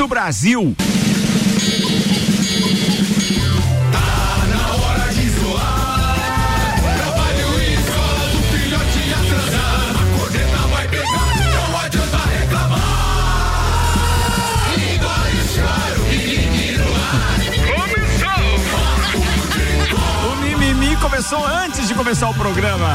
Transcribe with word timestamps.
do 0.00 0.08
Brasil. 0.08 0.74
começou 21.00 21.46
antes 21.46 21.86
de 21.86 21.94
começar 21.94 22.28
o 22.30 22.34
programa. 22.34 22.88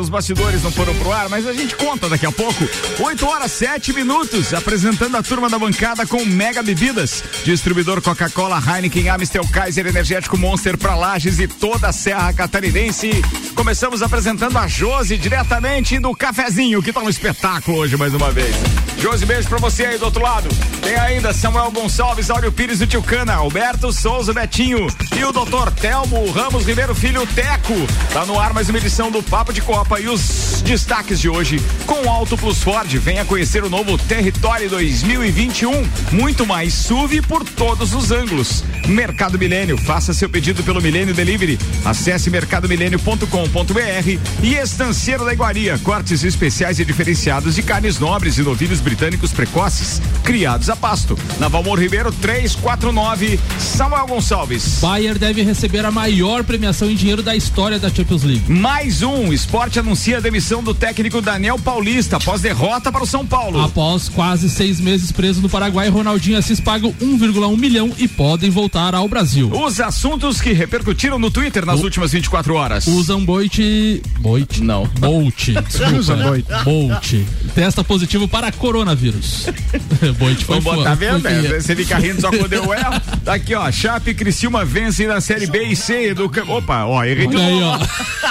Os 0.00 0.08
bastidores 0.08 0.62
não 0.62 0.72
foram 0.72 0.94
pro 0.94 1.12
ar, 1.12 1.28
mas 1.28 1.46
a 1.46 1.52
gente 1.52 1.76
conta 1.76 2.08
daqui 2.08 2.24
a 2.24 2.32
pouco. 2.32 2.66
8 2.98 3.26
horas 3.26 3.52
7 3.52 3.92
minutos, 3.92 4.54
apresentando 4.54 5.14
a 5.14 5.22
turma 5.22 5.50
da 5.50 5.58
bancada 5.58 6.06
com 6.06 6.24
Mega 6.24 6.62
Bebidas, 6.62 7.22
distribuidor 7.44 8.00
Coca-Cola, 8.00 8.58
Heineken, 8.58 9.10
Amstel, 9.10 9.46
Kaiser, 9.48 9.86
Energético 9.86 10.38
Monster 10.38 10.78
para 10.78 10.94
Lages 10.94 11.38
e 11.38 11.46
toda 11.46 11.88
a 11.88 11.92
Serra 11.92 12.32
Catarinense. 12.32 13.10
Começamos 13.54 14.00
apresentando 14.00 14.56
a 14.56 14.66
Josi 14.66 15.18
diretamente 15.18 15.98
do 15.98 16.14
cafezinho, 16.14 16.82
que 16.82 16.94
tá 16.94 17.00
um 17.00 17.08
espetáculo 17.10 17.76
hoje 17.76 17.98
mais 17.98 18.14
uma 18.14 18.30
vez. 18.30 18.56
Josi, 18.96 19.26
beijo 19.26 19.48
pra 19.48 19.58
você 19.58 19.84
aí 19.84 19.98
do 19.98 20.06
outro 20.06 20.22
lado. 20.22 20.48
Tem 20.82 20.96
ainda 20.96 21.32
Samuel 21.34 21.70
Gonçalves, 21.70 22.30
Áureo 22.30 22.52
Pires 22.52 22.78
do 22.78 22.86
Tilcana, 22.86 23.34
Alberto 23.34 23.92
Souza 23.92 24.32
Betinho 24.32 24.86
e 25.14 25.24
o 25.24 25.32
doutor 25.32 25.70
Telmo 25.72 26.30
Ramos 26.30 26.64
Ribeiro 26.66 26.94
Filho 26.94 27.26
Teco. 27.26 27.74
Tá 28.12 28.24
no 28.24 28.38
ar 28.38 28.54
mais 28.54 28.68
uma 28.68 28.78
edição 28.78 29.10
do 29.10 29.22
Papo 29.22 29.52
de 29.52 29.60
Copa 29.60 29.89
e 29.98 30.08
os 30.08 30.62
destaques 30.64 31.18
de 31.18 31.28
hoje 31.28 31.60
com 31.86 32.08
Auto 32.08 32.36
Plus 32.36 32.62
Ford. 32.62 32.88
Venha 32.98 33.24
conhecer 33.24 33.64
o 33.64 33.70
novo 33.70 33.98
Território 33.98 34.68
2021. 34.70 35.72
Muito 36.12 36.46
mais 36.46 36.72
SUV 36.74 37.22
por 37.22 37.42
todos 37.42 37.94
os 37.94 38.12
ângulos. 38.12 38.62
Mercado 38.86 39.38
Milênio, 39.38 39.76
faça 39.76 40.12
seu 40.12 40.28
pedido 40.28 40.62
pelo 40.62 40.80
Milênio 40.80 41.14
Delivery. 41.14 41.58
Acesse 41.84 42.30
mercadomilênio.com.br 42.30 44.18
e 44.42 44.54
Estanceiro 44.54 45.24
da 45.24 45.32
Iguaria, 45.32 45.78
cortes 45.78 46.22
especiais 46.22 46.78
e 46.78 46.84
diferenciados 46.84 47.56
de 47.56 47.62
carnes 47.62 47.98
nobres 47.98 48.38
e 48.38 48.42
novilhos 48.42 48.80
britânicos 48.80 49.32
precoces, 49.32 50.00
criados 50.22 50.70
a 50.70 50.76
pasto. 50.76 51.18
Na 51.38 51.48
Valmor 51.48 51.80
Ribeiro 51.80 52.12
349, 52.12 53.40
Samuel 53.58 54.06
Gonçalves. 54.06 54.78
Bayer 54.80 55.18
deve 55.18 55.42
receber 55.42 55.84
a 55.84 55.90
maior 55.90 56.44
premiação 56.44 56.88
em 56.90 56.94
dinheiro 56.94 57.22
da 57.22 57.34
história 57.34 57.78
da 57.78 57.88
Champions 57.88 58.22
League. 58.22 58.50
Mais 58.50 59.02
um, 59.02 59.32
esporte 59.32 59.79
anuncia 59.80 60.18
a 60.18 60.20
demissão 60.20 60.62
do 60.62 60.74
técnico 60.74 61.20
Daniel 61.20 61.58
Paulista 61.58 62.16
após 62.16 62.40
derrota 62.40 62.92
para 62.92 63.02
o 63.02 63.06
São 63.06 63.26
Paulo. 63.26 63.60
Após 63.60 64.08
quase 64.08 64.48
seis 64.48 64.78
meses 64.78 65.10
preso 65.10 65.40
no 65.40 65.48
Paraguai, 65.48 65.88
Ronaldinho 65.88 66.38
Assis 66.38 66.60
pagam 66.60 66.92
1,1 67.00 67.56
milhão 67.58 67.92
e 67.98 68.06
podem 68.06 68.50
voltar 68.50 68.94
ao 68.94 69.08
Brasil. 69.08 69.50
Os 69.52 69.80
assuntos 69.80 70.40
que 70.40 70.52
repercutiram 70.52 71.18
no 71.18 71.30
Twitter 71.30 71.64
nas 71.64 71.80
o, 71.80 71.84
últimas 71.84 72.12
24 72.12 72.54
horas. 72.54 72.86
Usam 72.86 73.24
Boit. 73.24 74.02
Boit? 74.20 74.62
Não. 74.62 74.86
Bolt. 74.98 75.48
Desculpa. 75.66 76.22
Boit. 76.22 76.46
Bolt. 76.64 77.14
Testa 77.54 77.82
positivo 77.82 78.28
para 78.28 78.52
coronavírus. 78.52 79.46
Boit 80.18 80.44
foi 80.44 80.60
Vamos 80.60 80.78
botar 80.78 80.94
vendo? 80.94 81.22
Né? 81.22 81.60
Você 81.60 81.74
fica 81.74 81.98
rindo 81.98 82.20
só 82.20 82.30
quando 82.30 82.52
eu 82.52 82.72
erro. 82.74 83.00
Tá 83.24 83.34
aqui, 83.34 83.54
ó. 83.54 83.70
Chape 83.72 84.14
Criciúma 84.14 84.64
vence 84.64 85.06
na 85.06 85.20
série 85.20 85.46
B 85.46 85.64
e 85.64 85.76
C 85.76 86.12
do. 86.14 86.30
Opa, 86.48 86.84
ó, 86.84 87.04
errei 87.04 87.26
de 87.26 87.34
novo. 87.34 87.86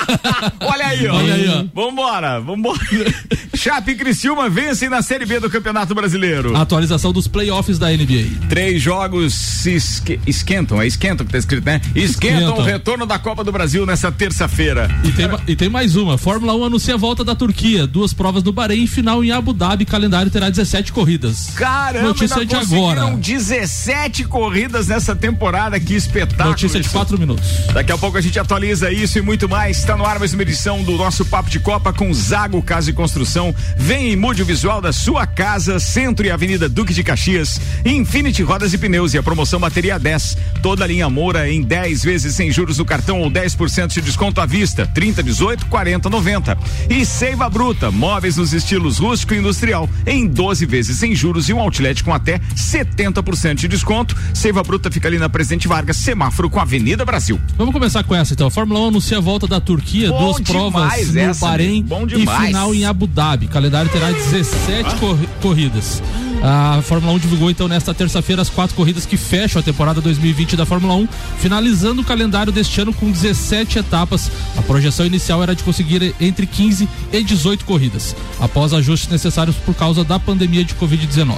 Olha 0.62 0.88
aí, 0.88 1.08
ó. 1.08 1.16
Olha 1.16 1.34
aí, 1.34 1.39
ó. 1.39 1.39
Vambora, 1.74 2.40
vambora. 2.40 2.80
Chape 3.56 3.92
e 3.92 3.96
Criciúma 3.96 4.50
vencem 4.50 4.90
na 4.90 5.02
Série 5.02 5.26
B 5.26 5.40
do 5.40 5.50
Campeonato 5.50 5.94
Brasileiro. 5.94 6.56
Atualização 6.56 7.12
dos 7.12 7.28
playoffs 7.28 7.78
da 7.78 7.90
NBA. 7.90 8.48
Três 8.48 8.82
jogos 8.82 9.34
se 9.34 9.72
esque 9.72 10.20
esquentam, 10.26 10.82
é 10.82 10.88
esquentam 10.88 11.26
que 11.26 11.32
tá 11.32 11.38
escrito, 11.38 11.66
né? 11.66 11.82
Esquentam, 11.94 12.40
esquentam. 12.40 12.58
o 12.58 12.62
retorno 12.62 13.06
da 13.06 13.20
Copa 13.20 13.44
do 13.44 13.52
Brasil 13.52 13.86
nessa 13.86 14.12
terça-feira. 14.12 14.90
E 15.04 15.12
tem, 15.12 15.28
e 15.48 15.56
tem 15.56 15.70
mais 15.70 15.96
uma. 15.96 16.18
Fórmula 16.18 16.56
1 16.56 16.64
anuncia 16.64 16.94
a 16.94 16.98
volta 16.98 17.24
da 17.24 17.36
Turquia. 17.36 17.86
Duas 17.86 18.14
provas 18.14 18.44
no 18.44 18.54
Bahrein, 18.54 18.88
final 18.88 19.24
em 19.24 19.32
Abu 19.32 19.52
Dhabi. 19.52 19.86
Calendário 19.86 20.32
terá 20.32 20.50
17 20.50 20.94
corridas. 20.94 21.52
Caramba, 21.56 22.08
notícia 22.08 22.46
de 22.46 22.56
agora. 22.56 23.12
17 23.18 24.24
corridas 24.26 24.88
nessa 24.88 25.16
temporada, 25.16 25.80
que 25.80 25.96
espetáculo. 25.96 26.50
Notícia 26.50 26.80
de 26.80 26.88
4 26.88 27.20
minutos. 27.20 27.46
Daqui 27.74 27.92
a 27.92 27.98
pouco 27.98 28.18
a 28.18 28.22
gente 28.22 28.40
atualiza 28.40 28.92
isso 28.92 29.18
e 29.18 29.22
muito 29.22 29.50
mais. 29.50 29.80
Está 29.80 29.98
no 29.98 30.06
ar 30.06 30.18
mais 30.18 30.34
uma 30.34 30.42
edição 30.44 30.82
do 30.84 30.94
nosso 30.94 31.26
Papo 31.30 31.50
de 31.50 31.60
Copa 31.60 31.94
com 31.94 32.12
Zago 32.14 32.62
Casa 32.62 32.90
e 32.90 32.94
Construção. 32.94 33.54
Vem 33.78 34.12
e 34.12 34.16
mude 34.16 34.42
o 34.42 34.46
visual 34.46 34.82
da 34.82 34.92
sua 34.92 35.28
casa, 35.28 35.80
Centro 35.80 36.26
e 36.26 36.32
Avenida 36.32 36.68
Duque 36.68 36.94
de 36.94 37.04
Caxias. 37.04 37.62
Infinity 37.86 38.42
Rodas 38.42 38.74
e 38.74 38.78
Pneus 38.78 39.14
e 39.14 39.18
a 39.18 39.24
promoção 39.24 39.60
Bateria 39.60 40.00
10. 40.00 40.38
Toda 40.62 40.84
a 40.84 40.88
linha 40.88 41.10
Moura 41.10 41.50
em 41.50 41.62
10 41.62 42.04
vezes 42.04 42.36
sem 42.36 42.52
juros 42.52 42.80
no 42.80 42.86
cartão 42.86 43.22
ou 43.22 43.30
10% 43.30 43.94
de 43.94 44.02
desconto 44.02 44.42
à 44.42 44.46
vista. 44.46 44.88
30, 44.88 45.22
18, 45.22 45.68
40, 45.68 46.10
90. 46.10 46.58
E 46.90 47.06
Seiva 47.06 47.48
Bruta, 47.48 47.92
móveis 47.92 48.38
nos 48.38 48.52
estilos 48.52 48.98
rústico 48.98 49.34
e 49.34 49.38
industrial 49.38 49.88
em 50.08 50.28
12 50.28 50.66
vezes 50.66 50.98
sem 50.98 51.16
juros 51.16 51.48
e 51.48 51.54
um 51.54 51.60
outlet 51.60 52.04
com 52.04 52.14
até 52.14 52.40
70% 52.56 53.56
de 53.56 53.68
desconto. 53.68 54.16
Seiva 54.34 54.64
Bruta 54.64 54.90
fica 54.90 55.08
ali 55.08 55.20
na 55.20 55.30
Presidente 55.30 55.68
Vargas, 55.68 55.98
semáforo 55.98 56.50
com 56.50 56.60
a 56.60 56.64
Avenida 56.64 57.06
Brasil. 57.06 57.40
Vamos 57.56 57.74
começar 57.74 58.04
com 58.04 58.16
essa 58.16 58.34
então. 58.34 58.48
A 58.48 58.52
Fórmula 58.52 58.80
1 58.80 58.88
anuncia 58.88 59.18
a 59.18 59.22
volta 59.22 59.46
da 59.46 59.60
Turquia, 59.60 60.10
bom 60.10 60.26
duas 60.26 60.40
provas 60.42 61.09
no 61.14 61.20
essa, 61.20 61.46
Bahrein 61.46 61.86
e 62.16 62.46
final 62.46 62.74
em 62.74 62.86
Abu 62.86 63.08
Dhabi. 63.08 63.46
O 63.46 63.50
calendário 63.50 63.90
terá 63.92 64.12
17 64.12 64.84
ah. 64.86 64.96
cor 65.00 65.18
corridas. 65.42 66.02
A 66.42 66.82
Fórmula 66.82 67.14
1 67.14 67.20
divulgou 67.20 67.52
então 67.52 67.68
nesta 67.68 67.94
terça-feira 67.94 68.42
as 68.42 68.50
quatro 68.50 68.76
corridas 68.76 69.06
que 69.06 69.18
fecham 69.18 69.60
a 69.60 69.64
temporada 69.64 70.00
2020 70.00 70.56
da 70.56 70.66
Fórmula 70.66 70.96
1, 70.96 71.08
finalizando 71.38 72.02
o 72.02 72.06
calendário 72.06 72.52
deste 72.52 72.80
ano 72.80 72.94
com 72.94 73.12
17 73.12 73.80
etapas. 73.80 74.32
A 74.58 74.62
projeção 74.62 75.06
inicial 75.06 75.44
era 75.44 75.54
de 75.54 75.64
conseguir 75.64 76.16
entre 76.20 76.46
15 76.46 76.88
e 77.12 77.24
18 77.24 77.66
corridas, 77.66 78.16
após 78.40 78.74
ajustes 78.74 79.10
necessários 79.10 79.58
por 79.58 79.76
causa 79.76 80.04
da 80.04 80.18
pandemia 80.18 80.64
de 80.64 80.76
Covid-19. 80.76 81.36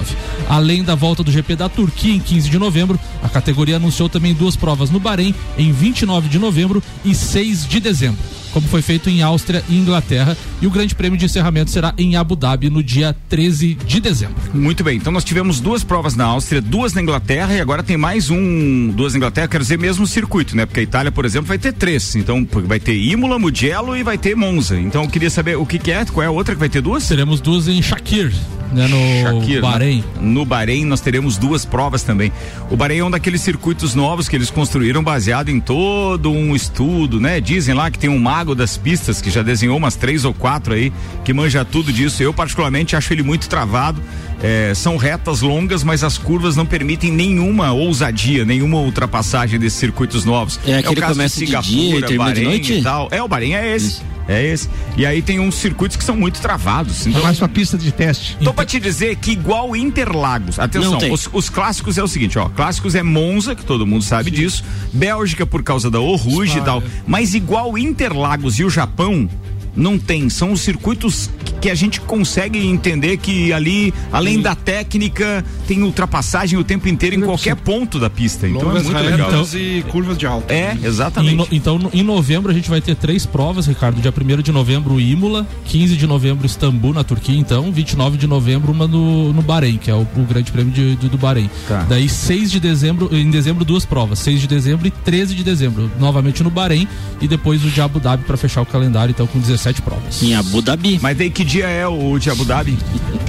Além 0.48 0.84
da 0.84 0.94
volta 0.94 1.24
do 1.24 1.32
GP 1.32 1.56
da 1.56 1.68
Turquia 1.68 2.14
em 2.14 2.20
15 2.20 2.50
de 2.50 2.60
novembro, 2.60 3.00
a 3.24 3.30
categoria 3.30 3.78
anunciou 3.78 4.08
também 4.08 4.36
duas 4.36 4.56
provas 4.56 4.92
no 4.92 5.00
Bahrein 5.00 5.34
em 5.58 5.72
29 5.72 6.30
de 6.30 6.38
novembro 6.38 6.84
e 7.04 7.16
6 7.16 7.68
de 7.68 7.80
dezembro 7.80 8.20
como 8.52 8.68
foi 8.68 8.82
feito 8.82 9.10
em 9.10 9.22
Áustria 9.22 9.64
e 9.70 9.78
Inglaterra. 9.78 10.38
E 10.62 10.68
o 10.68 10.72
grande 10.72 10.96
prêmio 10.96 11.18
de 11.18 11.26
encerramento 11.26 11.72
será 11.72 11.94
em 11.98 12.16
Abu 12.16 12.36
Dhabi 12.36 12.70
no 12.70 12.84
dia 12.84 13.16
13 13.30 13.76
de 13.76 14.00
dezembro. 14.00 14.36
Muito 14.54 14.84
bem, 14.84 14.98
então 14.98 15.12
nós 15.12 15.24
tivemos 15.24 15.60
duas 15.60 15.84
provas 15.84 16.16
na 16.16 16.26
Áustria, 16.26 16.62
duas 16.62 16.94
na 16.94 17.02
Inglaterra 17.02 17.54
e 17.54 17.62
agora 17.62 17.84
tem 17.84 17.98
mais 17.98 18.30
um, 18.30 18.90
duas 18.90 19.14
na 19.14 19.18
Inglaterra, 19.18 19.48
quero 19.48 19.64
dizer 19.64 19.78
mesmo 19.78 20.06
circuito, 20.06 20.56
né? 20.56 20.66
Porque 20.66 20.80
a 20.80 20.84
Itália, 20.84 21.12
por 21.12 21.26
exemplo, 21.26 21.48
vai 21.48 21.58
ter 21.58 21.74
três. 21.74 22.16
Então 22.16 22.48
vai 22.66 22.80
ter 22.80 22.96
Imola, 22.96 23.40
Mugello 23.40 23.96
e 23.96 24.04
vai 24.04 24.18
ter 24.18 24.36
Monza. 24.36 24.80
Então 24.80 25.04
eu 25.04 25.10
queria 25.10 25.30
saber 25.30 25.58
o 25.58 25.66
que, 25.66 25.80
que 25.80 25.92
é, 25.92 26.06
qual 26.06 26.24
é 26.24 26.28
a 26.28 26.32
outra 26.32 26.54
que 26.54 26.60
vai 26.60 26.70
ter 26.70 26.82
duas? 26.82 27.08
Teremos 27.08 27.40
duas 27.40 27.68
em 27.68 27.82
Shakir, 27.82 28.34
né, 28.72 28.88
no 28.88 29.40
Shakir, 29.40 29.56
né? 29.56 29.62
Bahrein. 29.62 29.98
Né? 29.98 30.04
No 30.22 30.46
Bahrein 30.46 30.86
nós 30.86 31.02
teremos 31.02 31.38
duas 31.38 31.66
provas 31.66 32.04
também. 32.04 32.32
O 32.70 32.76
Bahrein 32.76 33.00
é 33.00 33.04
um 33.04 33.12
daqueles 33.12 33.42
circuitos 33.42 33.96
novos 33.96 34.28
que 34.28 34.36
eles 34.36 34.50
construíram 34.50 35.04
baseado 35.04 35.50
em 35.50 35.60
todo 35.60 36.32
um 36.32 36.56
estudo, 36.56 37.20
né? 37.20 37.40
Dizem 37.42 37.76
lá 37.76 37.90
que 37.92 38.00
tem 38.00 38.10
um 38.10 38.20
mago 38.20 38.56
das 38.56 38.78
pistas 38.78 39.22
que 39.22 39.30
já 39.30 39.42
desenhou 39.42 39.78
umas 39.78 39.96
três 39.96 40.26
ou 40.26 40.34
quatro 40.34 40.74
aí, 40.74 40.92
que 41.24 41.34
manja 41.34 41.66
tudo 41.66 41.92
disso. 41.92 42.24
Eu 42.24 42.34
particularmente 42.34 42.96
acho 42.96 43.14
ele 43.14 43.24
muito 43.24 43.48
travado. 43.50 44.02
É, 44.44 44.74
são 44.74 44.98
retas 44.98 45.42
longas, 45.42 45.84
mas 45.84 46.04
as 46.04 46.18
curvas 46.18 46.56
não 46.56 46.66
permitem 46.66 47.12
nenhuma 47.12 47.72
ousadia, 47.72 48.44
nenhuma 48.44 48.80
ultrapassagem 48.80 49.60
desses 49.60 49.80
circuitos 49.80 50.26
novos. 50.26 50.60
É 50.66 50.78
aquele 50.78 51.00
é 51.00 51.02
que 51.02 51.14
começa 51.14 51.40
de, 51.40 51.46
Singapura, 51.46 52.02
de 52.02 52.08
dia 52.08 52.16
e 52.16 52.18
Bahrein 52.18 52.34
de 52.34 52.44
noite? 52.44 52.74
E 52.74 52.82
tal. 52.82 53.08
É, 53.12 53.22
o 53.22 53.28
Bahrein 53.28 53.54
é 53.54 53.76
esse. 53.76 53.88
Isso. 53.88 54.12
É 54.28 54.46
esse. 54.46 54.70
E 54.96 55.06
aí 55.06 55.22
tem 55.22 55.40
uns 55.40 55.56
circuitos 55.56 55.98
que 55.98 56.04
são 56.04 56.16
muito 56.16 56.40
travados. 56.42 57.06
Então, 57.06 57.22
mais 57.22 57.40
uma 57.42 57.50
pista 57.50 57.78
de 57.78 57.92
teste. 57.92 58.38
Tô 58.44 58.54
pra 58.54 58.66
te 58.66 58.80
dizer 58.80 59.16
que 59.18 59.32
igual 59.32 59.76
Interlagos, 59.76 60.60
atenção, 60.60 61.00
os, 61.12 61.30
os, 61.32 61.50
clássicos 61.50 61.98
é 61.98 62.04
o 62.04 62.08
seguinte, 62.08 62.38
ó, 62.40 62.48
clássicos 62.48 62.96
é 62.96 63.04
Monza, 63.04 63.56
que 63.56 63.66
todo 63.66 63.86
mundo 63.86 64.04
sabe 64.04 64.30
Sim. 64.30 64.36
disso, 64.36 64.64
Bélgica 64.94 65.46
por 65.46 65.64
causa 65.64 65.90
da 65.90 66.00
Oruge 66.00 66.60
e 66.60 66.62
tal, 66.62 66.84
mas 67.06 67.34
igual 67.34 67.78
Interlagos 67.78 68.60
e 68.60 68.64
o 68.64 68.70
Japão, 68.70 69.30
não 69.76 69.98
tem. 69.98 70.30
São 70.30 70.52
os 70.52 70.62
circuitos 70.62 71.30
que 71.62 71.70
a 71.70 71.76
gente 71.76 72.02
consegue 72.02 72.58
entender 72.66 73.18
que 73.18 73.54
ali, 73.54 73.94
além 74.12 74.38
Sim. 74.38 74.42
da 74.42 74.56
técnica, 74.56 75.46
tem 75.68 75.84
ultrapassagem 75.84 76.58
o 76.58 76.64
tempo 76.64 76.90
inteiro 76.90 77.16
em 77.16 77.22
qualquer 77.22 77.56
ponto 77.56 78.00
da 78.00 78.10
pista. 78.10 78.48
Então 78.48 78.68
Longas 78.68 78.82
é 78.82 78.86
muito 78.86 79.04
legal. 79.04 79.30
Então, 79.30 79.60
e 79.60 79.84
curvas 79.84 80.18
de 80.18 80.26
alta. 80.26 80.52
É, 80.54 80.76
exatamente. 80.84 81.36
No, 81.36 81.48
então, 81.52 81.80
em 81.94 82.02
novembro 82.02 82.52
a 82.52 82.54
gente 82.54 82.70
vai 82.70 82.82
ter 82.82 82.96
três 82.96 83.26
provas, 83.26 83.68
Ricardo. 83.68 84.02
Dia 84.02 84.12
1 84.12 84.42
de 84.42 84.52
novembro, 84.52 85.00
Imola, 85.00 85.46
15 85.66 85.96
de 85.96 86.08
novembro, 86.08 86.46
Istambul, 86.46 86.94
na 86.94 87.04
Turquia, 87.04 87.38
então, 87.38 87.72
29 87.72 88.18
de 88.18 88.26
novembro, 88.26 88.72
uma 88.72 88.88
no, 88.88 89.32
no 89.32 89.42
Bahrein, 89.42 89.78
que 89.78 89.92
é 89.92 89.94
o, 89.94 90.02
o 90.02 90.24
grande 90.28 90.52
prêmio 90.52 90.74
de, 90.74 90.96
de, 90.96 91.10
do 91.10 91.18
Bahrein. 91.18 91.50
Tá. 91.68 91.86
Daí, 91.88 92.10
6 92.10 92.52
de 92.52 92.60
dezembro, 92.60 93.10
em 93.16 93.30
dezembro, 93.30 93.64
duas 93.64 93.86
provas, 93.86 94.20
6 94.20 94.42
de 94.42 94.48
dezembro 94.48 94.88
e 94.88 94.92
13 94.92 95.36
de 95.36 95.44
dezembro, 95.44 95.92
novamente 96.00 96.42
no 96.44 96.50
Bahrein, 96.50 96.88
e 97.22 97.28
depois 97.28 97.64
o 97.64 97.70
de 97.70 97.82
Abu 97.82 98.00
Dhabi 98.00 98.24
para 98.24 98.38
fechar 98.38 98.62
o 98.62 98.66
calendário, 98.66 99.12
então, 99.12 99.28
com 99.28 99.40
17 99.62 99.82
provas. 99.84 100.24
Em 100.24 100.34
Abu 100.34 100.62
Dhabi. 100.62 101.00
Mas 101.02 101.16
daí 101.16 101.30
que 101.30 101.44
dia 101.44 101.68
é 101.68 101.88
o 101.88 102.18
de 102.18 102.30
Abu 102.30 102.44
Dhabi? 102.44 102.78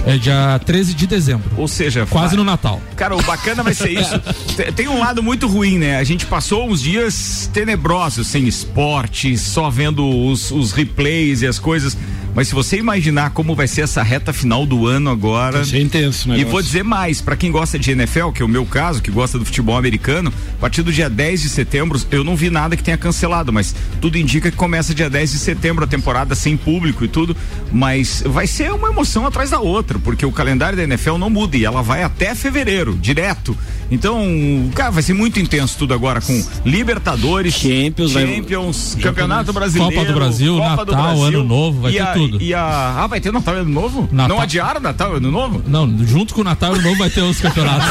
É 0.07 0.17
dia 0.17 0.59
13 0.65 0.95
de 0.95 1.07
dezembro. 1.07 1.51
Ou 1.57 1.69
seja, 1.69 2.07
quase 2.07 2.29
vai... 2.29 2.37
no 2.37 2.45
Natal. 2.45 2.81
Cara, 2.97 3.15
o 3.15 3.23
bacana 3.23 3.63
vai 3.63 3.75
ser 3.75 3.91
isso. 3.91 4.19
Tem 4.75 4.89
um 4.89 4.99
lado 4.99 5.23
muito 5.23 5.47
ruim, 5.47 5.79
né? 5.79 5.99
A 5.99 6.05
gente 6.05 6.25
passou 6.27 6.69
uns 6.69 6.83
dias 6.83 7.51
tenebrosos, 7.53 8.27
sem 8.27 8.49
esporte, 8.49 9.37
só 9.37 9.69
vendo 9.69 10.09
os, 10.09 10.51
os 10.51 10.73
replays 10.73 11.43
e 11.43 11.47
as 11.47 11.59
coisas. 11.59 11.97
Mas 12.35 12.49
se 12.49 12.55
você 12.55 12.79
imaginar 12.79 13.31
como 13.31 13.55
vai 13.55 13.69
ser 13.69 13.83
essa 13.83 14.03
reta 14.03 14.33
final 14.33 14.65
do 14.65 14.87
ano 14.87 15.11
agora. 15.11 15.59
Vai 15.59 15.65
ser 15.67 15.81
intenso, 15.81 16.29
né? 16.29 16.39
E 16.39 16.45
vou 16.45 16.63
dizer 16.63 16.83
mais, 16.83 17.21
para 17.21 17.37
quem 17.37 17.51
gosta 17.51 17.79
de 17.79 17.91
NFL, 17.91 18.31
que 18.31 18.43
é 18.43 18.45
o 18.45 18.49
meu 18.49 18.65
caso, 18.65 19.03
que 19.03 19.11
gosta 19.11 19.39
do 19.39 19.45
futebol 19.45 19.77
americano, 19.77 20.33
a 20.57 20.61
partir 20.61 20.83
do 20.83 20.91
dia 20.91 21.11
10 21.11 21.43
de 21.43 21.49
setembro, 21.51 22.01
eu 22.11 22.25
não 22.25 22.35
vi 22.35 22.49
nada 22.49 22.77
que 22.77 22.83
tenha 22.83 22.97
cancelado, 22.97 23.53
mas 23.53 23.75
tudo 24.01 24.17
indica 24.17 24.51
que 24.51 24.57
começa 24.57 24.95
dia 24.95 25.11
10 25.11 25.33
de 25.33 25.39
setembro 25.39 25.85
a 25.85 25.87
temporada 25.87 26.22
sem 26.35 26.57
público 26.57 27.05
e 27.05 27.09
tudo. 27.09 27.37
Mas 27.71 28.23
vai 28.27 28.47
ser 28.47 28.73
uma 28.73 28.89
emoção 28.89 29.27
atrás 29.27 29.51
da 29.51 29.61
outra, 29.61 29.99
porque 29.99 30.25
o 30.25 30.33
calendário 30.33 30.77
da 30.77 30.85
NFL 30.85 31.17
não 31.17 31.31
muda 31.31 31.57
e 31.57 31.65
ela 31.65 31.83
vai 31.83 32.03
até 32.03 32.35
fevereiro, 32.35 32.97
direto. 33.01 33.57
Então, 33.93 34.71
cara, 34.75 34.91
vai 34.91 35.03
ser 35.03 35.13
muito 35.13 35.39
intenso 35.39 35.77
tudo 35.79 35.93
agora 35.93 36.19
com 36.21 36.43
Libertadores, 36.65 37.53
Champions, 37.53 38.13
Champions 38.13 38.97
Campeonato 39.03 39.53
Brasileiro, 39.53 39.95
Copa 39.95 40.07
do 40.07 40.15
Brasil, 40.15 40.57
Copa 40.57 40.69
Natal, 40.69 40.87
do 40.87 40.93
Brasil, 40.95 41.25
Ano 41.27 41.45
Novo, 41.45 41.81
vai 41.83 41.93
ter 41.93 42.01
a, 42.01 42.13
tudo. 42.13 42.41
E 42.41 42.55
a, 42.55 43.03
ah, 43.03 43.07
vai 43.07 43.21
ter 43.21 43.31
Natal 43.31 43.55
e 43.55 43.59
Ano 43.59 43.71
Novo? 43.71 44.09
Natal. 44.11 44.37
Não 44.37 44.43
adiaram 44.43 44.81
Natal 44.81 45.13
e 45.13 45.17
Ano 45.19 45.31
Novo? 45.31 45.63
Não, 45.67 46.07
junto 46.07 46.33
com 46.33 46.41
o 46.41 46.45
Natal 46.45 46.75
e 46.75 46.79
Ano 46.79 46.85
Novo 46.85 46.99
vai 46.99 47.11
ter 47.11 47.21
os 47.21 47.39
campeonatos. 47.39 47.89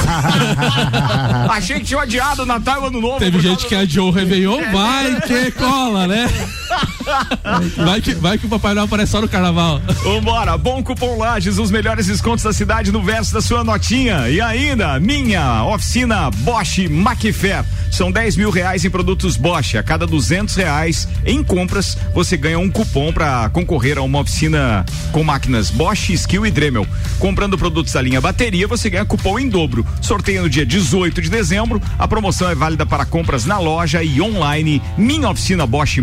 Achei 1.51 1.80
que 1.80 1.86
tinha 1.86 2.01
adiado 2.01 2.42
o 2.42 2.45
Natal 2.48 2.84
e 2.84 2.88
Ano 2.88 3.00
Novo. 3.00 3.19
Teve 3.19 3.39
gente 3.39 3.68
que 3.68 3.75
adiou 3.75 4.07
o 4.07 4.12
Réveillon, 4.12 4.60
é. 4.60 4.72
vai 4.72 5.22
que 5.22 5.51
cola, 5.51 6.07
né? 6.07 6.27
Vai 7.77 8.01
que, 8.01 8.13
vai 8.13 8.38
que 8.38 8.45
o 8.45 8.50
Papai 8.50 8.73
Noel 8.73 8.85
aparece 8.85 9.12
só 9.12 9.21
no 9.21 9.27
carnaval. 9.27 9.81
Vambora, 10.03 10.57
bom 10.57 10.81
cupom 10.83 11.18
Lages, 11.18 11.57
os 11.57 11.71
melhores 11.71 12.07
descontos 12.07 12.44
da 12.44 12.53
cidade 12.53 12.91
no 12.91 13.01
verso 13.01 13.33
da 13.33 13.41
sua 13.41 13.63
notinha. 13.63 14.29
E 14.29 14.39
ainda, 14.39 15.00
minha 15.00 15.63
oficina 15.65 16.29
Bosch 16.31 16.88
Macfair. 16.89 17.65
São 17.91 18.09
10 18.09 18.38
mil 18.38 18.50
reais 18.50 18.85
em 18.85 18.89
produtos 18.89 19.35
Bosch. 19.35 19.75
A 19.75 19.83
cada 19.83 20.07
200 20.07 20.56
reais 20.56 21.07
em 21.25 21.44
compras, 21.44 21.97
você 22.13 22.38
ganha 22.38 22.57
um 22.57 22.69
cupom 22.69 23.12
para 23.12 23.50
concorrer 23.50 23.97
a 23.97 24.01
uma 24.01 24.19
oficina 24.19 24.85
com 25.12 25.24
máquinas 25.24 25.69
Bosch, 25.69 26.09
Skill 26.12 26.45
e 26.45 26.51
Dremel. 26.51 26.88
Comprando 27.19 27.57
produtos 27.57 27.91
da 27.94 28.01
linha 28.01 28.21
bateria, 28.21 28.67
você 28.67 28.89
ganha 28.89 29.06
cupom 29.06 29.38
em 29.38 29.50
dobro. 29.50 29.85
Sorteio 30.01 30.44
no 30.44 30.50
dia 30.50 30.65
18 30.65 31.21
de 31.21 31.29
dezembro. 31.29 31.81
A 32.00 32.07
promoção 32.07 32.50
é 32.50 32.56
válida 32.56 32.85
para 32.85 33.06
compras 33.06 33.45
na 33.45 33.59
loja 33.59 34.01
e 34.01 34.21
online. 34.21 34.81
Minha 34.97 35.29
oficina 35.29 35.67
Bosch 35.67 36.00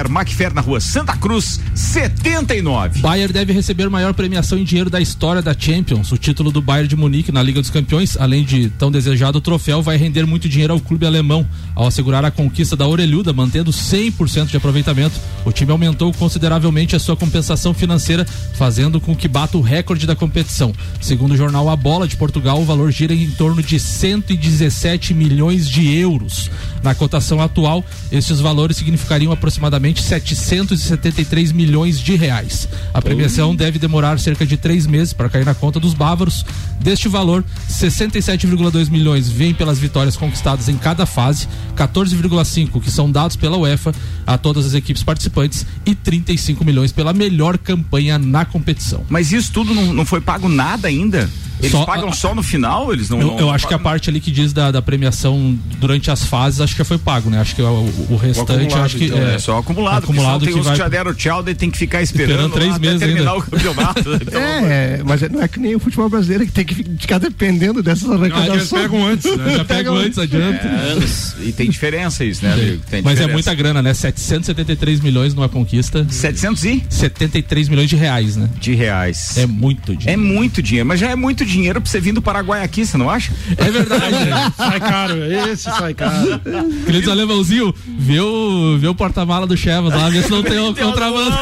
Macfair, 0.00 0.08
Macfair 0.08 0.54
na 0.54 0.60
rua 0.60 0.80
Santa 0.80 1.16
Cruz, 1.16 1.60
79. 1.74 3.00
Bayern 3.00 3.32
deve 3.32 3.52
receber 3.52 3.90
maior 3.90 4.14
premiação 4.14 4.56
em 4.56 4.64
dinheiro 4.64 4.88
da 4.88 5.00
história 5.00 5.42
da 5.42 5.54
Champions. 5.58 6.12
O 6.12 6.16
título 6.16 6.50
do 6.50 6.62
Bayern 6.62 6.88
de 6.88 6.96
Munique 6.96 7.32
na 7.32 7.42
Liga 7.42 7.60
dos 7.60 7.70
Campeões, 7.70 8.16
além 8.16 8.44
de 8.44 8.70
tão 8.70 8.90
desejado 8.90 9.40
troféu, 9.40 9.82
vai 9.82 9.96
render 9.96 10.24
muito 10.24 10.48
dinheiro 10.48 10.72
ao 10.72 10.80
clube 10.80 11.04
alemão. 11.04 11.46
Ao 11.74 11.86
assegurar 11.86 12.24
a 12.24 12.30
conquista 12.30 12.76
da 12.76 12.86
orelhuda, 12.86 13.32
mantendo 13.32 13.70
100% 13.70 14.46
de 14.46 14.56
aproveitamento, 14.56 15.18
o 15.44 15.52
time 15.52 15.72
aumentou 15.72 16.12
consideravelmente 16.12 16.94
a 16.94 16.98
sua 16.98 17.16
compensação 17.16 17.74
financeira, 17.74 18.24
fazendo 18.54 19.00
com 19.00 19.16
que 19.16 19.28
bata 19.28 19.58
o 19.58 19.62
recorde 19.62 20.06
da 20.06 20.14
competição. 20.14 20.72
Segundo 21.00 21.32
o 21.32 21.36
jornal 21.36 21.68
A 21.68 21.76
Bola 21.76 22.06
de 22.06 22.16
Portugal, 22.16 22.60
o 22.60 22.64
valor 22.64 22.90
gira 22.90 23.14
em 23.14 23.30
torno 23.30 23.62
de 23.62 23.80
117 23.80 25.12
milhões 25.14 25.68
de 25.68 25.92
euros. 25.96 26.50
Na 26.82 26.94
cotação 26.94 27.40
atual, 27.40 27.84
esses 28.10 28.40
valores 28.40 28.76
significariam 28.76 29.32
aproximadamente 29.32 29.89
773 29.98 31.52
milhões 31.52 31.98
de 31.98 32.14
reais. 32.14 32.68
A 32.92 33.00
premiação 33.00 33.54
deve 33.56 33.78
demorar 33.78 34.18
cerca 34.18 34.44
de 34.44 34.56
três 34.56 34.86
meses 34.86 35.12
para 35.12 35.28
cair 35.28 35.44
na 35.44 35.54
conta 35.54 35.80
dos 35.80 35.94
bávaros. 35.94 36.44
Deste 36.80 37.08
valor, 37.08 37.44
67,2 37.68 38.90
milhões 38.90 39.28
vêm 39.28 39.54
pelas 39.54 39.78
vitórias 39.78 40.16
conquistadas 40.16 40.68
em 40.68 40.76
cada 40.76 41.06
fase, 41.06 41.48
14,5 41.76 42.80
que 42.80 42.90
são 42.90 43.10
dados 43.10 43.36
pela 43.36 43.56
UEFA 43.56 43.92
a 44.26 44.38
todas 44.38 44.66
as 44.66 44.74
equipes 44.74 45.02
participantes 45.02 45.66
e 45.84 45.94
35 45.94 46.64
milhões 46.64 46.92
pela 46.92 47.12
melhor 47.12 47.58
campanha 47.58 48.18
na 48.18 48.44
competição. 48.44 49.04
Mas 49.08 49.32
isso 49.32 49.52
tudo 49.52 49.74
não, 49.74 49.92
não 49.92 50.04
foi 50.04 50.20
pago 50.20 50.48
nada 50.48 50.88
ainda? 50.88 51.28
Eles 51.60 51.72
só, 51.72 51.84
pagam 51.84 52.08
a, 52.08 52.12
só 52.12 52.34
no 52.34 52.42
final? 52.42 52.92
Eles 52.92 53.08
não. 53.10 53.20
Eu, 53.20 53.26
não, 53.26 53.38
eu 53.38 53.50
acho 53.50 53.68
que 53.68 53.74
a 53.74 53.78
parte 53.78 54.08
ali 54.08 54.20
que 54.20 54.30
diz 54.30 54.52
da, 54.52 54.70
da, 54.70 54.80
premiação 54.80 55.56
durante 55.78 56.10
as 56.10 56.24
fases, 56.24 56.60
acho 56.60 56.74
que 56.74 56.82
foi 56.82 56.98
pago, 56.98 57.28
né? 57.28 57.40
Acho 57.40 57.54
que 57.54 57.62
o, 57.62 57.92
o 58.10 58.16
restante, 58.16 58.74
o 58.74 58.78
acho 58.78 58.96
que. 58.96 59.04
Então, 59.04 59.18
é, 59.18 59.34
é, 59.34 59.38
só 59.38 59.58
acumulado. 59.58 60.04
Acumulado 60.04 60.44
tem 60.44 60.54
que 60.54 60.58
uns 60.58 60.64
vai... 60.64 60.74
que 60.74 60.78
já 60.78 60.88
deram 60.88 61.14
tchau, 61.14 61.42
daí 61.42 61.54
tem 61.54 61.70
que 61.70 61.78
ficar 61.78 62.02
esperando, 62.02 62.46
esperando 62.46 62.52
três 62.52 62.78
meses 62.78 63.00
terminar 63.00 63.32
ainda. 63.32 63.44
o 63.44 63.50
campeonato. 63.50 64.00
então, 64.14 64.40
é, 64.40 65.02
mas 65.04 65.20
não 65.30 65.42
é 65.42 65.48
que 65.48 65.60
nem 65.60 65.74
o 65.74 65.80
futebol 65.80 66.08
brasileiro 66.08 66.46
que 66.46 66.52
tem 66.52 66.64
que 66.64 66.74
ficar 66.74 67.18
dependendo 67.18 67.82
dessas 67.82 68.10
arrecadações. 68.10 68.56
Eles 68.56 68.70
pegam 68.70 69.06
antes, 69.06 69.36
né? 69.36 69.56
Já 69.56 69.64
pegam 69.66 69.96
antes, 69.96 70.18
adianta. 70.18 70.66
É, 70.66 71.44
e 71.44 71.52
tem 71.52 71.68
diferença 71.68 72.24
isso, 72.24 72.44
né, 72.44 72.52
amigo? 72.52 72.82
Tem 72.88 73.02
mas 73.02 73.20
é 73.20 73.26
muita 73.26 73.54
grana, 73.54 73.82
né? 73.82 73.92
773 73.92 75.00
milhões 75.00 75.34
numa 75.34 75.48
conquista. 75.48 76.06
700 76.08 76.64
e? 76.64 76.84
73 76.88 77.68
milhões 77.68 77.88
de 77.90 77.96
reais, 77.96 78.36
né? 78.36 78.48
De 78.58 78.74
reais. 78.74 79.36
É 79.36 79.46
muito 79.46 79.94
dinheiro. 79.94 80.10
É 80.10 80.16
muito 80.16 80.62
dinheiro, 80.62 80.88
mas 80.88 80.98
já 80.98 81.10
é 81.10 81.16
muito 81.16 81.44
dinheiro 81.44 81.49
pra 81.80 81.90
você 81.90 82.00
vir 82.00 82.12
do 82.12 82.22
Paraguai 82.22 82.62
aqui, 82.62 82.84
você 82.84 82.96
não 82.96 83.08
acha? 83.10 83.32
É 83.56 83.70
verdade. 83.70 84.24
né? 84.24 84.52
sai 84.56 84.80
caro, 84.80 85.24
esse 85.24 85.64
sai 85.64 85.94
caro. 85.94 86.40
Queridos 86.86 87.08
alemãozinho, 87.08 87.74
vê 87.98 88.20
o, 88.20 88.78
vê 88.78 88.88
o 88.88 88.94
porta-mala 88.94 89.46
do 89.46 89.56
Chevas 89.56 89.92
lá, 89.94 90.08
vê 90.08 90.22
se 90.22 90.30
não 90.30 90.42
tem 90.42 90.58
um 90.60 90.74
contrabando. 90.74 91.36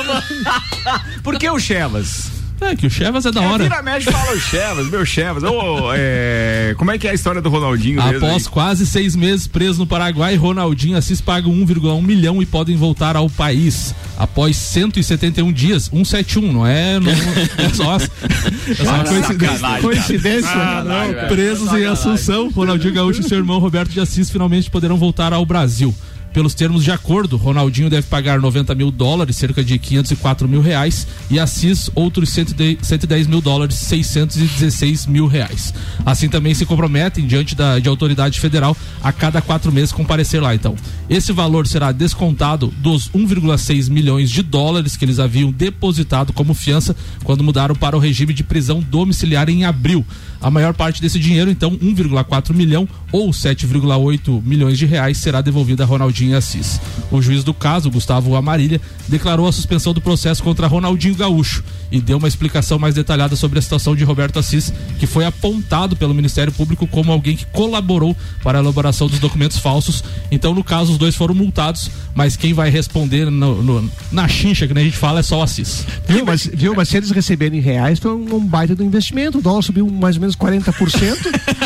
Por 1.22 1.38
que 1.38 1.48
o 1.48 1.58
Chevas? 1.58 2.37
É, 2.60 2.74
que 2.74 2.86
o 2.86 2.90
Chevas 2.90 3.24
é 3.24 3.30
da 3.30 3.40
hora. 3.40 3.64
É, 3.64 3.68
vira 3.68 3.82
mexe 3.82 4.10
fala 4.10 4.32
o 4.32 4.40
Chevas, 4.40 4.88
meu 4.88 5.06
Chevas. 5.06 5.42
Oh, 5.44 5.90
é, 5.94 6.74
como 6.76 6.90
é 6.90 6.98
que 6.98 7.06
é 7.06 7.10
a 7.10 7.14
história 7.14 7.40
do 7.40 7.48
Ronaldinho? 7.48 8.00
Após 8.00 8.46
quase 8.46 8.86
seis 8.86 9.14
meses 9.14 9.46
preso 9.46 9.78
no 9.78 9.86
Paraguai, 9.86 10.34
Ronaldinho 10.36 10.96
Assis 10.96 11.20
pagam 11.20 11.52
1,1 11.52 12.02
milhão 12.02 12.42
e 12.42 12.46
podem 12.46 12.76
voltar 12.76 13.16
ao 13.16 13.30
país. 13.30 13.94
Após 14.16 14.56
171 14.56 15.52
dias, 15.52 15.84
171, 15.84 16.52
não 16.52 16.66
é? 16.66 16.98
Não, 16.98 17.12
é 17.12 17.68
só, 17.74 17.96
é 17.96 18.74
só 18.74 18.94
uma 18.94 19.04
coincidência. 19.04 19.80
coincidência 19.80 20.50
ah, 20.50 20.84
não, 20.84 21.28
presos 21.28 21.72
em 21.72 21.84
Assunção, 21.84 22.50
Ronaldinho 22.50 22.94
Gaúcho 22.94 23.20
e 23.20 23.24
seu 23.24 23.38
irmão 23.38 23.58
Roberto 23.58 23.90
de 23.90 24.00
Assis 24.00 24.30
finalmente 24.30 24.70
poderão 24.70 24.96
voltar 24.96 25.32
ao 25.32 25.46
Brasil. 25.46 25.94
Pelos 26.38 26.54
termos 26.54 26.84
de 26.84 26.92
acordo, 26.92 27.36
Ronaldinho 27.36 27.90
deve 27.90 28.06
pagar 28.06 28.40
90 28.40 28.72
mil 28.76 28.92
dólares, 28.92 29.34
cerca 29.34 29.64
de 29.64 29.76
504 29.76 30.48
mil 30.48 30.60
reais, 30.60 31.04
e 31.28 31.36
Assis 31.36 31.90
outros 31.96 32.30
110 32.30 33.26
mil 33.26 33.40
dólares, 33.40 33.74
616 33.74 35.06
mil 35.06 35.26
reais. 35.26 35.74
Assim 36.06 36.28
também 36.28 36.54
se 36.54 36.64
comprometem 36.64 37.26
diante 37.26 37.56
da 37.56 37.80
de 37.80 37.88
autoridade 37.88 38.38
federal 38.38 38.76
a 39.02 39.10
cada 39.10 39.42
quatro 39.42 39.72
meses 39.72 39.90
comparecer 39.90 40.40
lá. 40.40 40.54
Então, 40.54 40.76
esse 41.10 41.32
valor 41.32 41.66
será 41.66 41.90
descontado 41.90 42.72
dos 42.78 43.10
1,6 43.10 43.90
milhões 43.90 44.30
de 44.30 44.40
dólares 44.40 44.96
que 44.96 45.04
eles 45.04 45.18
haviam 45.18 45.50
depositado 45.50 46.32
como 46.32 46.54
fiança 46.54 46.94
quando 47.24 47.42
mudaram 47.42 47.74
para 47.74 47.96
o 47.96 48.00
regime 48.00 48.32
de 48.32 48.44
prisão 48.44 48.78
domiciliar 48.78 49.48
em 49.48 49.64
abril. 49.64 50.06
A 50.40 50.50
maior 50.50 50.72
parte 50.72 51.02
desse 51.02 51.18
dinheiro, 51.18 51.50
então 51.50 51.72
1,4 51.72 52.54
milhão 52.54 52.88
ou 53.10 53.30
7,8 53.30 54.42
milhões 54.44 54.78
de 54.78 54.86
reais, 54.86 55.18
será 55.18 55.40
devolvida 55.40 55.82
a 55.82 55.86
Ronaldinho 55.86 56.36
Assis. 56.36 56.80
O 57.10 57.20
juiz 57.20 57.42
do 57.42 57.52
caso, 57.52 57.90
Gustavo 57.90 58.36
Amarília, 58.36 58.80
declarou 59.08 59.48
a 59.48 59.52
suspensão 59.52 59.92
do 59.92 60.00
processo 60.00 60.42
contra 60.42 60.66
Ronaldinho 60.66 61.16
Gaúcho 61.16 61.64
e 61.90 62.00
deu 62.00 62.18
uma 62.18 62.28
explicação 62.28 62.78
mais 62.78 62.94
detalhada 62.94 63.34
sobre 63.34 63.58
a 63.58 63.62
situação 63.62 63.96
de 63.96 64.04
Roberto 64.04 64.38
Assis, 64.38 64.72
que 64.98 65.06
foi 65.06 65.24
apontado 65.24 65.96
pelo 65.96 66.14
Ministério 66.14 66.52
Público 66.52 66.86
como 66.86 67.10
alguém 67.10 67.36
que 67.36 67.46
colaborou 67.46 68.16
para 68.42 68.58
a 68.58 68.62
elaboração 68.62 69.08
dos 69.08 69.18
documentos 69.18 69.58
falsos. 69.58 70.04
Então, 70.30 70.54
no 70.54 70.62
caso, 70.62 70.92
os 70.92 70.98
dois 70.98 71.14
foram 71.14 71.34
multados, 71.34 71.90
mas 72.14 72.36
quem 72.36 72.52
vai 72.52 72.70
responder 72.70 73.30
no, 73.30 73.62
no, 73.62 73.90
na 74.12 74.28
chincha, 74.28 74.66
que 74.66 74.78
a 74.78 74.82
gente 74.82 74.96
fala, 74.96 75.20
é 75.20 75.22
só 75.22 75.38
o 75.38 75.42
Assis. 75.42 75.84
Viu, 76.06 76.24
mas, 76.24 76.46
viu, 76.52 76.74
mas 76.74 76.88
se 76.88 76.96
eles 76.96 77.10
receberem 77.10 77.60
reais, 77.60 77.98
foi 77.98 78.12
um, 78.12 78.36
um 78.36 78.46
baita 78.46 78.74
do 78.74 78.84
investimento. 78.84 79.38
O 79.38 79.42
dólar 79.42 79.62
subiu 79.62 79.88
mais 79.88 80.16
ou 80.16 80.20
menos 80.20 80.27
40%. 80.36 81.16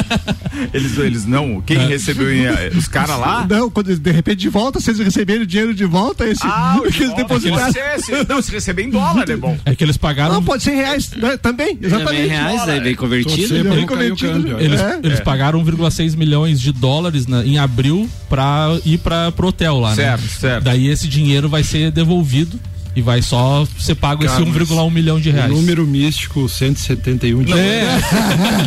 eles, 0.73 0.99
eles 0.99 1.27
não. 1.27 1.61
Quem 1.61 1.79
é. 1.79 1.87
recebeu 1.87 2.29
eh, 2.31 2.73
os 2.77 2.89
caras 2.89 3.19
lá? 3.19 3.47
Não, 3.49 3.71
quando, 3.71 3.95
de 3.97 4.11
repente 4.11 4.39
de 4.39 4.49
volta, 4.49 4.79
receberem 4.79 5.43
o 5.43 5.47
dinheiro 5.47 5.75
de 5.75 5.85
volta, 5.85 6.29
esse 6.29 6.43
ah, 6.45 6.81
que 6.93 7.03
eles 7.03 7.15
depositaram. 7.15 7.73
Se, 7.99 8.25
não, 8.29 8.43
se 8.43 8.51
receber 8.53 8.85
em 8.85 8.91
dólar, 8.91 9.29
é 9.29 9.37
bom. 9.37 9.57
É 9.65 9.75
que 9.75 9.85
eles 9.85 9.97
pagaram. 9.97 10.35
Não, 10.35 10.43
pode 10.43 10.63
ser 10.63 10.73
reais 10.73 11.11
né, 11.11 11.37
também, 11.37 11.79
exatamente. 11.81 12.05
Também 12.05 12.29
reais, 12.29 12.69
aí 12.69 12.81
bem 12.81 12.95
convertido. 12.95 13.65
Bem 13.65 13.87
convertido. 13.87 14.61
Eles, 14.61 14.81
é. 14.81 15.01
eles 15.03 15.21
é. 15.21 15.23
pagaram 15.23 15.63
1,6 15.65 16.17
milhões 16.17 16.61
de 16.61 16.73
dólares 16.73 17.27
na, 17.27 17.45
em 17.45 17.59
abril 17.59 18.09
para 18.29 18.79
ir 18.85 18.99
para 18.99 19.31
pro 19.33 19.49
hotel 19.49 19.79
lá, 19.79 19.95
certo, 19.95 20.23
né? 20.23 20.29
Certo, 20.29 20.41
certo. 20.41 20.65
Daí 20.65 20.89
esse 20.89 21.09
dinheiro 21.09 21.49
vai 21.49 21.63
ser 21.63 21.91
devolvido 21.91 22.59
e 22.95 23.03
vai 23.03 23.23
só 23.23 23.67
ser 23.79 23.95
pago 23.95 24.25
Cara, 24.25 24.41
esse 24.41 24.51
1,1 24.51 24.91
milhão 24.91 25.21
de 25.21 25.31
reais. 25.31 25.51
Número 25.51 25.87
místico 25.87 26.49
171 26.49 27.43
de 27.43 27.53
É. 27.53 28.01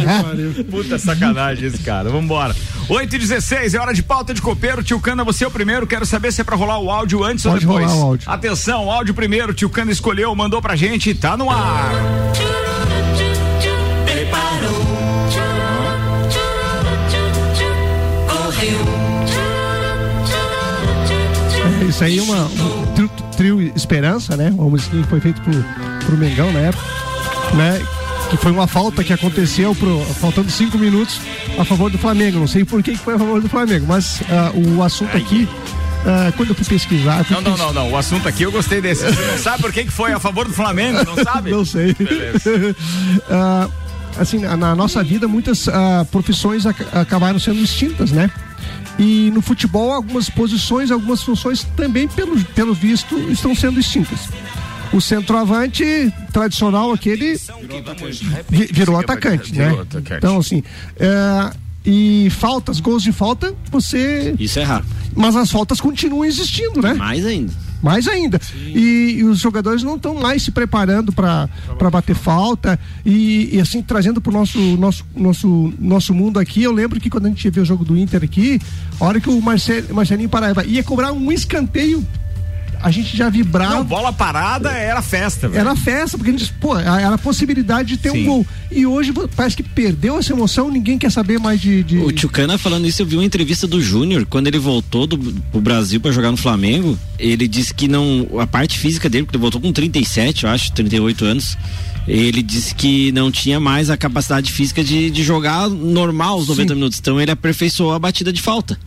Puta 0.70 0.98
sacanagem 0.98 1.68
esse 1.68 1.80
cara. 1.80 2.10
Vambora. 2.10 2.56
8 2.90 3.16
e 3.16 3.20
16 3.20 3.74
é 3.74 3.80
hora 3.80 3.94
de 3.94 4.04
pauta 4.04 4.34
de 4.34 4.42
copeiro. 4.42 4.84
Tio 4.84 5.00
Cana, 5.00 5.24
você 5.24 5.44
é 5.44 5.48
o 5.48 5.52
primeiro. 5.52 5.86
Quero 5.88 6.06
saber 6.06 6.32
se 6.32 6.42
é 6.42 6.44
pra 6.44 6.56
rolar 6.56 6.80
o 6.80 6.90
áudio 6.90 7.24
antes 7.24 7.44
Pode 7.44 7.66
ou 7.66 7.74
depois. 7.74 7.92
Rolar 7.92 8.04
o 8.04 8.08
áudio. 8.10 8.30
Atenção, 8.30 8.92
áudio 8.92 9.14
primeiro. 9.14 9.54
Tio 9.54 9.70
Cana 9.70 9.92
escolheu, 9.92 10.34
mandou 10.36 10.62
pra 10.62 10.76
gente. 10.76 11.14
Tá 11.14 11.38
no 11.38 11.50
ar. 11.50 11.92
Preparou. 14.06 14.86
É, 21.82 21.86
isso 21.86 22.04
aí 22.04 22.18
é 22.18 22.22
uma, 22.22 22.46
um 22.46 22.75
trio, 23.36 23.62
Esperança, 23.76 24.36
né? 24.36 24.50
Uma 24.50 24.70
música 24.70 24.96
que 24.96 25.04
foi 25.04 25.20
feito 25.20 25.42
pro, 25.42 25.54
pro 26.06 26.18
Mengão 26.18 26.52
na 26.52 26.60
época, 26.60 26.84
né? 27.54 27.82
Que 28.30 28.38
foi 28.38 28.52
uma 28.52 28.66
falta 28.66 29.04
que 29.04 29.14
aconteceu 29.14 29.76
pro, 29.76 30.00
faltando 30.20 30.50
cinco 30.50 30.78
minutos 30.78 31.20
a 31.60 31.64
favor 31.64 31.92
do 31.92 31.98
Flamengo. 31.98 32.40
Não 32.40 32.48
sei 32.48 32.66
por 32.66 32.82
que 32.82 32.96
foi 32.96 33.16
a 33.16 33.20
favor 33.20 33.42
do 33.42 33.50
Flamengo, 33.50 33.86
mas 33.88 34.22
uh, 34.22 34.78
o 34.78 34.84
assunto 34.84 35.16
aqui 35.16 35.48
Uh, 36.06 36.32
quando 36.34 36.50
eu 36.50 36.56
fui 36.56 36.66
pesquisar. 36.66 37.24
Fui 37.24 37.36
não, 37.36 37.42
não, 37.42 37.58
não, 37.58 37.74
não. 37.74 37.92
O 37.92 37.98
assunto 37.98 38.28
aqui 38.28 38.44
eu 38.44 38.52
gostei 38.52 38.80
desse. 38.80 39.04
Você 39.04 39.22
não 39.26 39.40
sabe 39.40 39.64
por 39.64 39.74
que, 39.74 39.86
que 39.86 39.92
foi 39.92 40.12
a 40.12 40.20
favor 40.20 40.48
do 40.48 40.54
Flamengo? 40.54 41.04
Não 41.04 41.24
sabe? 41.24 41.50
não 41.50 41.66
sei. 41.66 41.94
uh, 41.94 43.72
assim, 44.16 44.38
na 44.38 44.76
nossa 44.76 45.04
vida, 45.04 45.28
muitas 45.28 45.66
uh, 45.66 46.06
profissões 46.12 46.68
ac 46.68 46.86
acabaram 46.94 47.40
sendo 47.40 47.60
extintas, 47.60 48.12
né? 48.12 48.30
E 48.98 49.30
no 49.32 49.42
futebol, 49.42 49.92
algumas 49.92 50.30
posições, 50.30 50.92
algumas 50.92 51.22
funções 51.22 51.64
também, 51.76 52.08
pelo, 52.08 52.42
pelo 52.46 52.74
visto, 52.74 53.18
estão 53.30 53.54
sendo 53.54 53.80
extintas. 53.80 54.30
O 54.94 55.02
centroavante 55.02 56.14
tradicional, 56.32 56.94
aquele, 56.94 57.36
virou, 57.36 58.68
virou 58.72 59.00
atacante, 59.00 59.54
né? 59.54 59.72
Então, 60.18 60.38
assim, 60.38 60.64
é, 60.98 61.52
e 61.86 62.30
faltas, 62.30 62.80
gols 62.80 63.04
de 63.04 63.12
falta, 63.12 63.54
você. 63.70 64.34
Isso 64.40 64.60
é 64.60 64.64
raro. 64.64 64.86
Mas 65.14 65.36
as 65.36 65.52
faltas 65.52 65.82
continuam 65.82 66.24
existindo, 66.24 66.82
né? 66.82 66.94
Mais 66.94 67.26
ainda 67.26 67.65
mais 67.86 68.08
ainda. 68.08 68.42
E, 68.56 69.18
e, 69.20 69.24
os 69.24 69.38
jogadores 69.38 69.84
não 69.84 69.96
estão 69.96 70.16
mais 70.16 70.42
se 70.42 70.52
preparando 70.52 71.12
para 71.12 71.48
bater 71.92 72.16
falta 72.16 72.80
e, 73.06 73.56
e 73.56 73.62
assim 73.62 73.84
trazendo 73.84 74.20
para 74.20 74.32
o 74.32 74.34
nosso, 74.34 74.60
nosso, 74.60 75.06
nosso, 75.16 75.74
nosso 75.80 76.14
mundo 76.14 76.40
aqui. 76.40 76.64
Eu 76.64 76.72
lembro 76.72 77.00
que 77.00 77.12
quando 77.12 77.28
a 77.28 77.30
gente 77.30 77.48
viu 77.52 77.62
o 77.62 77.66
jogo 77.66 77.86
do 77.86 77.96
Inter 77.96 78.24
aqui, 78.24 78.60
a 79.00 79.06
hora 79.06 79.22
que 79.22 79.30
o 79.30 79.40
Marcel, 79.40 79.84
Marcelinho 79.94 80.28
Paraíba 80.28 80.66
ia 80.66 80.84
cobrar 80.84 81.14
um 81.14 81.32
escanteio 81.32 82.04
a 82.86 82.92
gente 82.92 83.18
já 83.18 83.30
vibrava. 83.30 83.78
Não, 83.78 83.84
bola 83.84 84.14
parada 84.14 84.70
era 84.70 85.02
festa, 85.02 85.50
velho. 85.50 85.60
Era 85.60 85.76
festa, 85.76 86.20
porque 86.20 86.30
a 86.30 86.38
gente, 86.38 86.54
pô, 86.54 86.78
era 86.78 87.16
a 87.16 87.18
possibilidade 87.18 87.90
de 87.90 87.98
ter 87.98 88.12
Sim. 88.12 88.22
um 88.22 88.26
gol. 88.26 88.48
E 88.70 88.86
hoje 88.86 89.12
parece 89.36 89.56
que 89.56 89.64
perdeu 89.64 90.20
essa 90.20 90.32
emoção, 90.32 90.70
ninguém 90.70 90.96
quer 91.00 91.12
saber 91.12 91.40
mais 91.40 91.60
de. 91.60 91.82
de... 91.82 91.98
O 91.98 92.12
Tchucana 92.12 92.60
falando 92.60 92.86
isso, 92.86 93.02
eu 93.02 93.06
vi 93.08 93.16
uma 93.16 93.26
entrevista 93.26 93.66
do 93.66 93.82
Júnior, 93.82 94.28
quando 94.28 94.46
ele 94.46 94.60
voltou 94.60 95.08
do 95.08 95.18
pro 95.18 95.60
Brasil 95.60 96.00
para 96.00 96.12
jogar 96.12 96.30
no 96.30 96.38
Flamengo, 96.38 96.96
ele 97.18 97.48
disse 97.48 97.74
que 97.74 97.88
não. 97.88 98.28
A 98.40 98.46
parte 98.46 98.78
física 98.78 99.10
dele, 99.10 99.24
porque 99.26 99.36
ele 99.36 99.42
voltou 99.42 99.60
com 99.60 99.74
37, 99.74 100.44
eu 100.44 100.52
acho, 100.52 100.72
38 100.74 101.26
anos 101.26 101.58
ele 102.08 102.44
disse 102.44 102.76
que 102.76 103.12
não 103.14 103.32
tinha 103.32 103.60
mais 103.60 103.90
a 103.90 103.98
capacidade 103.98 104.52
física 104.52 104.84
de, 104.84 105.10
de 105.10 105.24
jogar 105.24 105.68
normal 105.68 106.38
os 106.38 106.48
90 106.48 106.68
Sim. 106.68 106.76
minutos. 106.76 107.00
Então 107.00 107.20
ele 107.20 107.32
aperfeiçoou 107.32 107.94
a 107.94 107.98
batida 107.98 108.32
de 108.32 108.44
falta 108.44 108.78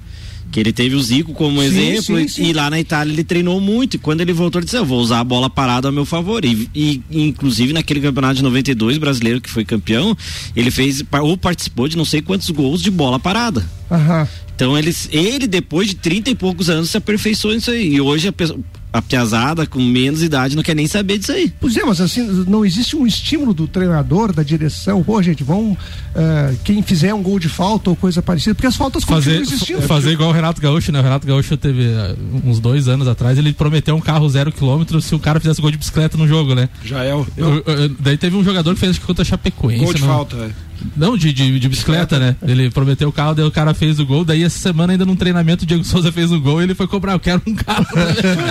que 0.50 0.58
ele 0.58 0.72
teve 0.72 0.94
o 0.94 1.02
Zico 1.02 1.32
como 1.32 1.60
sim, 1.60 1.66
exemplo 1.66 2.18
sim, 2.18 2.28
sim. 2.28 2.44
e 2.46 2.52
lá 2.52 2.70
na 2.70 2.80
Itália 2.80 3.12
ele 3.12 3.24
treinou 3.24 3.60
muito. 3.60 3.94
E 3.94 3.98
quando 3.98 4.20
ele 4.20 4.32
voltou 4.32 4.58
ele 4.58 4.64
disse 4.64 4.76
eu 4.76 4.84
vou 4.84 5.00
usar 5.00 5.20
a 5.20 5.24
bola 5.24 5.50
parada 5.50 5.88
a 5.88 5.92
meu 5.92 6.04
favor. 6.04 6.44
E, 6.44 6.68
e 6.74 7.02
inclusive 7.10 7.72
naquele 7.72 8.00
campeonato 8.00 8.36
de 8.36 8.42
92 8.42 8.98
brasileiro 8.98 9.40
que 9.40 9.50
foi 9.50 9.64
campeão 9.64 10.16
ele 10.54 10.70
fez 10.70 11.02
ou 11.22 11.36
participou 11.36 11.88
de 11.88 11.96
não 11.96 12.04
sei 12.04 12.22
quantos 12.22 12.48
gols 12.50 12.82
de 12.82 12.90
bola 12.90 13.18
parada. 13.18 13.68
Então 14.54 14.76
ele, 14.76 14.94
ele 15.12 15.46
depois 15.46 15.88
de 15.88 15.94
30 15.94 16.30
e 16.30 16.34
poucos 16.34 16.68
anos 16.68 16.90
se 16.90 16.96
aperfeiçoou 16.96 17.54
nisso 17.54 17.70
aí. 17.70 17.94
E 17.94 18.00
hoje 18.00 18.28
a, 18.28 18.32
a 18.92 19.00
piazada 19.00 19.66
com 19.66 19.80
menos 19.80 20.22
idade 20.22 20.54
não 20.54 20.62
quer 20.62 20.74
nem 20.74 20.86
saber 20.86 21.18
disso 21.18 21.32
aí. 21.32 21.52
Pois 21.60 21.76
é, 21.76 21.84
mas 21.84 22.00
assim, 22.00 22.22
não 22.46 22.64
existe 22.64 22.94
um 22.96 23.06
estímulo 23.06 23.54
do 23.54 23.66
treinador, 23.66 24.32
da 24.32 24.42
direção, 24.42 25.02
pô, 25.02 25.22
gente, 25.22 25.42
vão 25.42 25.72
uh, 25.72 26.58
quem 26.64 26.82
fizer 26.82 27.14
um 27.14 27.22
gol 27.22 27.38
de 27.38 27.48
falta 27.48 27.90
ou 27.90 27.96
coisa 27.96 28.20
parecida, 28.20 28.54
porque 28.54 28.66
as 28.66 28.76
faltas 28.76 29.04
fazer, 29.04 29.38
continuam 29.38 29.42
existindo. 29.42 29.82
Fazer 29.82 30.12
igual 30.12 30.30
o 30.30 30.32
Renato 30.32 30.60
Gaúcho, 30.60 30.92
né? 30.92 31.00
O 31.00 31.02
Renato 31.02 31.26
Gaúcho 31.26 31.56
teve 31.56 31.82
uh, 31.82 32.16
uns 32.44 32.60
dois 32.60 32.88
anos 32.88 33.08
atrás, 33.08 33.38
ele 33.38 33.52
prometeu 33.52 33.94
um 33.94 34.00
carro 34.00 34.28
zero 34.28 34.52
quilômetro 34.52 35.00
se 35.00 35.14
o 35.14 35.18
cara 35.18 35.40
fizesse 35.40 35.60
gol 35.60 35.70
de 35.70 35.78
bicicleta 35.78 36.16
no 36.16 36.28
jogo, 36.28 36.54
né? 36.54 36.68
Já 36.84 37.04
é 37.04 37.14
o... 37.14 37.26
daí 37.98 38.16
teve 38.16 38.36
um 38.36 38.44
jogador 38.44 38.74
que 38.74 38.80
fez 38.80 38.98
acho 38.98 39.00
que 39.00 39.06
contra 39.06 39.22
a 39.22 39.24
Chapecoense. 39.24 39.84
Gol 39.84 39.94
de 39.94 40.00
não... 40.00 40.08
falta, 40.08 40.36
é. 40.36 40.50
Não, 40.96 41.16
de, 41.16 41.32
de, 41.32 41.58
de 41.58 41.68
bicicleta, 41.68 42.18
né? 42.18 42.36
Ele 42.42 42.70
prometeu 42.70 43.08
o 43.08 43.12
carro, 43.12 43.34
daí 43.34 43.44
o 43.44 43.50
cara 43.50 43.74
fez 43.74 43.98
o 43.98 44.06
gol. 44.06 44.24
Daí 44.24 44.42
essa 44.42 44.58
semana, 44.58 44.92
ainda 44.92 45.04
num 45.04 45.16
treinamento, 45.16 45.64
o 45.64 45.66
Diego 45.66 45.84
Souza 45.84 46.10
fez 46.12 46.32
o 46.32 46.40
gol 46.40 46.60
e 46.60 46.64
ele 46.64 46.74
foi 46.74 46.86
cobrar. 46.86 47.12
Eu 47.12 47.20
quero 47.20 47.42
um 47.46 47.54
carro. 47.54 47.86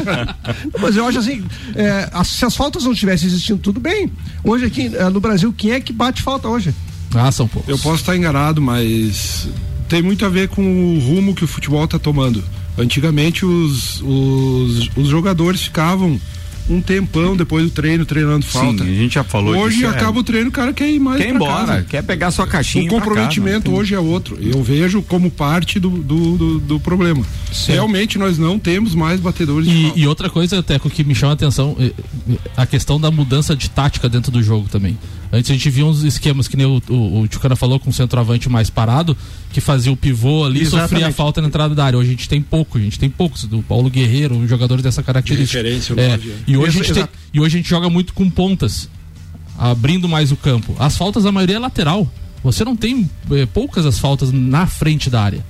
Mas 0.79 0.95
eu 0.95 1.05
acho 1.05 1.19
assim: 1.19 1.43
é, 1.75 2.09
se 2.23 2.45
as 2.45 2.55
faltas 2.55 2.83
não 2.83 2.93
tivessem 2.93 3.27
existindo, 3.27 3.59
tudo 3.59 3.79
bem. 3.79 4.11
Hoje 4.43 4.65
aqui 4.65 4.91
é, 4.95 5.09
no 5.09 5.19
Brasil, 5.19 5.53
quem 5.55 5.71
é 5.71 5.79
que 5.79 5.93
bate 5.93 6.21
falta 6.21 6.47
hoje? 6.47 6.73
Ah, 7.15 7.31
são 7.31 7.47
poucos. 7.47 7.69
Eu 7.69 7.77
posso 7.77 8.01
estar 8.01 8.15
enganado, 8.15 8.61
mas 8.61 9.47
tem 9.87 10.01
muito 10.01 10.25
a 10.25 10.29
ver 10.29 10.49
com 10.49 10.95
o 10.95 10.99
rumo 10.99 11.33
que 11.33 11.43
o 11.43 11.47
futebol 11.47 11.85
está 11.85 11.97
tomando. 11.97 12.43
Antigamente, 12.77 13.45
os, 13.45 14.01
os, 14.01 14.89
os 14.95 15.07
jogadores 15.07 15.61
ficavam 15.63 16.19
um 16.69 16.81
tempão 16.81 17.35
depois 17.35 17.65
do 17.65 17.69
treino 17.71 18.05
treinando 18.05 18.45
falta. 18.45 18.83
Sim, 18.83 18.91
a 18.91 18.93
gente 18.93 19.15
já 19.15 19.23
falou 19.23 19.55
Hoje 19.57 19.85
é. 19.85 19.87
acaba 19.87 20.17
é. 20.17 20.21
o 20.21 20.23
treino, 20.23 20.49
o 20.49 20.51
cara 20.51 20.73
quer 20.73 20.89
ir 20.89 20.99
mais 20.99 21.21
quer 21.21 21.29
ir 21.29 21.35
embora, 21.35 21.67
casa. 21.67 21.85
quer 21.89 22.03
pegar 22.03 22.31
sua 22.31 22.45
caixinha. 22.45 22.85
O 22.85 22.89
comprometimento 22.89 23.73
hoje 23.73 23.95
é 23.95 23.99
outro. 23.99 24.37
Eu 24.41 24.61
vejo 24.61 25.01
como 25.01 25.31
parte 25.31 25.79
do, 25.79 25.89
do, 25.89 26.37
do, 26.37 26.59
do 26.59 26.79
problema. 26.79 27.25
Sim. 27.51 27.73
Realmente 27.73 28.17
nós 28.17 28.37
não 28.37 28.59
temos 28.59 28.93
mais 28.93 29.19
batedores 29.19 29.67
e, 29.67 29.93
e 29.95 30.07
outra 30.07 30.29
coisa, 30.29 30.61
Teco, 30.61 30.89
que 30.89 31.03
me 31.03 31.15
chama 31.15 31.33
a 31.33 31.35
atenção, 31.35 31.75
é, 31.79 31.85
é, 31.85 32.37
a 32.55 32.65
questão 32.65 32.99
da 32.99 33.09
mudança 33.09 33.55
de 33.55 33.69
tática 33.69 34.09
dentro 34.09 34.31
do 34.31 34.41
jogo 34.43 34.67
também. 34.69 34.97
Antes 35.31 35.51
a 35.51 35.53
gente 35.53 35.69
via 35.69 35.85
uns 35.85 36.03
esquemas 36.03 36.47
que 36.47 36.55
nem 36.55 36.65
o, 36.65 36.81
o, 36.89 37.21
o 37.21 37.27
Tchucana 37.27 37.55
falou 37.55 37.79
com 37.79 37.89
o 37.89 37.93
centroavante 37.93 38.49
mais 38.49 38.69
parado, 38.69 39.15
que 39.51 39.59
fazia 39.59 39.91
o 39.91 39.97
pivô 39.97 40.45
ali 40.45 40.61
e 40.61 40.65
sofria 40.65 41.11
falta 41.11 41.41
na 41.41 41.47
entrada 41.47 41.75
da 41.75 41.83
área. 41.83 41.99
Hoje 41.99 42.09
a 42.09 42.11
gente 42.11 42.29
tem 42.29 42.41
pouco, 42.41 42.77
a 42.77 42.81
gente 42.81 42.97
tem 42.97 43.09
poucos. 43.09 43.43
Do 43.43 43.61
Paulo 43.61 43.89
Guerreiro, 43.89 44.47
jogadores 44.47 44.83
dessa 44.83 45.03
característica. 45.03 45.61
De 45.61 45.69
referência, 45.69 45.93
é, 45.99 46.19
e, 46.47 46.57
hoje 46.57 46.79
a 46.79 46.83
gente 46.83 46.93
tem, 46.93 47.07
e 47.33 47.39
hoje 47.39 47.55
a 47.55 47.59
gente 47.59 47.69
joga 47.69 47.89
muito 47.89 48.13
com 48.13 48.29
pontas, 48.29 48.89
abrindo 49.57 50.07
mais 50.07 50.31
o 50.31 50.35
campo. 50.35 50.75
As 50.79 50.97
faltas, 50.97 51.25
a 51.25 51.31
maioria 51.31 51.57
é 51.57 51.59
lateral. 51.59 52.09
Você 52.43 52.63
não 52.63 52.75
tem 52.75 53.09
é, 53.31 53.45
poucas 53.45 53.85
as 53.85 53.99
faltas 53.99 54.31
na 54.31 54.65
frente 54.65 55.09
da 55.09 55.21
área. 55.21 55.45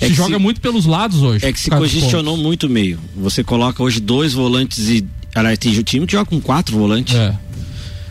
É 0.00 0.08
se 0.08 0.14
joga 0.14 0.36
se, 0.36 0.40
muito 0.40 0.60
pelos 0.60 0.86
lados 0.86 1.22
hoje. 1.22 1.44
É 1.44 1.52
que 1.52 1.58
se 1.58 1.70
congestionou 1.70 2.36
muito 2.36 2.66
o 2.66 2.70
meio. 2.70 2.98
Você 3.16 3.42
coloca 3.42 3.82
hoje 3.82 4.00
dois 4.00 4.32
volantes 4.32 4.88
e. 4.88 5.04
Aliás, 5.34 5.58
o 5.78 5.82
time 5.82 6.06
que 6.06 6.12
joga 6.12 6.24
com 6.24 6.40
quatro 6.40 6.76
volantes. 6.76 7.14
É. 7.14 7.34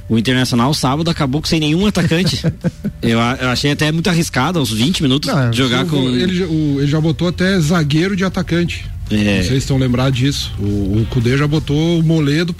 O 0.09 0.17
Internacional 0.17 0.73
sábado 0.73 1.09
acabou 1.09 1.41
sem 1.45 1.59
nenhum 1.59 1.85
atacante. 1.85 2.41
eu, 3.01 3.19
eu, 3.19 3.49
achei 3.49 3.71
até 3.71 3.91
muito 3.91 4.09
arriscado 4.09 4.59
aos 4.59 4.71
20 4.71 5.01
minutos 5.01 5.33
Não, 5.33 5.51
jogar 5.51 5.85
com. 5.85 5.97
Ele, 6.09 6.43
o, 6.43 6.79
ele 6.79 6.87
já 6.87 7.01
botou 7.01 7.27
até 7.27 7.59
zagueiro 7.59 8.15
de 8.15 8.23
atacante. 8.23 8.85
É. 9.09 9.41
Vocês 9.43 9.63
estão 9.63 9.77
lembrados 9.77 10.17
disso. 10.17 10.53
O, 10.59 11.01
o 11.01 11.07
Cudê 11.09 11.37
já 11.37 11.47
botou 11.47 11.99
o 11.99 12.03
Moledo 12.03 12.53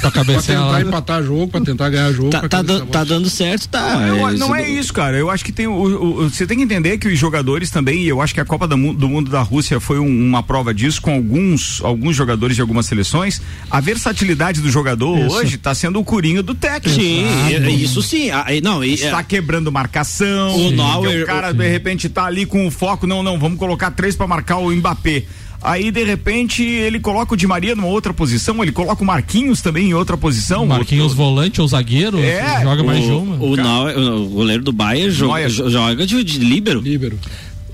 pra, 0.00 0.10
pra, 0.10 0.24
pra 0.24 0.42
tentar 0.42 0.80
empatar 0.80 1.22
jogo, 1.22 1.48
pra 1.48 1.60
tentar 1.60 1.88
ganhar 1.88 2.12
jogo. 2.12 2.30
Tá, 2.30 2.48
tá, 2.48 2.62
da, 2.62 2.86
tá 2.86 3.04
dando 3.04 3.28
certo, 3.28 3.68
tá. 3.68 3.98
Não, 3.98 4.28
é, 4.28 4.32
não 4.34 4.54
é 4.54 4.68
isso, 4.68 4.92
cara. 4.92 5.16
Eu 5.16 5.30
acho 5.30 5.44
que 5.44 5.52
tem. 5.52 5.66
O, 5.66 6.28
você 6.28 6.46
tem 6.46 6.58
que 6.58 6.64
entender 6.64 6.98
que 6.98 7.08
os 7.08 7.18
jogadores 7.18 7.70
também, 7.70 8.02
e 8.02 8.08
eu 8.08 8.20
acho 8.20 8.34
que 8.34 8.40
a 8.40 8.44
Copa 8.44 8.66
do 8.66 8.76
Mundo, 8.76 8.98
do 8.98 9.08
mundo 9.08 9.30
da 9.30 9.42
Rússia 9.42 9.80
foi 9.80 9.98
um, 9.98 10.06
uma 10.06 10.42
prova 10.42 10.72
disso, 10.72 11.00
com 11.00 11.12
alguns, 11.12 11.80
alguns 11.82 12.16
jogadores 12.16 12.56
de 12.56 12.62
algumas 12.62 12.86
seleções. 12.86 13.40
A 13.70 13.80
versatilidade 13.80 14.60
do 14.60 14.70
jogador 14.70 15.18
isso. 15.18 15.36
hoje 15.36 15.56
tá 15.58 15.74
sendo 15.74 15.98
o 16.00 16.04
curinho 16.04 16.42
do 16.42 16.54
técnico. 16.54 17.00
Sim, 17.00 17.24
ah, 17.24 17.70
isso 17.70 18.02
sim. 18.02 18.30
Ah, 18.30 18.46
não, 18.62 18.82
está 18.84 19.22
quebrando 19.22 19.70
marcação. 19.72 20.56
O 20.56 20.70
Nauer, 20.70 21.22
o 21.22 21.26
cara, 21.26 21.52
de 21.52 21.68
repente, 21.68 22.08
tá 22.08 22.24
ali 22.24 22.46
com 22.46 22.66
o 22.66 22.70
foco. 22.70 23.06
Não, 23.06 23.22
não, 23.22 23.38
vamos 23.38 23.58
colocar 23.58 23.90
três 23.90 24.14
para 24.14 24.26
marcar 24.26 24.56
o 24.58 24.70
Mbappé. 24.70 25.24
Aí, 25.62 25.90
de 25.90 26.04
repente, 26.04 26.62
ele 26.62 27.00
coloca 27.00 27.34
o 27.34 27.36
Di 27.36 27.46
Maria 27.46 27.74
numa 27.74 27.88
outra 27.88 28.12
posição, 28.12 28.62
ele 28.62 28.72
coloca 28.72 29.02
o 29.02 29.06
Marquinhos 29.06 29.60
também 29.60 29.88
em 29.88 29.94
outra 29.94 30.16
posição. 30.16 30.66
Marquinhos 30.66 31.12
outro... 31.12 31.18
volante 31.18 31.60
ou 31.60 31.68
zagueiro, 31.68 32.18
é, 32.18 32.62
joga 32.62 32.82
o, 32.82 32.86
mais 32.86 33.04
de 33.04 33.10
uma. 33.10 33.36
O, 33.36 33.54
o, 33.54 34.24
o 34.24 34.28
goleiro 34.28 34.62
do 34.62 34.72
Bayern 34.72 35.10
joga, 35.10 35.48
joga 35.48 36.06
de, 36.06 36.22
de 36.22 36.38
líbero. 36.38 36.80
Líbero. 36.80 37.18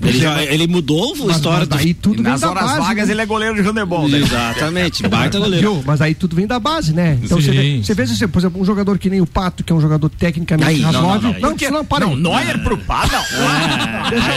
Ele, 0.01 0.19
já, 0.19 0.43
ele 0.43 0.67
mudou 0.67 1.13
a 1.29 1.31
história 1.31 1.59
mas 1.59 1.67
daí 1.69 1.93
tudo 1.93 2.21
Nas 2.21 2.43
horas 2.43 2.63
base, 2.63 2.79
vagas 2.79 3.07
né? 3.07 3.13
ele 3.13 3.21
é 3.21 3.25
goleiro 3.25 3.55
de 3.55 3.61
handebol. 3.61 4.07
Né? 4.07 4.19
Exatamente, 4.19 5.07
baita 5.07 5.39
goleiro. 5.39 5.81
mas 5.85 6.01
aí 6.01 6.13
tudo 6.13 6.35
vem 6.35 6.45
da 6.45 6.59
base, 6.59 6.93
né? 6.93 7.17
Então 7.21 7.39
você 7.39 7.51
vê, 7.51 7.77
você 7.81 7.93
vê, 7.93 8.27
por 8.27 8.39
exemplo, 8.39 8.61
um 8.61 8.65
jogador 8.65 8.97
que 8.97 9.09
nem 9.09 9.21
o 9.21 9.25
Pato, 9.25 9.63
que 9.63 9.71
é 9.71 9.75
um 9.75 9.81
jogador 9.81 10.09
tecnicamente 10.09 10.81
razoável. 10.81 11.33
Não, 11.33 11.39
não, 11.39 11.49
não, 11.49 11.57
não, 11.57 11.71
não, 11.71 11.85
para 11.85 12.05
não, 12.05 12.15
Neuer 12.15 12.61
pro 12.63 12.77
Pato, 12.77 13.13
não. 13.13 13.23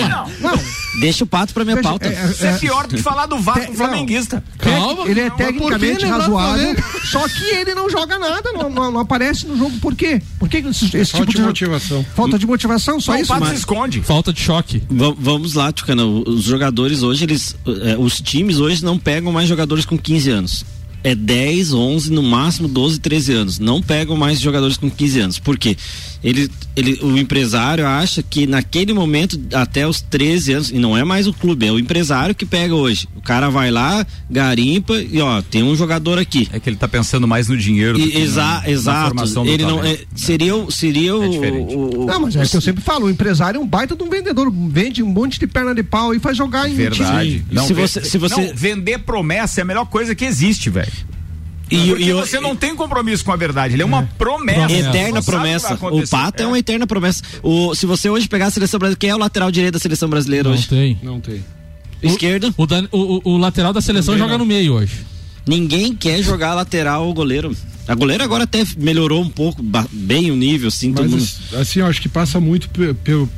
Não, 0.09 0.51
não, 0.51 0.61
Deixa 1.01 1.25
o 1.25 1.27
pato 1.27 1.53
pra 1.53 1.65
minha 1.65 1.77
Deixa, 1.77 1.89
pauta. 1.89 2.09
É, 2.09 2.15
é, 2.15 2.31
Isso 2.31 2.47
é, 2.47 2.59
pior 2.59 2.87
do 2.87 2.97
que 2.97 3.03
falar 3.03 3.27
do 3.27 3.39
Vasco 3.39 3.73
Te, 3.73 3.77
flamenguista. 3.77 4.43
Calma. 4.59 5.09
Ele 5.09 5.21
é 5.21 5.31
tecnicamente 5.31 6.07
razoável, 6.07 6.77
só 7.05 7.29
que 7.29 7.45
ele 7.45 7.75
não 7.75 7.91
joga 7.91 8.19
nada, 8.19 8.53
não, 8.53 8.71
não, 8.71 8.91
não, 8.91 9.01
aparece 9.01 9.47
no 9.47 9.57
jogo. 9.57 9.79
Por 9.79 9.95
quê? 9.95 10.21
Por 10.39 10.49
que 10.49 10.59
esse, 10.59 10.97
esse 10.97 11.13
Falta 11.13 11.27
tipo 11.27 11.33
de, 11.33 11.37
de 11.39 11.43
motivação. 11.43 12.07
Falta 12.15 12.39
de 12.39 12.47
motivação, 12.47 13.01
só 13.01 13.17
isso. 13.17 13.33
O 13.33 13.39
pato 13.39 13.51
se 13.51 13.57
esconde. 13.57 14.01
Falta 14.03 14.33
de 14.33 14.41
choque. 14.41 14.83
V 14.89 15.15
vamos 15.19 15.55
lá, 15.55 15.71
Tucana. 15.71 16.05
Os 16.05 16.45
jogadores 16.45 17.03
hoje, 17.03 17.25
eles, 17.25 17.57
eh, 17.67 17.97
os 17.99 18.21
times 18.21 18.59
hoje 18.59 18.85
não 18.85 18.99
pegam 18.99 19.33
mais 19.33 19.49
jogadores 19.49 19.85
com 19.85 19.99
15 19.99 20.31
anos 20.31 20.77
é 21.07 21.15
10, 21.15 21.73
11, 21.73 22.11
no 22.11 22.21
máximo 22.21 22.67
12, 22.67 22.99
13 22.99 23.33
anos. 23.33 23.59
Não 23.61 23.81
pegam 23.81 24.17
mais 24.17 24.41
jogadores 24.41 24.77
com 24.77 24.91
15 24.91 25.21
anos. 25.21 25.39
Por 25.39 25.57
quê? 25.57 25.77
Ele, 26.23 26.51
ele, 26.75 26.99
o 27.03 27.17
empresário 27.17 27.87
acha 27.87 28.23
que 28.23 28.47
naquele 28.47 28.93
momento, 28.93 29.41
até 29.53 29.87
os 29.87 30.01
13 30.01 30.53
anos, 30.53 30.71
e 30.71 30.79
não 30.79 30.97
é 30.97 31.05
mais 31.05 31.27
o 31.27 31.33
clube, 31.33 31.67
é 31.67 31.73
o 31.73 31.79
empresário 31.79 32.35
que 32.35 32.45
pega 32.45 32.75
hoje. 32.75 33.09
O 33.15 33.21
cara 33.21 33.49
vai 33.51 33.71
lá, 33.71 34.07
garimpa 34.31 34.95
e 34.95 35.21
ó, 35.21 35.43
tem 35.43 35.63
um 35.63 35.75
jogador 35.77 36.19
aqui. 36.19 36.49
É 36.53 36.59
que 36.59 36.69
ele 36.69 36.77
tá 36.77 36.89
pensando 36.89 37.27
mais 37.27 37.49
no 37.49 37.57
dinheiro. 37.57 37.99
E, 37.99 38.17
exa 38.19 38.43
na, 38.43 38.71
exato. 38.71 39.15
Na 39.15 39.51
ele 39.51 39.65
não, 39.65 39.85
é, 39.85 39.99
seria 40.15 40.53
seria 40.71 41.11
é 41.11 41.15
o, 41.15 42.03
o, 42.03 42.07
Não, 42.07 42.21
mas 42.21 42.37
é 42.37 42.43
o 42.43 42.49
que 42.49 42.57
eu 42.57 42.61
sempre 42.61 42.83
falo, 42.83 43.07
o 43.07 43.11
empresário 43.11 43.59
é 43.59 43.61
um 43.61 43.67
baita 43.67 43.95
de 43.95 44.03
um 44.03 44.09
vendedor, 44.09 44.51
vende 44.69 45.03
um 45.03 45.09
monte 45.09 45.39
de 45.39 45.47
perna 45.47 45.75
de 45.75 45.83
pau 45.83 46.15
e 46.15 46.19
faz 46.19 46.37
jogar 46.37 46.69
em 46.69 46.75
Verdade. 46.75 47.45
Não, 47.51 47.67
se 47.67 47.73
você, 47.73 48.05
se 48.05 48.19
você... 48.19 48.49
Não, 48.49 48.55
vender 48.55 48.99
promessa 48.99 49.61
é 49.61 49.63
a 49.63 49.65
melhor 49.65 49.87
coisa 49.87 50.15
que 50.15 50.25
existe, 50.25 50.71
velho. 50.71 50.93
E, 51.71 51.77
e 51.77 52.13
você 52.13 52.39
não 52.39 52.55
tem 52.55 52.77
compromisso 52.77 53.25
com 53.25 53.33
a 53.33 53.37
verdade, 53.37 53.75
ele 53.75 53.83
é 53.83 53.85
uma 53.85 54.03
é. 54.03 54.09
promessa. 54.17 54.73
Eterna 54.73 55.23
promessa. 55.23 55.75
O 55.75 56.09
Pato 56.09 56.43
é. 56.43 56.45
é. 56.45 56.49
uma 56.49 56.59
eterna 56.59 56.87
promessa. 56.87 57.23
O, 57.43 57.75
se 57.75 57.87
você 57.87 58.09
hoje 58.09 58.29
pegar 58.29 58.47
a 58.47 58.51
seleção 58.51 58.79
brasileira, 58.79 58.99
quem 58.99 59.11
é 59.11 59.15
o 59.15 59.19
lateral 59.19 59.51
direito 59.51 59.75
da 59.75 59.81
seleção 59.81 60.09
brasileira 60.09 60.49
não 60.49 60.57
hoje? 60.57 60.69
Tem. 60.69 60.99
Não 61.03 61.21
tem. 61.21 61.45
Esquerdo? 62.03 62.55
O, 62.57 62.65
o, 62.93 63.21
o, 63.35 63.37
lateral 63.39 63.73
da 63.73 63.81
seleção 63.81 64.17
joga 64.17 64.39
no 64.39 64.45
meio 64.45 64.75
hoje. 64.75 65.05
Ninguém 65.47 65.95
quer 65.95 66.23
jogar 66.23 66.55
lateral 66.55 67.09
o 67.09 67.15
goleiro. 67.15 67.57
A 67.89 67.95
goleira 67.95 68.25
agora 68.25 68.45
até 68.45 68.65
melhorou 68.77 69.23
um 69.23 69.29
pouco, 69.29 69.63
bem 69.93 70.31
o 70.33 70.37
nível, 70.37 70.69
assim, 70.69 70.93
Mas, 70.93 71.11
mundo... 71.11 71.61
assim, 71.61 71.79
eu 71.79 71.87
acho 71.87 72.03
que 72.03 72.09
passa 72.09 72.41
muito 72.41 72.69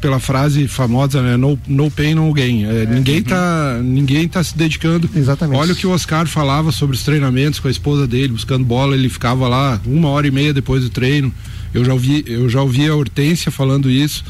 pela 0.01 0.19
frase 0.19 0.67
famosa, 0.67 1.21
né? 1.21 1.37
No, 1.37 1.59
no 1.67 1.91
pain, 1.91 2.15
no 2.15 2.33
gain. 2.33 2.65
É, 2.65 2.83
é, 2.83 2.87
ninguém, 2.87 3.19
uhum. 3.19 3.25
tá, 3.25 3.81
ninguém 3.83 4.27
tá 4.27 4.43
se 4.43 4.57
dedicando. 4.57 5.09
Exatamente. 5.15 5.59
Olha 5.59 5.73
o 5.75 5.77
que 5.77 5.87
o 5.87 5.91
Oscar 5.91 6.27
falava 6.27 6.73
sobre 6.73 6.97
os 6.97 7.03
treinamentos 7.03 7.61
com 7.61 7.69
a 7.69 7.71
esposa 7.71 8.07
dele, 8.07 8.29
buscando 8.29 8.65
bola, 8.65 8.95
ele 8.97 9.11
ficava 9.11 9.47
lá 9.49 9.79
uma 9.85 10.09
hora 10.09 10.27
e 10.27 10.31
meia 10.31 10.55
depois 10.55 10.83
do 10.83 10.89
treino. 10.89 11.33
Eu 11.75 11.85
já 11.85 11.93
ouvi, 11.93 12.25
eu 12.27 12.49
já 12.49 12.63
ouvi 12.63 12.87
a 12.89 12.95
Hortência 12.95 13.53
falando 13.53 13.91
isso. 13.91 14.25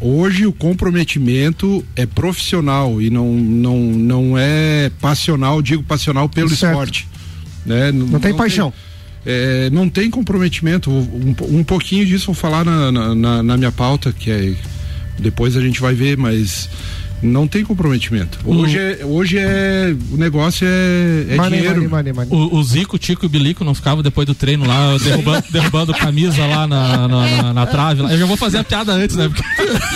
Hoje 0.00 0.44
o 0.44 0.52
comprometimento 0.52 1.84
é 1.94 2.04
profissional 2.04 3.00
e 3.00 3.08
não, 3.08 3.32
não, 3.32 3.78
não 3.78 4.36
é 4.36 4.90
passional, 5.00 5.62
digo 5.62 5.84
passional 5.84 6.28
pelo 6.28 6.48
certo. 6.48 6.72
esporte. 6.72 7.08
Né? 7.64 7.92
Não, 7.92 8.06
não 8.06 8.18
tem 8.18 8.32
não 8.32 8.38
paixão. 8.38 8.70
Tem, 8.72 8.85
é, 9.26 9.68
não 9.70 9.88
tem 9.88 10.08
comprometimento. 10.08 10.88
Um, 10.88 11.34
um 11.50 11.64
pouquinho 11.64 12.06
disso 12.06 12.26
vou 12.26 12.34
falar 12.34 12.64
na, 12.64 13.14
na, 13.14 13.42
na, 13.42 13.56
minha 13.56 13.72
pauta, 13.72 14.12
que 14.12 14.30
é. 14.30 14.54
Depois 15.18 15.56
a 15.56 15.60
gente 15.60 15.80
vai 15.80 15.94
ver, 15.94 16.16
mas 16.16 16.68
não 17.22 17.48
tem 17.48 17.64
comprometimento. 17.64 18.38
Hoje, 18.44 18.78
é, 18.78 19.04
hoje 19.04 19.38
é. 19.38 19.96
O 20.12 20.16
negócio 20.16 20.66
é, 20.66 21.26
é 21.30 21.36
money, 21.36 21.58
dinheiro. 21.58 21.90
Money, 21.90 22.12
money, 22.12 22.28
o, 22.30 22.56
o, 22.56 22.62
Zico, 22.62 22.98
Tico 22.98 23.24
e 23.24 23.26
o 23.26 23.28
Bilico 23.28 23.64
não 23.64 23.74
ficavam 23.74 24.02
depois 24.02 24.26
do 24.26 24.34
treino 24.34 24.64
lá, 24.64 24.96
derrubando, 25.02 25.44
derrubando 25.50 25.94
camisa 25.94 26.46
lá 26.46 26.66
na, 26.68 27.08
na, 27.08 27.08
na, 27.08 27.52
na 27.52 27.66
trave. 27.66 28.02
Lá. 28.02 28.12
Eu 28.12 28.18
já 28.18 28.26
vou 28.26 28.36
fazer 28.36 28.58
a 28.58 28.64
piada 28.64 28.92
antes, 28.92 29.16
né? 29.16 29.28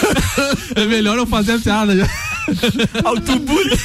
é 0.75 0.87
melhor 0.87 1.17
eu 1.19 1.27
fazer 1.27 1.53
a 1.53 1.59
piada 1.59 1.97
já. 1.97 2.09
Autobully. 3.05 3.79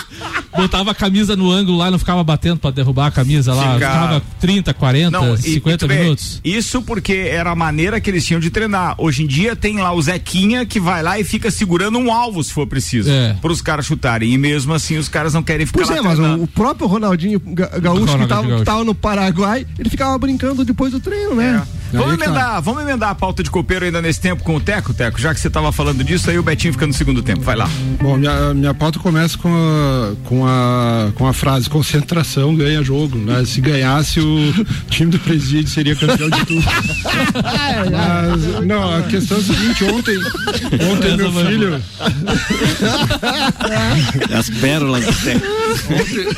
Botava 0.56 0.90
a 0.90 0.94
camisa 0.94 1.34
no 1.34 1.50
ângulo 1.50 1.78
lá, 1.78 1.90
não 1.90 1.98
ficava 1.98 2.22
batendo 2.22 2.58
pra 2.58 2.70
derrubar 2.70 3.06
a 3.06 3.10
camisa 3.10 3.54
lá. 3.54 3.74
Fica... 3.74 3.86
Ficava 3.90 4.22
30, 4.40 4.74
40, 4.74 5.10
não, 5.10 5.36
50 5.36 5.84
e, 5.84 5.88
minutos. 5.88 6.40
isso 6.44 6.82
porque 6.82 7.12
era 7.12 7.50
a 7.50 7.54
maneira 7.54 8.00
que 8.00 8.10
eles 8.10 8.24
tinham 8.24 8.40
de 8.40 8.50
treinar. 8.50 8.94
Hoje 8.98 9.22
em 9.22 9.26
dia 9.26 9.56
tem 9.56 9.78
lá 9.78 9.92
o 9.92 10.02
Zequinha 10.02 10.66
que 10.66 10.78
vai 10.78 11.02
lá 11.02 11.18
e 11.18 11.24
fica 11.24 11.50
segurando 11.50 11.98
um 11.98 12.12
alvo 12.12 12.42
se 12.44 12.52
for 12.52 12.66
preciso. 12.66 13.10
É. 13.10 13.34
Para 13.40 13.52
os 13.52 13.62
caras 13.62 13.86
chutarem. 13.86 14.32
E 14.32 14.38
mesmo 14.38 14.74
assim 14.74 14.98
os 14.98 15.08
caras 15.08 15.32
não 15.34 15.42
querem 15.42 15.66
ficar 15.66 15.78
pois 15.78 15.90
lá. 15.90 15.96
é, 15.96 16.00
mas 16.00 16.18
o, 16.18 16.46
próprio 16.46 16.86
Ronaldinho 16.86 17.40
Gaúcho 17.40 18.18
que 18.18 18.26
tava, 18.26 18.58
que 18.58 18.64
tava, 18.64 18.84
no 18.84 18.94
Paraguai, 18.94 19.66
ele 19.78 19.88
ficava 19.88 20.16
brincando 20.18 20.64
depois 20.64 20.92
do 20.92 21.00
treino, 21.00 21.34
né? 21.34 21.62
É. 21.78 21.81
Vamos 21.92 22.14
emendar, 22.14 22.62
vamos 22.62 22.82
emendar 22.82 23.10
a 23.10 23.14
pauta 23.14 23.42
de 23.42 23.50
copeiro 23.50 23.84
ainda 23.84 24.00
nesse 24.00 24.20
tempo 24.20 24.42
com 24.42 24.56
o 24.56 24.60
Teco, 24.60 24.94
Teco, 24.94 25.20
já 25.20 25.34
que 25.34 25.40
você 25.40 25.48
estava 25.48 25.70
falando 25.70 26.02
disso, 26.02 26.30
aí 26.30 26.38
o 26.38 26.42
Betinho 26.42 26.72
fica 26.72 26.86
no 26.86 26.92
segundo 26.92 27.22
tempo. 27.22 27.42
Vai 27.42 27.56
lá. 27.56 27.68
Bom, 28.00 28.16
minha, 28.16 28.54
minha 28.54 28.74
pauta 28.74 28.98
começa 28.98 29.36
com 29.36 29.48
a, 29.48 30.14
com 30.24 30.46
a, 30.46 31.12
com 31.14 31.26
a 31.26 31.32
frase: 31.32 31.68
concentração 31.68 32.54
ganha 32.54 32.82
jogo. 32.82 33.18
Né? 33.18 33.44
Se 33.44 33.60
ganhasse, 33.60 34.20
o 34.20 34.52
time 34.88 35.10
do 35.10 35.18
presídio 35.18 35.70
seria 35.70 35.94
campeão 35.94 36.30
de 36.30 36.46
tudo. 36.46 36.62
Mas, 37.92 38.66
não, 38.66 38.98
a 38.98 39.02
questão 39.02 39.36
é 39.36 39.40
a 39.40 39.44
seguinte: 39.44 39.84
ontem, 39.84 40.18
ontem 40.90 41.16
meu 41.16 41.32
filho. 41.32 41.82
As 44.36 44.48
pérolas 44.48 45.04
do 45.04 45.12
Teco. 45.12 45.46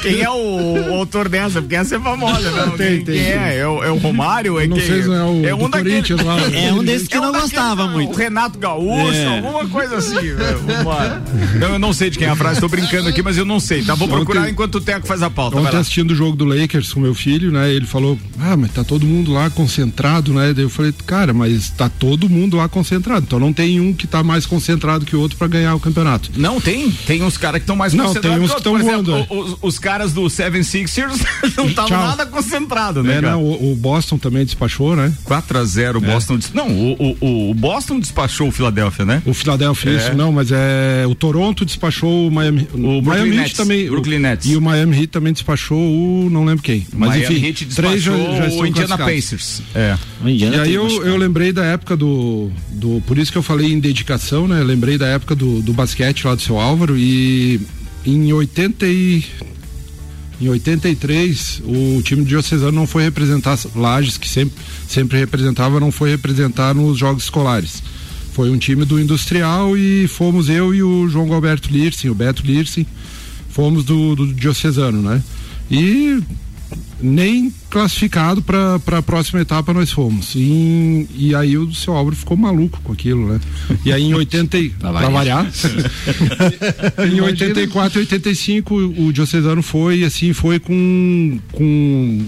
Quem 0.03 0.21
é 0.21 0.31
o, 0.31 0.91
o 0.91 0.95
autor 0.95 1.29
dessa? 1.29 1.61
Porque 1.61 1.77
essa 1.77 1.97
é 1.97 2.01
famosa, 2.01 2.51
né? 2.51 2.73
Tem, 2.77 2.97
quem, 2.97 3.05
tem, 3.05 3.15
quem 3.15 3.33
é? 3.33 3.59
É 3.59 3.69
o, 3.69 3.83
é 3.85 3.91
o 3.91 3.97
Romário? 3.97 4.59
É 4.59 4.67
não 4.67 4.77
quem? 4.77 4.87
sei 4.87 5.03
se 5.03 5.11
é 5.11 5.23
o 5.23 5.44
é 5.49 5.55
um 5.55 5.69
daquele, 5.69 6.23
lá. 6.23 6.37
É 6.55 6.73
um 6.73 6.85
desses 6.85 7.09
que 7.09 7.17
é 7.17 7.21
um 7.21 7.25
não 7.25 7.41
gostava 7.41 7.89
muito. 7.89 8.13
O 8.13 8.17
Renato 8.17 8.59
Gaúcho, 8.59 9.13
é. 9.13 9.37
alguma 9.39 9.67
coisa 9.67 9.97
assim. 9.97 10.15
não, 11.59 11.69
eu 11.75 11.79
não 11.79 11.93
sei 11.93 12.11
de 12.11 12.19
quem 12.19 12.27
é 12.27 12.31
a 12.31 12.37
frase, 12.37 12.55
estou 12.55 12.69
brincando 12.69 13.09
aqui, 13.09 13.23
mas 13.23 13.37
eu 13.37 13.45
não 13.45 13.61
sei, 13.61 13.83
tá? 13.83 13.95
Vou 13.95 14.09
procurar 14.09 14.43
ontem, 14.43 14.53
enquanto 14.53 14.77
o 14.77 14.81
Teco 14.81 15.07
faz 15.07 15.23
a 15.23 15.31
pauta. 15.31 15.57
Ontem 15.57 15.77
assistindo 15.77 16.13
o 16.13 16.15
jogo 16.15 16.37
do 16.37 16.45
Lakers 16.45 16.93
com 16.93 17.01
meu 17.01 17.15
filho, 17.15 17.51
né? 17.51 17.73
Ele 17.73 17.87
falou, 17.87 18.19
ah, 18.39 18.57
mas 18.57 18.73
tá 18.73 18.85
todo 18.85 19.07
mundo 19.07 19.33
lá 19.33 19.51
concentrado, 19.51 20.33
né? 20.33 20.53
Daí 20.53 20.65
eu 20.65 20.71
falei, 20.71 20.93
cara, 21.07 21.33
mas 21.33 21.71
tá 21.71 21.89
todo 21.89 22.29
mundo 22.29 22.57
lá 22.57 22.69
concentrado, 22.69 23.25
então 23.27 23.41
não 23.41 23.53
tem 23.53 23.81
um 23.81 23.93
que 23.93 24.07
tá 24.07 24.23
mais 24.23 24.47
concentrado 24.47 25.05
que 25.05 25.17
o 25.17 25.21
outro 25.21 25.37
para 25.37 25.49
ganhar 25.49 25.75
o 25.75 25.81
campeonato. 25.81 26.31
Não, 26.37 26.61
tem, 26.61 26.91
tem 26.91 27.23
uns 27.23 27.37
caras 27.37 27.61
que 27.61 27.65
estão 27.65 27.77
mais 27.77 27.93
não, 27.93 28.07
concentrados. 28.07 28.31
Não, 28.31 28.39
tem 28.39 28.45
uns 28.47 28.53
que 28.53 28.59
estão 28.59 28.79
voando. 28.79 29.17
É. 29.17 29.27
Os, 29.31 29.59
os, 29.61 29.79
caras 29.79 30.13
do 30.13 30.29
Seven 30.29 30.63
Sixers 30.63 31.21
não 31.57 31.67
estavam 31.67 31.99
nada 31.99 32.27
concentrados, 32.27 33.05
né? 33.05 33.17
É, 33.17 33.21
não, 33.21 33.43
o, 33.43 33.73
o 33.73 33.77
Boston 33.77 34.19
também 34.19 34.45
despachou, 34.45 34.97
né? 34.97 35.13
4 35.35 35.59
a 35.59 35.65
0 35.65 36.01
o 36.01 36.05
é. 36.05 36.13
Boston. 36.13 36.39
Não, 36.53 36.69
o, 36.69 37.17
o, 37.21 37.51
o, 37.51 37.55
Boston 37.55 37.99
despachou 37.99 38.49
o 38.49 38.53
Philadelphia, 38.53 39.05
né? 39.05 39.23
O 39.27 39.35
Philadelphia, 39.35 39.91
é. 39.91 39.97
isso, 39.97 40.15
não, 40.15 40.31
mas 40.31 40.51
é. 40.53 41.05
O 41.09 41.15
Toronto 41.15 41.65
despachou 41.65 42.29
o 42.29 42.31
Miami. 42.31 42.69
O, 42.73 42.99
o 42.99 43.03
Miami 43.03 43.37
Heat 43.39 43.57
também. 43.57 43.89
Brooklyn 43.89 44.19
Nets. 44.21 44.51
E 44.51 44.57
o 44.57 44.61
Miami 44.61 44.97
Heat 44.97 45.09
também 45.09 45.33
despachou 45.33 45.79
o. 45.79 46.29
Não 46.31 46.45
lembro 46.45 46.63
quem. 46.63 46.87
Mas 46.93 47.11
Miami 47.11 47.25
enfim, 47.25 47.47
Heat 47.47 47.67
três 47.75 48.03
já, 48.03 48.13
já 48.13 48.55
o 48.55 48.67
Indiana 48.67 48.97
Pacers. 48.97 49.63
É. 49.75 49.97
e 50.25 50.45
aí 50.45 50.75
eu, 50.75 50.87
eu 51.05 51.17
lembrei 51.17 51.53
da 51.53 51.65
época 51.65 51.97
do, 51.97 52.51
do. 52.71 53.03
Por 53.07 53.19
isso 53.19 53.33
que 53.33 53.39
eu 53.39 53.43
falei 53.43 53.73
em 53.73 53.81
dedicação, 53.81 54.47
né? 54.47 54.63
lembrei 54.63 54.97
da 54.97 55.07
época 55.07 55.35
do, 55.35 55.61
do 55.63 55.73
basquete 55.73 56.27
lá 56.27 56.35
do 56.35 56.43
seu 56.43 56.59
Álvaro 56.61 56.97
e 56.97 57.61
em 58.07 58.33
80 58.33 58.87
e 58.87 59.25
em 60.41 60.49
83, 60.49 61.63
o 61.65 62.03
time 62.03 62.25
Diocesano 62.25 62.73
não 62.73 62.87
foi 62.87 63.05
representar 63.05 63.59
Lages, 63.75 64.19
que 64.19 64.29
sempre, 64.29 64.57
sempre 64.89 65.19
representava, 65.19 65.79
não 65.79 65.93
foi 65.93 66.11
representar 66.11 66.75
nos 66.75 66.99
jogos 66.99 67.25
escolares. 67.25 67.83
Foi 68.33 68.51
um 68.51 68.59
time 68.59 68.85
do 68.85 69.01
Industrial 69.01 69.77
e 69.77 70.09
fomos 70.09 70.49
eu 70.49 70.75
e 70.75 70.83
o 70.83 71.09
João 71.09 71.33
Alberto 71.33 71.71
Lirsin, 71.71 72.09
o 72.09 72.15
Beto 72.15 72.45
Lirsin, 72.45 72.85
fomos 73.49 73.85
do, 73.85 74.17
do 74.17 74.27
Diocesano, 74.35 75.01
né? 75.01 75.23
E 75.71 76.21
nem 77.01 77.53
classificado 77.71 78.41
para 78.43 78.77
a 78.99 79.03
próxima 79.03 79.41
etapa 79.41 79.73
nós 79.73 79.91
fomos. 79.91 80.35
E, 80.35 81.07
e 81.15 81.35
aí 81.35 81.57
o 81.59 81.73
seu 81.75 81.95
Álvaro 81.95 82.17
ficou 82.17 82.37
maluco 82.37 82.81
com 82.83 82.93
aquilo, 82.93 83.29
né? 83.29 83.41
E 83.85 83.93
aí 83.93 84.03
em 84.03 84.15
80 84.15 84.59
para 84.81 85.09
variar. 85.09 85.47
em 87.13 87.21
84 87.21 87.99
e 87.99 88.03
85 88.03 88.75
o 88.75 89.13
Diocesano 89.13 89.63
foi 89.63 90.05
assim, 90.05 90.33
foi 90.33 90.59
com 90.59 91.39
com 91.53 92.27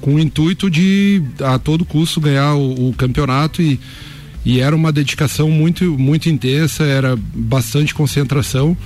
com 0.00 0.14
o 0.14 0.20
intuito 0.20 0.70
de 0.70 1.22
a 1.40 1.58
todo 1.58 1.84
custo 1.84 2.20
ganhar 2.20 2.54
o, 2.54 2.90
o 2.90 2.94
campeonato 2.94 3.62
e 3.62 3.78
e 4.46 4.60
era 4.60 4.76
uma 4.76 4.92
dedicação 4.92 5.50
muito 5.50 5.98
muito 5.98 6.28
intensa, 6.28 6.84
era 6.84 7.16
bastante 7.34 7.94
concentração 7.94 8.76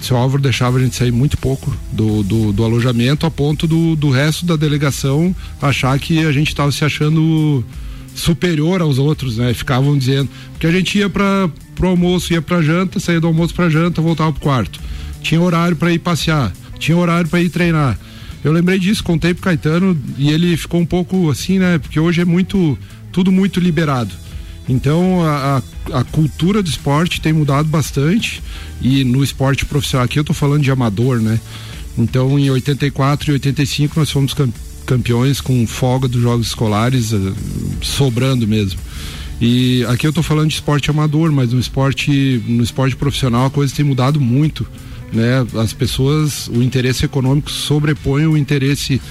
seu 0.00 0.16
Álvaro 0.16 0.42
deixava 0.42 0.78
a 0.78 0.80
gente 0.80 0.96
sair 0.96 1.10
muito 1.10 1.36
pouco 1.36 1.74
do, 1.92 2.22
do, 2.22 2.52
do 2.52 2.64
alojamento, 2.64 3.26
a 3.26 3.30
ponto 3.30 3.66
do, 3.66 3.94
do 3.96 4.10
resto 4.10 4.46
da 4.46 4.56
delegação 4.56 5.34
achar 5.60 5.98
que 5.98 6.24
a 6.24 6.32
gente 6.32 6.48
estava 6.48 6.72
se 6.72 6.84
achando 6.84 7.64
superior 8.14 8.80
aos 8.80 8.98
outros, 8.98 9.36
né? 9.36 9.52
Ficavam 9.54 9.96
dizendo. 9.96 10.28
Porque 10.52 10.66
a 10.66 10.72
gente 10.72 10.98
ia 10.98 11.08
para 11.08 11.50
o 11.80 11.86
almoço, 11.86 12.32
ia 12.32 12.42
para 12.42 12.62
janta, 12.62 13.00
saía 13.00 13.20
do 13.20 13.26
almoço 13.26 13.54
para 13.54 13.68
janta, 13.68 14.00
voltava 14.00 14.32
pro 14.32 14.40
quarto. 14.40 14.80
Tinha 15.20 15.40
horário 15.40 15.76
para 15.76 15.92
ir 15.92 15.98
passear, 15.98 16.52
tinha 16.78 16.96
horário 16.96 17.28
para 17.28 17.40
ir 17.40 17.48
treinar. 17.48 17.98
Eu 18.44 18.52
lembrei 18.52 18.78
disso, 18.78 19.04
contei 19.04 19.32
pro 19.32 19.44
Caetano 19.44 19.96
e 20.18 20.30
ele 20.30 20.56
ficou 20.56 20.80
um 20.80 20.86
pouco 20.86 21.30
assim, 21.30 21.58
né? 21.58 21.78
Porque 21.78 22.00
hoje 22.00 22.20
é 22.20 22.24
muito, 22.24 22.76
tudo 23.12 23.30
muito 23.30 23.60
liberado. 23.60 24.12
Então 24.68 25.24
a, 25.24 25.62
a, 25.92 26.04
cultura 26.04 26.62
do 26.62 26.68
esporte 26.68 27.20
tem 27.20 27.32
mudado 27.32 27.68
bastante 27.68 28.42
e 28.80 29.02
no 29.04 29.22
esporte 29.22 29.66
profissional 29.66 30.04
aqui 30.04 30.18
eu 30.18 30.22
estou 30.22 30.34
falando 30.34 30.62
de 30.62 30.70
amador, 30.70 31.20
né? 31.20 31.40
Então 31.98 32.38
em 32.38 32.48
84 32.50 33.30
e 33.30 33.32
85 33.34 33.98
nós 33.98 34.10
fomos 34.10 34.34
campeões 34.86 35.40
com 35.40 35.66
folga 35.66 36.06
dos 36.06 36.22
jogos 36.22 36.46
escolares, 36.48 37.12
uh, 37.12 37.34
sobrando 37.80 38.46
mesmo. 38.46 38.80
E 39.40 39.84
aqui 39.86 40.06
eu 40.06 40.10
estou 40.10 40.22
falando 40.22 40.48
de 40.48 40.54
esporte 40.54 40.88
amador, 40.88 41.32
mas 41.32 41.52
no 41.52 41.58
esporte, 41.58 42.40
no 42.46 42.62
esporte 42.62 42.94
profissional 42.94 43.46
a 43.46 43.50
coisa 43.50 43.74
tem 43.74 43.84
mudado 43.84 44.20
muito. 44.20 44.64
Né? 45.12 45.44
As 45.60 45.72
pessoas, 45.72 46.46
o 46.46 46.62
interesse 46.62 47.04
econômico 47.04 47.50
sobrepõe 47.50 48.26
o 48.26 48.36
interesse 48.36 49.02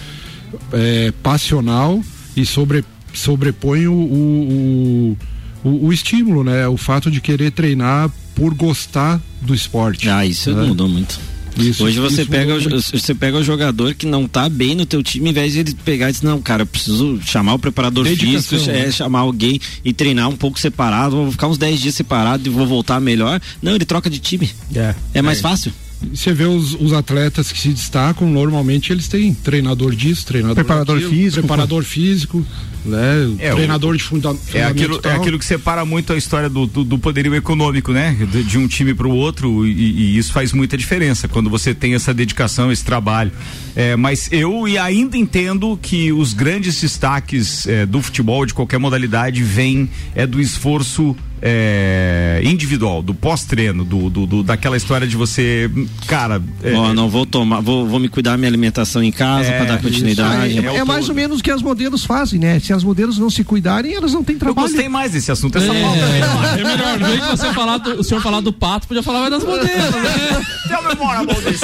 é, 0.71 1.13
passional 1.21 2.01
e 2.35 2.45
sobre, 2.45 2.83
sobrepõe 3.13 3.87
o, 3.87 3.93
o, 3.93 5.17
o, 5.63 5.87
o, 5.87 5.93
estímulo, 5.93 6.43
né? 6.43 6.67
O 6.67 6.77
fato 6.77 7.09
de 7.09 7.21
querer 7.21 7.51
treinar 7.51 8.09
por 8.35 8.53
gostar 8.53 9.21
do 9.41 9.53
esporte. 9.53 10.09
Ah, 10.09 10.25
isso 10.25 10.51
né? 10.53 10.65
mudou 10.65 10.87
muito. 10.89 11.19
Isso, 11.57 11.83
Hoje 11.83 11.99
você 11.99 12.25
pega, 12.25 12.55
o, 12.55 12.81
você 12.81 13.13
pega 13.13 13.37
o 13.37 13.43
jogador 13.43 13.93
que 13.93 14.05
não 14.05 14.25
tá 14.25 14.47
bem 14.47 14.73
no 14.73 14.85
teu 14.85 15.03
time, 15.03 15.29
em 15.29 15.33
vez 15.33 15.51
de 15.51 15.59
ele 15.59 15.75
pegar 15.83 16.09
e 16.09 16.13
dizer, 16.13 16.25
não, 16.25 16.41
cara, 16.41 16.63
eu 16.63 16.65
preciso 16.65 17.19
chamar 17.25 17.55
o 17.55 17.59
preparador 17.59 18.05
Dedicação, 18.05 18.57
físico, 18.57 18.71
é, 18.71 18.85
né? 18.85 18.91
chamar 18.91 19.19
alguém 19.19 19.59
e 19.83 19.91
treinar 19.91 20.29
um 20.29 20.37
pouco 20.37 20.57
separado, 20.57 21.17
vou 21.17 21.31
ficar 21.31 21.47
uns 21.47 21.57
10 21.57 21.81
dias 21.81 21.95
separado 21.95 22.47
e 22.47 22.49
vou 22.49 22.65
voltar 22.65 23.01
melhor. 23.01 23.41
Não, 23.61 23.75
ele 23.75 23.85
troca 23.85 24.09
de 24.09 24.19
time. 24.19 24.49
É, 24.73 24.95
é 25.13 25.21
mais 25.21 25.39
é. 25.39 25.41
fácil 25.41 25.73
você 26.13 26.33
vê 26.33 26.45
os, 26.45 26.73
os, 26.73 26.93
atletas 26.93 27.51
que 27.51 27.59
se 27.59 27.69
destacam, 27.69 28.29
normalmente 28.29 28.91
eles 28.91 29.07
têm 29.07 29.33
treinador 29.33 29.95
disso, 29.95 30.25
treinador 30.25 30.55
preparador 30.55 30.95
daquilo, 30.95 31.11
físico, 31.11 31.41
preparador 31.41 31.83
físico, 31.83 32.45
né? 32.83 33.35
É, 33.39 33.53
treinador 33.53 33.93
o, 33.93 33.97
de 33.97 34.03
funda 34.03 34.35
é 34.53 34.63
aquilo, 34.63 34.99
é 35.03 35.11
aquilo 35.11 35.37
que 35.37 35.45
separa 35.45 35.85
muito 35.85 36.11
a 36.11 36.17
história 36.17 36.49
do, 36.49 36.65
do, 36.65 36.83
do 36.83 36.97
poderio 36.97 37.35
econômico, 37.35 37.91
né? 37.91 38.17
De, 38.31 38.43
de 38.43 38.57
um 38.57 38.67
time 38.67 38.93
para 38.93 39.07
o 39.07 39.11
outro 39.11 39.65
e, 39.65 39.71
e, 39.71 40.17
isso 40.17 40.33
faz 40.33 40.53
muita 40.53 40.75
diferença 40.75 41.27
quando 41.27 41.49
você 41.49 41.73
tem 41.73 41.93
essa 41.93 42.13
dedicação, 42.13 42.71
esse 42.71 42.83
trabalho. 42.83 43.31
É, 43.75 43.95
mas 43.95 44.27
eu 44.31 44.67
e 44.67 44.77
ainda 44.77 45.17
entendo 45.17 45.77
que 45.81 46.11
os 46.11 46.33
grandes 46.33 46.81
destaques 46.81 47.67
é, 47.67 47.85
do 47.85 48.01
futebol 48.01 48.45
de 48.45 48.53
qualquer 48.53 48.79
modalidade 48.79 49.43
vêm 49.43 49.89
é 50.15 50.25
do 50.25 50.41
esforço 50.41 51.15
é, 51.41 52.39
individual, 52.43 53.01
do 53.01 53.15
pós-treino, 53.15 53.83
do, 53.83 54.09
do, 54.09 54.27
do, 54.27 54.43
daquela 54.43 54.77
história 54.77 55.07
de 55.07 55.17
você, 55.17 55.69
cara. 56.07 56.41
É, 56.63 56.73
oh, 56.73 56.93
não 56.93 57.09
vou 57.09 57.25
tomar, 57.25 57.61
vou, 57.61 57.87
vou 57.87 57.99
me 57.99 58.07
cuidar 58.07 58.31
da 58.31 58.37
minha 58.37 58.49
alimentação 58.49 59.01
em 59.01 59.11
casa 59.11 59.49
é, 59.49 59.57
para 59.57 59.75
dar 59.75 59.81
continuidade. 59.81 60.59
É, 60.59 60.75
é, 60.77 60.83
mais 60.83 61.09
ou 61.09 61.15
menos 61.15 61.39
o 61.39 61.43
que 61.43 61.49
as 61.49 61.61
modelos 61.61 62.05
fazem, 62.05 62.39
né? 62.39 62.59
Se 62.59 62.71
as 62.71 62.83
modelos 62.83 63.17
não 63.17 63.29
se 63.29 63.43
cuidarem, 63.43 63.95
elas 63.95 64.13
não 64.13 64.23
têm 64.23 64.37
trabalho. 64.37 64.67
Eu 64.67 64.69
gostei 64.69 64.87
mais 64.87 65.13
desse 65.13 65.31
assunto, 65.31 65.57
essa 65.57 65.73
é, 65.73 65.81
é 65.81 66.63
melhor, 66.63 66.99
vez 66.99 67.21
de 67.21 67.27
você 67.29 67.53
falar 67.53 67.77
do, 67.77 67.99
o 67.99 68.03
senhor 68.03 68.21
falar 68.21 68.41
do 68.41 68.53
pato, 68.53 68.87
podia 68.87 69.01
falar 69.01 69.21
mais 69.21 69.31
das 69.31 69.43
modelos, 69.43 69.69
né? 69.69 70.45
Tell 70.67 70.83
me 70.83 70.95
more 70.95 71.17
about 71.17 71.41
this. 71.41 71.61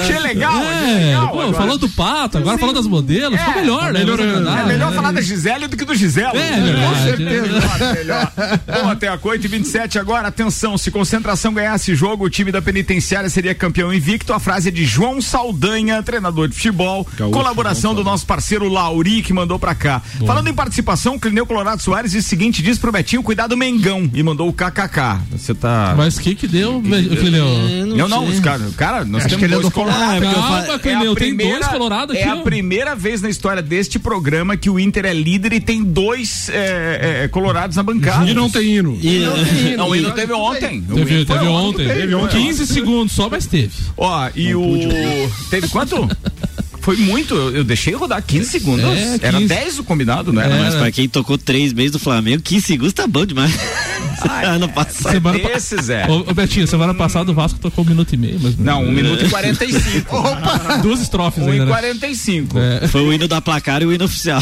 Achei 0.00 0.18
legal, 0.20 0.62
é, 0.62 1.06
legal 1.06 1.28
pô, 1.28 1.52
falou 1.52 1.76
do 1.78 1.88
pato, 1.88 2.38
agora 2.38 2.56
falou 2.58 2.74
das 2.74 2.86
modelos, 2.86 3.38
ficou 3.38 3.54
melhor, 3.54 3.92
tá 3.92 3.92
né? 3.92 4.62
é 4.62 4.66
melhor 4.66 4.92
falar 4.92 5.12
da 5.12 5.20
Gisele 5.20 5.68
do 5.68 5.76
que 5.76 5.84
do 5.84 5.94
Gisele. 5.94 6.38
É, 6.38 6.61
com 6.62 6.94
certeza. 7.02 7.94
melhor. 7.94 8.32
Bom, 8.66 8.90
até 8.90 9.08
a 9.08 9.18
8 9.22 9.44
e 9.44 9.48
27 9.48 9.98
agora, 9.98 10.28
atenção, 10.28 10.76
se 10.76 10.90
concentração 10.90 11.54
ganhasse 11.54 11.94
jogo, 11.94 12.24
o 12.24 12.30
time 12.30 12.52
da 12.52 12.60
penitenciária 12.60 13.28
seria 13.30 13.54
campeão 13.54 13.92
invicto. 13.92 14.32
A 14.32 14.40
frase 14.40 14.68
é 14.68 14.72
de 14.72 14.84
João 14.84 15.20
Saldanha, 15.20 16.02
treinador 16.02 16.48
de 16.48 16.54
futebol, 16.54 17.06
Gaúcho, 17.16 17.32
colaboração 17.32 17.94
do 17.94 18.04
nosso 18.04 18.26
parceiro 18.26 18.68
Lauri, 18.68 19.22
que 19.22 19.32
mandou 19.32 19.58
pra 19.58 19.74
cá. 19.74 20.02
Boa. 20.14 20.26
Falando 20.26 20.48
em 20.48 20.54
participação, 20.54 21.14
o 21.16 21.20
Clineu 21.20 21.46
Colorado 21.46 21.80
Soares 21.80 22.12
disse 22.12 22.26
o 22.26 22.30
seguinte, 22.30 22.62
diz 22.62 22.78
pro 22.78 22.92
Betinho 22.92 23.22
cuidar 23.22 23.46
do 23.46 23.56
Mengão 23.56 24.10
e 24.12 24.22
mandou 24.22 24.48
o 24.48 24.52
KKK. 24.52 25.20
Você 25.30 25.54
tá... 25.54 25.94
Mas 25.96 26.16
o 26.16 26.20
que 26.20 26.34
que 26.34 26.46
deu, 26.46 26.82
Clineu? 26.82 27.46
Não, 27.96 28.08
não, 28.08 28.26
os 28.26 28.40
cara, 28.40 28.68
cara, 28.76 29.04
nós 29.04 29.24
Acho 29.24 29.38
temos 29.38 29.60
dois 29.60 29.72
colorados. 29.72 30.32
Calma, 30.32 30.78
Clineu, 30.78 31.12
é 31.12 31.16
tem 31.16 31.36
dois 31.36 31.66
colorados 31.68 32.16
aqui. 32.16 32.24
É 32.24 32.30
a 32.30 32.36
primeira 32.36 32.94
vez 32.94 33.22
na 33.22 33.28
história 33.28 33.62
deste 33.62 33.98
programa 33.98 34.56
que 34.56 34.68
o 34.68 34.78
Inter 34.78 35.06
é 35.06 35.14
líder 35.14 35.52
e 35.52 35.60
tem 35.60 35.82
dois 35.82 36.48
é, 36.52 37.20
é, 37.20 37.24
é, 37.24 37.28
colorados 37.28 37.76
na 37.76 37.82
bancada. 37.82 38.30
E 38.30 38.34
não 38.34 38.50
tem 38.50 38.76
hino. 38.76 38.98
E, 39.02 39.20
não, 39.20 39.44
tem 39.44 39.66
hino. 39.66 39.76
não, 39.76 39.88
o 39.88 39.96
hino 39.96 40.12
teve 40.12 40.32
ontem. 40.32 40.82
Teve, 40.82 41.24
teve 41.24 41.46
ontem. 41.46 41.86
Teve 41.86 42.14
ontem. 42.14 42.46
15 42.46 42.66
segundos 42.66 43.12
só, 43.12 43.28
mas 43.28 43.46
teve. 43.46 43.72
Ó, 43.96 44.30
e 44.34 44.54
o. 44.54 44.62
Teve 45.50 45.68
quanto? 45.68 46.08
Foi 46.82 46.96
muito, 46.96 47.34
eu, 47.34 47.56
eu 47.58 47.64
deixei 47.64 47.94
rodar 47.94 48.20
15 48.22 48.50
segundos. 48.50 48.84
É, 48.84 49.18
15. 49.18 49.24
Era 49.24 49.40
10 49.40 49.78
o 49.78 49.84
combinado, 49.84 50.32
né? 50.32 50.48
Mas 50.48 50.74
pra 50.74 50.90
quem 50.90 51.08
tocou 51.08 51.38
3 51.38 51.72
meses 51.72 51.92
do 51.92 52.00
Flamengo, 52.00 52.42
15 52.42 52.66
segundos 52.66 52.92
tá 52.92 53.06
bom 53.06 53.24
demais. 53.24 53.56
Ai, 54.28 54.46
ano 54.46 54.68
passado. 54.68 55.12
Semana 55.12 55.38
desses, 55.38 55.88
é. 55.88 56.06
Ô, 56.08 56.24
ô, 56.28 56.34
Betinho, 56.34 56.66
semana 56.66 56.92
passada 56.92 57.30
o 57.30 57.34
Vasco 57.34 57.58
tocou 57.60 57.84
um 57.84 57.88
minuto 57.88 58.12
e 58.12 58.16
meio. 58.16 58.38
Mas... 58.40 58.56
Não, 58.58 58.82
um 58.82 58.90
minuto 58.90 59.24
e 59.24 59.30
45. 59.30 60.16
Opa! 60.16 60.78
Duas 60.82 61.00
estrofes 61.00 61.42
um 61.42 61.50
ainda. 61.50 61.64
1 61.64 61.68
e 61.68 61.70
45. 61.70 62.58
Né? 62.58 62.80
É. 62.82 62.88
Foi 62.88 63.02
o 63.02 63.12
hino 63.12 63.28
da 63.28 63.40
placar 63.40 63.82
e 63.82 63.86
o 63.86 63.92
hino 63.92 64.04
oficial. 64.04 64.40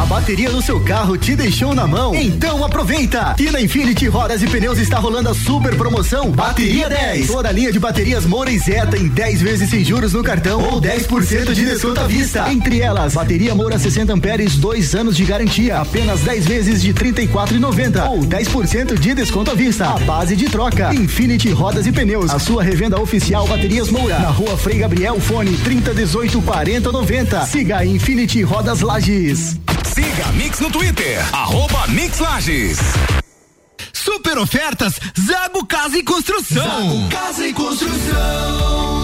A 0.00 0.06
bateria 0.06 0.48
do 0.50 0.62
seu 0.62 0.80
carro 0.80 1.18
te 1.18 1.36
deixou 1.36 1.74
na 1.74 1.86
mão? 1.86 2.14
Então 2.14 2.64
aproveita! 2.64 3.36
E 3.38 3.50
na 3.50 3.60
Infinity 3.60 4.08
Rodas 4.08 4.42
e 4.42 4.46
Pneus 4.46 4.78
está 4.78 4.98
rolando 4.98 5.28
a 5.28 5.34
super 5.34 5.76
promoção 5.76 6.30
Bateria 6.30 6.88
10. 6.88 7.26
Toda 7.26 7.50
a 7.50 7.52
linha 7.52 7.70
de 7.70 7.78
baterias 7.78 8.24
Moura 8.24 8.50
Zeta 8.56 8.96
em 8.96 9.08
10 9.08 9.42
vezes 9.42 9.68
sem 9.68 9.84
juros 9.84 10.14
no 10.14 10.22
cartão 10.22 10.62
ou 10.62 10.80
10% 10.80 11.52
de 11.52 11.66
desconto 11.66 12.00
à 12.00 12.06
vista. 12.06 12.50
Entre 12.50 12.80
elas, 12.80 13.12
bateria 13.12 13.54
Moura 13.54 13.78
60 13.78 14.14
amperes, 14.14 14.56
2 14.56 14.94
anos 14.94 15.14
de 15.18 15.24
garantia, 15.26 15.76
apenas 15.76 16.20
10 16.22 16.46
vezes 16.46 16.80
de 16.80 16.94
34,90 16.94 18.08
ou 18.08 18.20
10% 18.20 18.98
de 18.98 19.14
desconto 19.14 19.50
à 19.50 19.54
vista. 19.54 19.86
A 19.86 19.98
base 19.98 20.34
de 20.34 20.46
troca. 20.46 20.94
Infinity 20.94 21.50
Rodas 21.50 21.86
e 21.86 21.92
Pneus, 21.92 22.30
a 22.30 22.38
sua 22.38 22.62
revenda 22.62 22.98
oficial 22.98 23.46
Baterias 23.46 23.90
Moura, 23.90 24.18
na 24.18 24.30
Rua 24.30 24.56
Frei 24.56 24.78
Gabriel, 24.78 25.20
fone 25.20 25.54
3018 25.58 26.40
4090. 26.40 27.44
Siga 27.44 27.84
Infinity 27.84 28.42
Rodas 28.42 28.80
Lages. 28.80 29.60
Siga 29.94 30.26
a 30.28 30.32
Mix 30.32 30.60
no 30.60 30.70
Twitter, 30.70 31.18
arroba 31.34 31.86
Mix 31.88 32.18
Lages. 32.18 32.78
Super 33.92 34.38
ofertas 34.38 34.94
Zago 35.18 35.66
Casa 35.66 35.98
e 35.98 36.02
Construção. 36.02 36.62
Zago 36.62 37.08
Casa 37.08 37.46
e 37.46 37.52
Construção. 37.52 38.99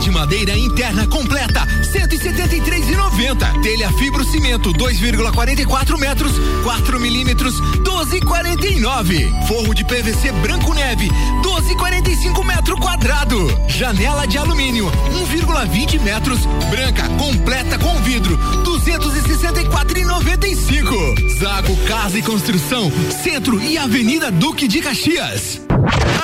De 0.00 0.10
madeira 0.10 0.56
interna 0.56 1.06
completa 1.06 1.66
173,90. 1.82 3.60
Telha 3.62 3.92
fibro 3.92 4.24
cimento 4.24 4.72
2,44 4.72 5.98
metros 5.98 6.32
4 6.64 6.98
milímetros 6.98 7.60
12,49. 7.60 9.46
Forro 9.46 9.74
de 9.74 9.84
PVC 9.84 10.32
branco 10.40 10.72
neve 10.72 11.10
12,45 11.42 12.42
metro 12.44 12.78
quadrado. 12.78 13.36
Janela 13.68 14.26
de 14.26 14.38
alumínio 14.38 14.86
1,20 14.86 16.00
metros 16.00 16.38
branca 16.70 17.06
completa 17.18 17.78
com 17.78 17.94
vidro 18.02 18.38
264,95. 18.64 21.38
Zago 21.38 21.76
Casa 21.86 22.18
e 22.18 22.22
Construção 22.22 22.90
Centro 23.22 23.60
e 23.60 23.76
Avenida 23.76 24.30
Duque 24.30 24.66
de 24.66 24.80
Caxias. 24.80 25.60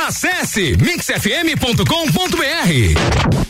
Acesse 0.07 0.77
mixfm.com.br. 0.81 1.85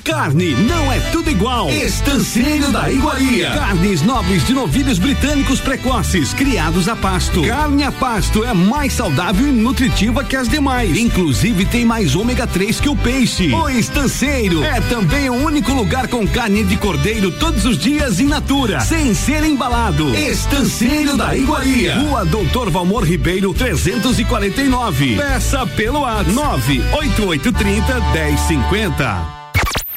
Carne 0.02 0.54
não 0.54 0.92
é 0.92 1.00
tudo 1.10 1.28
igual. 1.30 1.68
Estanceiro 1.68 2.70
da 2.70 2.90
Iguaria. 2.90 3.50
Carnes 3.50 4.02
nobres 4.02 4.46
de 4.46 4.54
novilhos 4.54 4.98
britânicos 4.98 5.60
precoces, 5.60 6.32
criados 6.32 6.88
a 6.88 6.94
pasto. 6.94 7.42
Carne 7.42 7.82
a 7.82 7.90
pasto 7.90 8.44
é 8.44 8.54
mais 8.54 8.92
saudável 8.92 9.48
e 9.48 9.50
nutritiva 9.50 10.22
que 10.22 10.36
as 10.36 10.48
demais. 10.48 10.96
Inclusive 10.96 11.66
tem 11.66 11.84
mais 11.84 12.14
ômega 12.14 12.46
3 12.46 12.80
que 12.80 12.88
o 12.88 12.94
peixe. 12.96 13.52
O 13.52 13.68
Estanceiro 13.68 14.62
é 14.62 14.80
também 14.82 15.28
o 15.28 15.34
único 15.34 15.72
lugar 15.72 16.06
com 16.06 16.26
carne 16.26 16.62
de 16.62 16.76
cordeiro 16.76 17.32
todos 17.32 17.64
os 17.64 17.76
dias 17.76 18.20
in 18.20 18.26
natura, 18.26 18.80
sem 18.80 19.12
ser 19.12 19.42
embalado. 19.44 20.14
Estanceiro 20.14 21.16
da 21.16 21.36
Iguaria. 21.36 21.96
Rua 21.96 22.24
Doutor 22.24 22.70
Valmor 22.70 23.02
Ribeiro 23.02 23.52
349. 23.52 25.16
Peça 25.16 25.66
pelo 25.66 25.95
WhatsApp 26.00 26.32
98830 26.32 28.00
1050. 28.12 29.36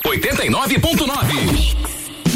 89.9 0.06 1.90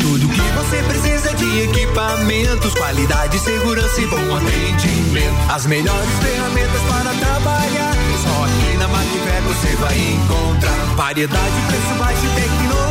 tudo 0.04 0.28
que 0.28 0.42
você 0.42 0.84
precisa 0.84 1.34
de 1.34 1.62
equipamentos, 1.62 2.74
qualidade, 2.74 3.40
segurança 3.40 4.02
e 4.02 4.06
bom 4.08 4.36
atendimento. 4.36 5.52
As 5.52 5.66
melhores 5.66 6.10
ferramentas 6.22 6.82
para 6.82 7.14
trabalhar. 7.14 7.94
Só 8.22 8.44
aqui 8.44 8.78
na 8.78 8.88
Macfer 8.90 9.42
você 9.44 9.76
vai 9.78 9.98
encontrar 9.98 10.96
variedade, 10.96 11.62
preço 11.68 11.94
baixo 11.98 12.26
e 12.26 12.42
tecnologia. 12.42 12.83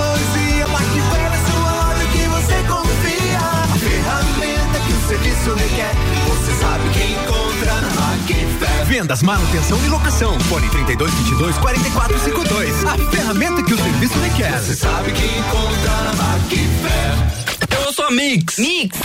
Serviço 5.13 5.55
requer, 5.55 5.93
você 6.27 6.55
sabe 6.55 6.89
que 6.89 7.13
encontra 7.13 7.75
na 7.83 7.91
Macfer. 7.91 8.87
Vendas, 8.87 9.23
manutenção 9.23 9.79
e 9.85 9.89
locação. 9.89 10.41
Fone 10.41 10.71
32 10.71 11.13
22 11.13 11.59
44 11.59 12.19
52. 12.19 12.85
A 12.87 12.97
ferramenta 13.11 13.63
que 13.63 13.75
o 13.75 13.77
serviço 13.79 14.19
requer. 14.21 14.59
Você 14.59 14.75
sabe 14.75 15.13
que 15.13 15.25
encontra 15.27 16.03
na 16.05 16.13
Macfer. 16.15 17.85
Eu 17.85 17.93
sou 17.93 18.07
a 18.07 18.11
Mix. 18.11 18.57
Mix. 18.57 18.99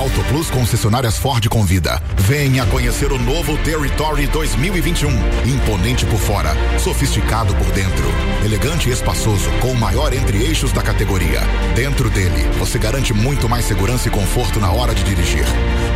Auto 0.00 0.24
Plus 0.30 0.50
concessionárias 0.50 1.18
Ford 1.18 1.46
convida. 1.50 2.02
Venha 2.16 2.64
conhecer 2.64 3.12
o 3.12 3.18
novo 3.18 3.58
Territory 3.58 4.26
2021. 4.28 5.10
Imponente 5.44 6.06
por 6.06 6.18
fora, 6.18 6.56
sofisticado 6.78 7.54
por 7.54 7.66
dentro. 7.72 8.06
Elegante 8.42 8.88
e 8.88 8.92
espaçoso, 8.92 9.50
com 9.60 9.72
o 9.72 9.76
maior 9.76 10.14
entre-eixos 10.14 10.72
da 10.72 10.80
categoria. 10.80 11.42
Dentro 11.76 12.08
dele, 12.08 12.48
você 12.58 12.78
garante 12.78 13.12
muito 13.12 13.46
mais 13.46 13.66
segurança 13.66 14.08
e 14.08 14.10
conforto 14.10 14.58
na 14.58 14.70
hora 14.70 14.94
de 14.94 15.04
dirigir. 15.04 15.44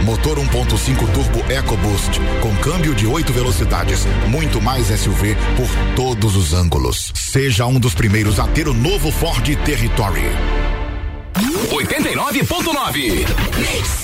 Motor 0.03 0.37
1.5 0.37 1.11
Turbo 1.11 1.51
EcoBoost, 1.51 2.21
com 2.43 2.55
câmbio 2.57 2.95
de 2.95 3.07
8 3.07 3.33
velocidades, 3.33 4.07
muito 4.29 4.61
mais 4.61 4.89
SUV 4.89 5.35
por 5.57 5.95
todos 5.97 6.37
os 6.37 6.53
ângulos. 6.53 7.11
Seja 7.15 7.65
um 7.65 7.81
dos 7.81 7.95
primeiros 7.95 8.39
a 8.39 8.47
ter 8.49 8.69
o 8.69 8.75
novo 8.75 9.11
Ford 9.11 9.47
Territory. 9.65 10.29
89.9 11.35 14.04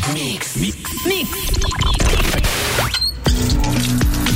Mix. 0.09 0.55
Mix. 0.57 1.05
Mix. 1.05 2.30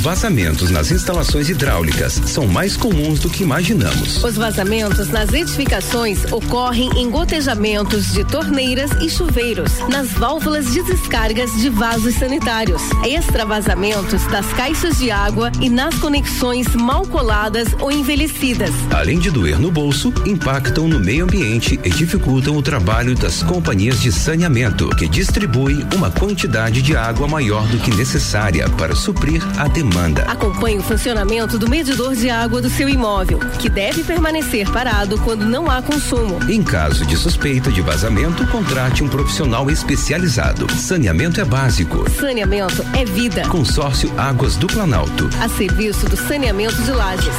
Vazamentos 0.06 0.70
nas 0.70 0.92
instalações 0.92 1.48
hidráulicas 1.48 2.12
são 2.26 2.46
mais 2.46 2.76
comuns 2.76 3.18
do 3.18 3.28
que 3.28 3.42
imaginamos. 3.42 4.22
Os 4.22 4.36
vazamentos 4.36 5.08
nas 5.08 5.32
edificações 5.32 6.32
ocorrem 6.32 6.88
em 6.96 7.10
gotejamentos 7.10 8.12
de 8.12 8.24
torneiras 8.24 8.92
e 9.02 9.10
chuveiros, 9.10 9.80
nas 9.88 10.12
válvulas 10.12 10.72
de 10.72 10.80
descargas 10.84 11.50
de 11.60 11.68
vasos 11.68 12.14
sanitários, 12.14 12.82
extravasamentos 13.04 14.24
das 14.26 14.46
caixas 14.52 14.96
de 14.96 15.10
água 15.10 15.50
e 15.60 15.68
nas 15.68 15.96
conexões 15.96 16.68
mal 16.76 17.04
coladas 17.04 17.66
ou 17.80 17.90
envelhecidas. 17.90 18.70
Além 18.92 19.18
de 19.18 19.28
doer 19.28 19.58
no 19.58 19.72
bolso, 19.72 20.14
impactam 20.24 20.86
no 20.86 21.00
meio 21.00 21.24
ambiente 21.24 21.80
e 21.82 21.90
dificultam 21.90 22.56
o 22.56 22.62
trabalho 22.62 23.16
das 23.16 23.42
companhias 23.42 24.00
de 24.00 24.12
saneamento, 24.12 24.88
que 24.90 25.08
distribuem 25.08 25.84
uma 25.96 26.12
quantidade 26.12 26.80
de 26.80 26.96
água 26.96 27.26
maior 27.26 27.66
do 27.66 27.78
que 27.78 27.90
necessária 27.90 28.68
para 28.70 28.94
suprir 28.94 29.42
a 29.58 29.66
demanda. 29.66 29.95
Acompanhe 30.26 30.78
o 30.78 30.82
funcionamento 30.82 31.58
do 31.58 31.68
medidor 31.70 32.14
de 32.14 32.28
água 32.28 32.60
do 32.60 32.68
seu 32.68 32.86
imóvel, 32.86 33.38
que 33.58 33.68
deve 33.68 34.04
permanecer 34.04 34.70
parado 34.70 35.18
quando 35.20 35.46
não 35.46 35.70
há 35.70 35.80
consumo. 35.80 36.38
Em 36.50 36.62
caso 36.62 37.06
de 37.06 37.16
suspeita 37.16 37.72
de 37.72 37.80
vazamento, 37.80 38.46
contrate 38.48 39.02
um 39.02 39.08
profissional 39.08 39.70
especializado. 39.70 40.70
Saneamento 40.72 41.40
é 41.40 41.44
básico. 41.44 42.08
Saneamento 42.10 42.84
é 42.94 43.04
vida. 43.06 43.48
Consórcio 43.48 44.12
Águas 44.18 44.56
do 44.56 44.66
Planalto. 44.66 45.30
A 45.40 45.48
serviço 45.48 46.06
do 46.08 46.16
saneamento 46.16 46.80
de 46.82 46.90
lajes. 46.90 47.34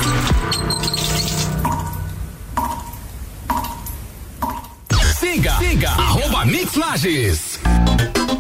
Siga, 5.20 5.58
siga, 5.60 5.89
arroba 5.91 6.46
Mix 6.46 6.76
Lages. 6.76 7.60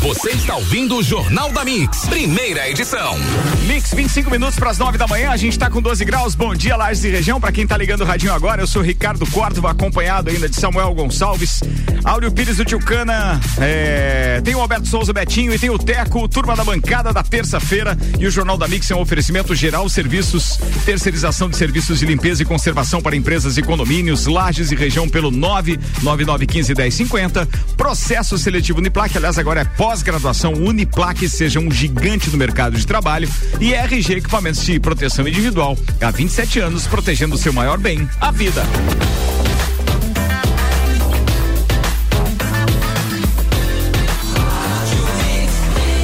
Você 0.00 0.30
está 0.30 0.56
ouvindo 0.56 0.96
o 0.96 1.02
Jornal 1.02 1.52
da 1.52 1.62
Mix, 1.62 2.06
primeira 2.06 2.70
edição. 2.70 3.18
Mix, 3.66 3.92
25 3.92 4.30
minutos 4.30 4.58
para 4.58 4.70
as 4.70 4.78
9 4.78 4.96
da 4.96 5.06
manhã, 5.06 5.30
a 5.30 5.36
gente 5.36 5.52
está 5.52 5.68
com 5.68 5.82
12 5.82 6.02
graus. 6.06 6.34
Bom 6.34 6.54
dia, 6.54 6.74
Lages 6.74 7.04
e 7.04 7.10
região. 7.10 7.38
Para 7.38 7.52
quem 7.52 7.64
está 7.64 7.76
ligando 7.76 8.00
o 8.00 8.04
radinho 8.06 8.32
agora, 8.32 8.62
eu 8.62 8.66
sou 8.66 8.80
Ricardo 8.80 9.26
Córdova, 9.26 9.72
acompanhado 9.72 10.30
ainda 10.30 10.48
de 10.48 10.58
Samuel 10.58 10.94
Gonçalves, 10.94 11.60
Áureo 12.02 12.32
Pires 12.32 12.56
do 12.56 12.64
Tilcana, 12.64 13.38
é, 13.60 14.40
tem 14.42 14.54
o 14.54 14.60
Alberto 14.60 14.88
Souza 14.88 15.12
Betinho 15.12 15.52
e 15.52 15.58
tem 15.58 15.68
o 15.68 15.78
Teco, 15.78 16.26
turma 16.28 16.56
da 16.56 16.64
bancada 16.64 17.12
da 17.12 17.22
terça-feira. 17.22 17.96
E 18.18 18.26
o 18.26 18.30
Jornal 18.30 18.56
da 18.56 18.66
Mix 18.66 18.90
é 18.90 18.96
um 18.96 19.00
oferecimento 19.00 19.54
geral 19.54 19.86
serviços, 19.90 20.58
terceirização 20.86 21.50
de 21.50 21.58
serviços 21.58 21.98
de 21.98 22.06
limpeza 22.06 22.42
e 22.42 22.46
conservação 22.46 23.02
para 23.02 23.14
empresas 23.14 23.58
e 23.58 23.62
condomínios, 23.62 24.24
Lages 24.24 24.72
e 24.72 24.74
região 24.74 25.06
pelo 25.06 25.30
99915 25.30 26.74
1050. 26.74 27.46
Processo 27.76 28.38
seletivo 28.38 28.78
Uniplac, 28.78 29.14
aliás, 29.14 29.36
agora 29.36 29.60
é 29.60 29.64
pós-graduação 29.90 30.52
Uniplac, 30.52 31.28
seja 31.28 31.58
um 31.58 31.68
gigante 31.68 32.30
no 32.30 32.38
mercado 32.38 32.78
de 32.78 32.86
trabalho. 32.86 33.28
E 33.60 33.74
RG 33.74 34.18
Equipamentos 34.18 34.64
de 34.64 34.78
Proteção 34.78 35.26
Individual. 35.26 35.76
Há 36.00 36.12
27 36.12 36.60
anos, 36.60 36.86
protegendo 36.86 37.34
o 37.34 37.38
seu 37.38 37.52
maior 37.52 37.76
bem, 37.76 38.08
a 38.20 38.30
vida. 38.30 38.62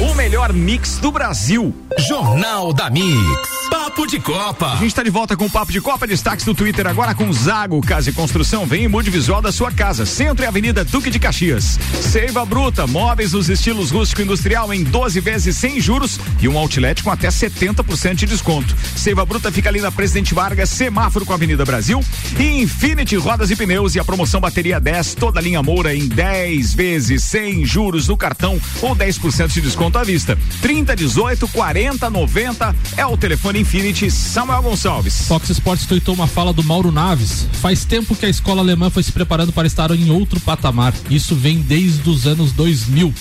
O 0.01 0.13
melhor 0.15 0.51
mix 0.51 0.97
do 0.97 1.09
Brasil. 1.09 1.73
Jornal 1.97 2.73
da 2.73 2.89
Mix. 2.89 3.66
Papo 3.69 4.05
de 4.05 4.19
Copa. 4.19 4.73
A 4.73 4.75
gente 4.75 4.87
está 4.87 5.03
de 5.03 5.09
volta 5.09 5.35
com 5.35 5.45
o 5.45 5.49
Papo 5.49 5.71
de 5.71 5.81
Copa. 5.81 6.07
Destaques 6.07 6.45
do 6.45 6.53
Twitter 6.53 6.87
agora 6.87 7.13
com 7.13 7.31
Zago 7.33 7.81
Casa 7.81 8.09
e 8.09 8.13
Construção. 8.13 8.65
Vem 8.65 8.83
e 8.83 8.87
mude 8.87 9.09
visual 9.09 9.41
da 9.41 9.51
sua 9.51 9.71
casa. 9.71 10.05
Centro 10.05 10.45
e 10.45 10.47
Avenida 10.47 10.83
Duque 10.83 11.09
de 11.09 11.19
Caxias. 11.19 11.77
Seiva 12.01 12.45
Bruta. 12.45 12.87
Móveis 12.87 13.33
nos 13.33 13.49
estilos 13.49 13.91
rústico 13.91 14.21
industrial 14.21 14.73
em 14.73 14.83
12 14.83 15.19
vezes 15.19 15.57
sem 15.57 15.79
juros 15.81 16.19
e 16.41 16.47
um 16.47 16.57
outlet 16.57 17.03
com 17.03 17.11
até 17.11 17.27
70% 17.27 18.15
de 18.15 18.25
desconto. 18.25 18.75
Seiva 18.95 19.25
Bruta 19.25 19.51
fica 19.51 19.69
ali 19.69 19.81
na 19.81 19.91
Presidente 19.91 20.33
Vargas, 20.33 20.69
semáforo 20.69 21.25
com 21.25 21.33
a 21.33 21.35
Avenida 21.35 21.65
Brasil. 21.65 22.03
E 22.39 22.61
Infinity 22.61 23.15
Rodas 23.15 23.51
e 23.51 23.55
Pneus 23.55 23.95
e 23.95 23.99
a 23.99 24.05
promoção 24.05 24.39
Bateria 24.39 24.79
10, 24.79 25.15
toda 25.15 25.41
linha 25.41 25.61
Moura 25.61 25.93
em 25.93 26.07
10 26.07 26.73
vezes 26.73 27.23
sem 27.23 27.65
juros 27.65 28.07
no 28.07 28.15
cartão 28.15 28.59
ou 28.81 28.95
10% 28.95 29.47
de 29.47 29.61
desconto 29.61 29.97
à 29.97 30.03
vista. 30.03 30.37
30, 30.61 30.95
18, 30.95 31.47
40, 31.47 32.09
90 32.09 32.75
é 32.95 33.05
o 33.05 33.17
telefone 33.17 33.56
Infinity 33.57 34.11
Samuel 34.11 34.61
Gonçalves. 34.61 35.27
Fox 35.27 35.49
Sports 35.49 35.87
tweetou 35.87 36.13
uma 36.13 36.27
fala 36.27 36.53
do 36.53 36.63
Mauro 36.63 36.91
Naves. 36.91 37.47
Faz 37.53 37.83
tempo 37.83 38.15
que 38.15 38.25
a 38.25 38.29
escola 38.29 38.61
alemã 38.61 38.89
foi 38.91 39.01
se 39.01 39.11
preparando 39.11 39.51
para 39.51 39.65
estar 39.65 39.89
em 39.91 40.11
outro 40.11 40.39
patamar. 40.39 40.93
Isso 41.09 41.35
vem 41.35 41.59
desde 41.59 42.07
os 42.07 42.27
anos 42.27 42.51
2000 42.51 43.13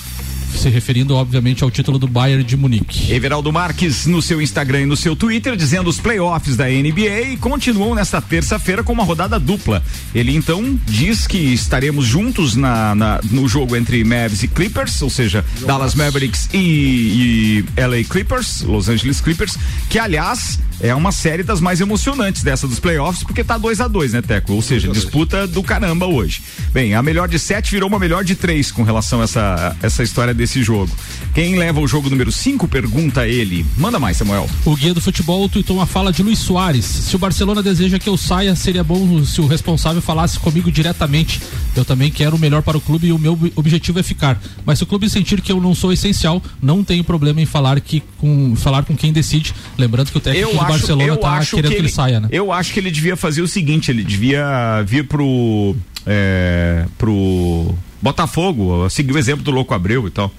se 0.57 0.69
referindo 0.69 1.15
obviamente 1.15 1.63
ao 1.63 1.71
título 1.71 1.99
do 1.99 2.09
Bayern 2.09 2.43
de 2.43 2.57
Munique. 2.57 3.13
Everaldo 3.13 3.53
Marques 3.53 4.07
no 4.07 4.23
seu 4.23 4.41
Instagram 4.41 4.83
e 4.83 4.87
no 4.87 4.97
seu 4.97 5.15
Twitter 5.15 5.57
dizendo 5.57 5.89
os 5.89 6.01
playoffs 6.01 6.57
da 6.57 6.67
NBA 6.67 7.37
continuam 7.41 7.95
nesta 7.95 8.21
terça-feira 8.21 8.83
com 8.83 8.93
uma 8.93 9.05
rodada 9.05 9.39
dupla. 9.39 9.83
Ele 10.15 10.35
então 10.35 10.79
diz 10.87 11.27
que 11.27 11.39
estaremos 11.39 12.07
juntos 12.07 12.55
na, 12.57 12.95
na 12.95 13.21
no 13.31 13.49
jogo 13.49 13.77
entre 13.77 14.03
Mavs 14.05 14.43
e 14.43 14.49
Clippers, 14.49 15.03
ou 15.03 15.11
seja. 15.11 15.45
Dallas 15.67 15.95
Mavericks 15.95 16.49
e, 16.53 17.65
e 17.77 17.81
LA 17.81 18.05
Clippers, 18.09 18.63
Los 18.63 18.89
Angeles 18.89 19.21
Clippers, 19.21 19.59
que 19.89 19.99
aliás 19.99 20.59
é 20.81 20.95
uma 20.95 21.13
série 21.13 21.43
das 21.43 21.61
mais 21.61 21.81
emocionantes 21.81 22.43
dessa 22.43 22.69
dos 22.69 22.79
playoffs, 22.79 23.23
porque 23.23 23.43
tá 23.43 23.57
2 23.57 23.81
a 23.81 23.89
2 23.89 24.13
né, 24.13 24.23
Teco? 24.23 24.53
Ou 24.53 24.63
seja, 24.63 24.89
disputa 24.89 25.47
do 25.47 25.63
caramba 25.63 26.07
hoje. 26.07 26.43
Bem, 26.73 26.95
a 26.95 27.03
melhor 27.03 27.29
de 27.29 27.39
sete 27.39 27.71
virou 27.71 27.89
uma 27.89 27.99
melhor 27.99 28.25
de 28.25 28.35
três 28.35 28.71
com 28.71 28.83
relação 28.83 29.21
a 29.21 29.25
essa, 29.25 29.77
essa 29.83 30.03
história 30.03 30.35
desse 30.35 30.63
jogo. 30.63 30.91
Quem 31.35 31.57
leva 31.57 31.81
o 31.81 31.89
jogo 31.89 32.11
número 32.11 32.31
5? 32.31 32.69
Pergunta 32.69 33.27
ele. 33.27 33.65
Manda 33.77 33.99
mais, 33.99 34.17
Samuel. 34.17 34.49
O 34.65 34.77
guia 34.77 34.93
do 34.93 35.01
futebol 35.01 35.49
tweetou 35.49 35.77
uma 35.77 35.87
fala 35.87 36.13
de 36.13 36.23
Luiz 36.23 36.39
Soares. 36.39 36.85
Se 36.85 37.17
o 37.17 37.19
Barcelona 37.19 37.63
deseja 37.63 37.99
que 37.99 38.09
eu 38.09 38.17
saia, 38.17 38.55
seria 38.55 38.85
bom 38.85 39.25
se 39.25 39.41
o 39.41 39.47
responsável 39.47 40.03
falasse 40.03 40.39
comigo 40.39 40.71
diretamente. 40.71 41.41
Eu 41.75 41.85
também 41.85 42.11
quero 42.11 42.37
o 42.37 42.39
melhor 42.39 42.63
para 42.63 42.77
o 42.77 42.81
clube 42.81 43.09
e 43.09 43.13
o 43.13 43.19
meu 43.19 43.39
objetivo 43.55 43.99
é 43.99 44.03
ficar. 44.03 44.41
Mas 44.65 44.79
se 44.79 44.85
o 44.85 44.87
clube 44.87 45.09
sentir 45.09 45.41
que 45.41 45.53
eu 45.53 45.61
não 45.61 45.75
sou 45.75 45.93
essencial, 45.93 46.43
não 46.61 46.83
tenho 46.83 47.05
problema 47.05 47.41
em 47.41 47.47
falar 47.47 47.81
que 47.81 48.03
com 48.19 48.55
falar 48.57 48.85
com 48.85 48.97
quem 48.97 49.13
decide. 49.13 49.55
Lembrando 49.77 50.11
que 50.11 50.19
o 50.19 50.21
técnico 50.21 50.51
eu 50.51 50.66
acho, 50.67 50.79
Barcelona 50.79 51.17
tá 51.17 51.41
querendo 51.41 51.51
que 51.51 51.57
ele, 51.57 51.69
que 51.69 51.75
ele, 51.75 51.89
saia, 51.89 52.21
né? 52.21 52.29
Eu 52.31 52.53
acho 52.53 52.73
que 52.73 52.81
ele 52.81 52.91
devia 52.91 53.17
fazer 53.17 53.43
o 53.43 53.49
seguinte, 53.49 53.91
ele 53.91 54.05
devia 54.05 54.83
vir 54.87 55.07
pro 55.07 55.75
é, 56.07 56.87
pro 56.97 57.75
Botafogo, 58.01 58.89
seguir 58.89 59.13
o 59.13 59.19
exemplo 59.19 59.45
do 59.45 59.51
Louco 59.51 59.75
Abreu 59.75 60.07
e 60.07 60.11
tal. 60.11 60.31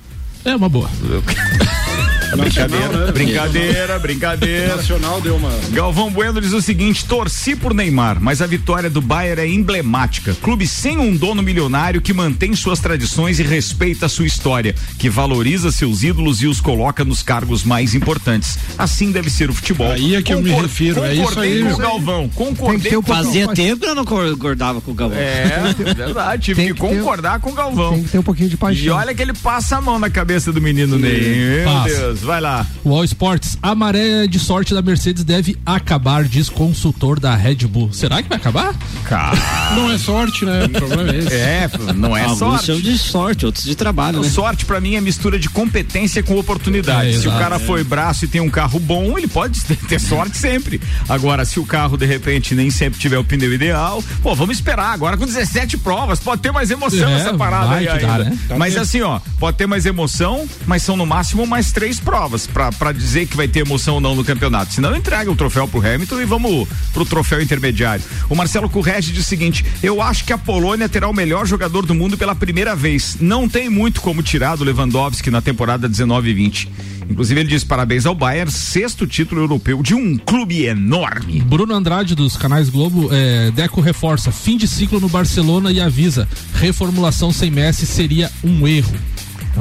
É 0.45 0.55
uma 0.55 0.69
boa. 0.69 0.89
Brincadeira, 2.35 3.05
né? 3.05 3.11
brincadeira, 3.11 3.99
brincadeira. 3.99 4.75
Nacional 4.75 5.21
deu 5.21 5.35
uma. 5.35 5.51
Galvão 5.69 6.11
Bueno 6.11 6.41
diz 6.41 6.51
o 6.51 6.61
seguinte: 6.61 7.05
torci 7.05 7.55
por 7.55 7.73
Neymar, 7.73 8.17
mas 8.19 8.41
a 8.41 8.47
vitória 8.47 8.89
do 8.89 9.01
Bayern 9.01 9.41
é 9.41 9.47
emblemática. 9.47 10.35
Clube 10.41 10.67
sem 10.67 10.97
um 10.97 11.15
dono 11.15 11.41
milionário 11.41 12.01
que 12.01 12.13
mantém 12.13 12.55
suas 12.55 12.79
tradições 12.79 13.39
e 13.39 13.43
respeita 13.43 14.09
sua 14.09 14.25
história, 14.25 14.75
que 14.97 15.09
valoriza 15.09 15.71
seus 15.71 16.03
ídolos 16.03 16.41
e 16.41 16.47
os 16.47 16.59
coloca 16.59 17.05
nos 17.05 17.23
cargos 17.23 17.63
mais 17.63 17.95
importantes. 17.95 18.57
Assim 18.77 19.11
deve 19.11 19.29
ser 19.29 19.49
o 19.49 19.53
futebol. 19.53 19.91
Aí 19.91 20.15
é 20.15 20.21
que 20.21 20.33
Concor 20.33 20.49
eu 20.49 20.55
me 20.55 20.61
refiro, 20.61 21.03
é 21.03 21.15
isso 21.15 21.39
aí. 21.39 21.63
com 21.63 21.73
o 21.73 21.77
Galvão, 21.77 22.29
concordei 22.29 22.97
um 22.97 23.01
Fazia 23.01 23.47
tempo 23.47 23.81
que 23.81 23.87
eu 23.87 23.95
não 23.95 24.05
concordava 24.05 24.81
com 24.81 24.91
o 24.91 24.93
Galvão. 24.93 25.17
É, 25.17 25.73
verdade, 25.95 26.43
tive 26.43 26.61
tem 26.61 26.73
que, 26.73 26.73
que 26.73 26.79
concordar 26.79 27.39
com 27.39 27.51
o 27.51 27.53
Galvão. 27.53 27.93
Tem 27.93 28.03
que 28.03 28.09
ter 28.09 28.19
um 28.19 28.23
pouquinho 28.23 28.49
de 28.49 28.57
paixão. 28.57 28.85
E 28.85 28.89
olha 28.89 29.15
que 29.15 29.21
ele 29.21 29.33
passa 29.33 29.77
a 29.77 29.81
mão 29.81 29.97
na 29.97 30.09
cabeça 30.09 30.51
do 30.51 30.61
menino 30.61 30.97
Ney. 30.97 31.63
Meu 31.63 31.83
Deus 31.83 32.16
vai 32.25 32.41
lá. 32.41 32.65
O 32.83 32.93
All 32.93 33.03
Sports, 33.03 33.57
a 33.61 33.73
maré 33.75 34.27
de 34.27 34.39
sorte 34.39 34.73
da 34.73 34.81
Mercedes 34.81 35.23
deve 35.23 35.55
acabar, 35.65 36.23
diz 36.23 36.49
consultor 36.49 37.19
da 37.19 37.35
Red 37.35 37.67
Bull. 37.67 37.91
Será 37.93 38.21
que 38.21 38.29
vai 38.29 38.37
acabar? 38.37 38.73
Cara. 39.03 39.37
Não 39.75 39.91
é 39.91 39.97
sorte, 39.97 40.45
né? 40.45 40.65
O 40.65 40.69
problema 40.69 41.11
é 41.11 41.17
esse. 41.17 41.37
É, 41.47 41.69
não 41.95 42.15
é 42.15 42.23
Alguns 42.23 42.39
sorte. 42.39 42.65
são 42.65 42.79
de 42.81 42.97
sorte, 42.97 43.45
outros 43.45 43.63
de 43.63 43.75
trabalho. 43.75 44.21
Né? 44.21 44.29
Sorte 44.29 44.65
para 44.65 44.81
mim 44.81 44.95
é 44.95 45.01
mistura 45.01 45.39
de 45.39 45.49
competência 45.49 46.21
com 46.21 46.37
oportunidade. 46.37 47.09
É, 47.09 47.11
se 47.13 47.19
exato, 47.19 47.35
o 47.35 47.39
cara 47.39 47.55
é. 47.55 47.59
foi 47.59 47.83
braço 47.83 48.25
e 48.25 48.27
tem 48.27 48.41
um 48.41 48.49
carro 48.49 48.79
bom, 48.79 49.17
ele 49.17 49.27
pode 49.27 49.61
ter 49.87 49.99
sorte 49.99 50.37
sempre. 50.37 50.81
Agora, 51.07 51.45
se 51.45 51.59
o 51.59 51.65
carro 51.65 51.95
de 51.95 52.05
repente 52.05 52.53
nem 52.55 52.69
sempre 52.69 52.99
tiver 52.99 53.17
o 53.17 53.23
pneu 53.23 53.53
ideal, 53.53 54.03
pô, 54.21 54.35
vamos 54.35 54.57
esperar. 54.57 54.93
Agora 54.93 55.15
com 55.15 55.25
17 55.25 55.77
provas, 55.77 56.19
pode 56.19 56.41
ter 56.41 56.51
mais 56.51 56.69
emoção 56.69 57.09
é, 57.09 57.19
essa 57.21 57.33
parada 57.33 57.75
aí 57.75 57.87
ainda. 57.87 58.25
né? 58.25 58.37
Mas 58.57 58.75
assim, 58.75 59.01
ó, 59.01 59.19
pode 59.39 59.57
ter 59.57 59.67
mais 59.67 59.85
emoção, 59.85 60.47
mas 60.65 60.81
são 60.83 60.97
no 60.97 61.05
máximo 61.05 61.45
mais 61.45 61.71
três 61.71 61.99
provas 62.07 62.47
para 62.47 62.93
dizer 62.93 63.27
que 63.27 63.35
vai 63.35 63.49
ter 63.49 63.59
emoção 63.59 63.95
ou 63.95 63.99
não 63.99 64.15
no 64.15 64.23
campeonato. 64.23 64.73
Senão 64.73 64.95
entrega 64.95 65.29
o 65.29 65.35
troféu 65.35 65.67
pro 65.67 65.85
Hamilton 65.85 66.21
e 66.21 66.25
vamos 66.25 66.65
pro 66.93 67.03
troféu 67.03 67.41
intermediário. 67.41 68.01
O 68.29 68.35
Marcelo 68.35 68.69
Correge 68.69 69.11
diz 69.11 69.25
o 69.25 69.27
seguinte: 69.27 69.65
eu 69.83 70.01
acho 70.01 70.23
que 70.23 70.31
a 70.31 70.37
Polônia 70.37 70.87
terá 70.87 71.09
o 71.09 71.13
melhor 71.13 71.45
jogador 71.45 71.85
do 71.85 71.93
mundo 71.93 72.17
pela 72.17 72.33
primeira 72.33 72.73
vez. 72.77 73.17
Não 73.19 73.49
tem 73.49 73.69
muito 73.69 73.99
como 73.99 74.23
tirar 74.23 74.55
do 74.55 74.63
Lewandowski 74.63 75.29
na 75.29 75.41
temporada 75.41 75.89
19 75.89 76.29
e 76.29 76.33
20. 76.33 76.71
Inclusive, 77.09 77.41
ele 77.41 77.49
diz 77.49 77.65
parabéns 77.65 78.05
ao 78.05 78.15
Bayern, 78.15 78.51
sexto 78.51 79.05
título 79.05 79.41
europeu 79.41 79.83
de 79.83 79.93
um 79.93 80.17
clube 80.17 80.65
enorme. 80.65 81.41
Bruno 81.41 81.73
Andrade, 81.73 82.15
dos 82.15 82.37
canais 82.37 82.69
Globo, 82.69 83.09
é, 83.11 83.51
Deco 83.51 83.81
reforça: 83.81 84.31
fim 84.31 84.55
de 84.55 84.65
ciclo 84.65 85.01
no 85.01 85.09
Barcelona 85.09 85.73
e 85.73 85.81
avisa: 85.81 86.25
reformulação 86.53 87.33
sem 87.33 87.51
Messi 87.51 87.85
seria 87.85 88.31
um 88.41 88.65
erro. 88.65 88.95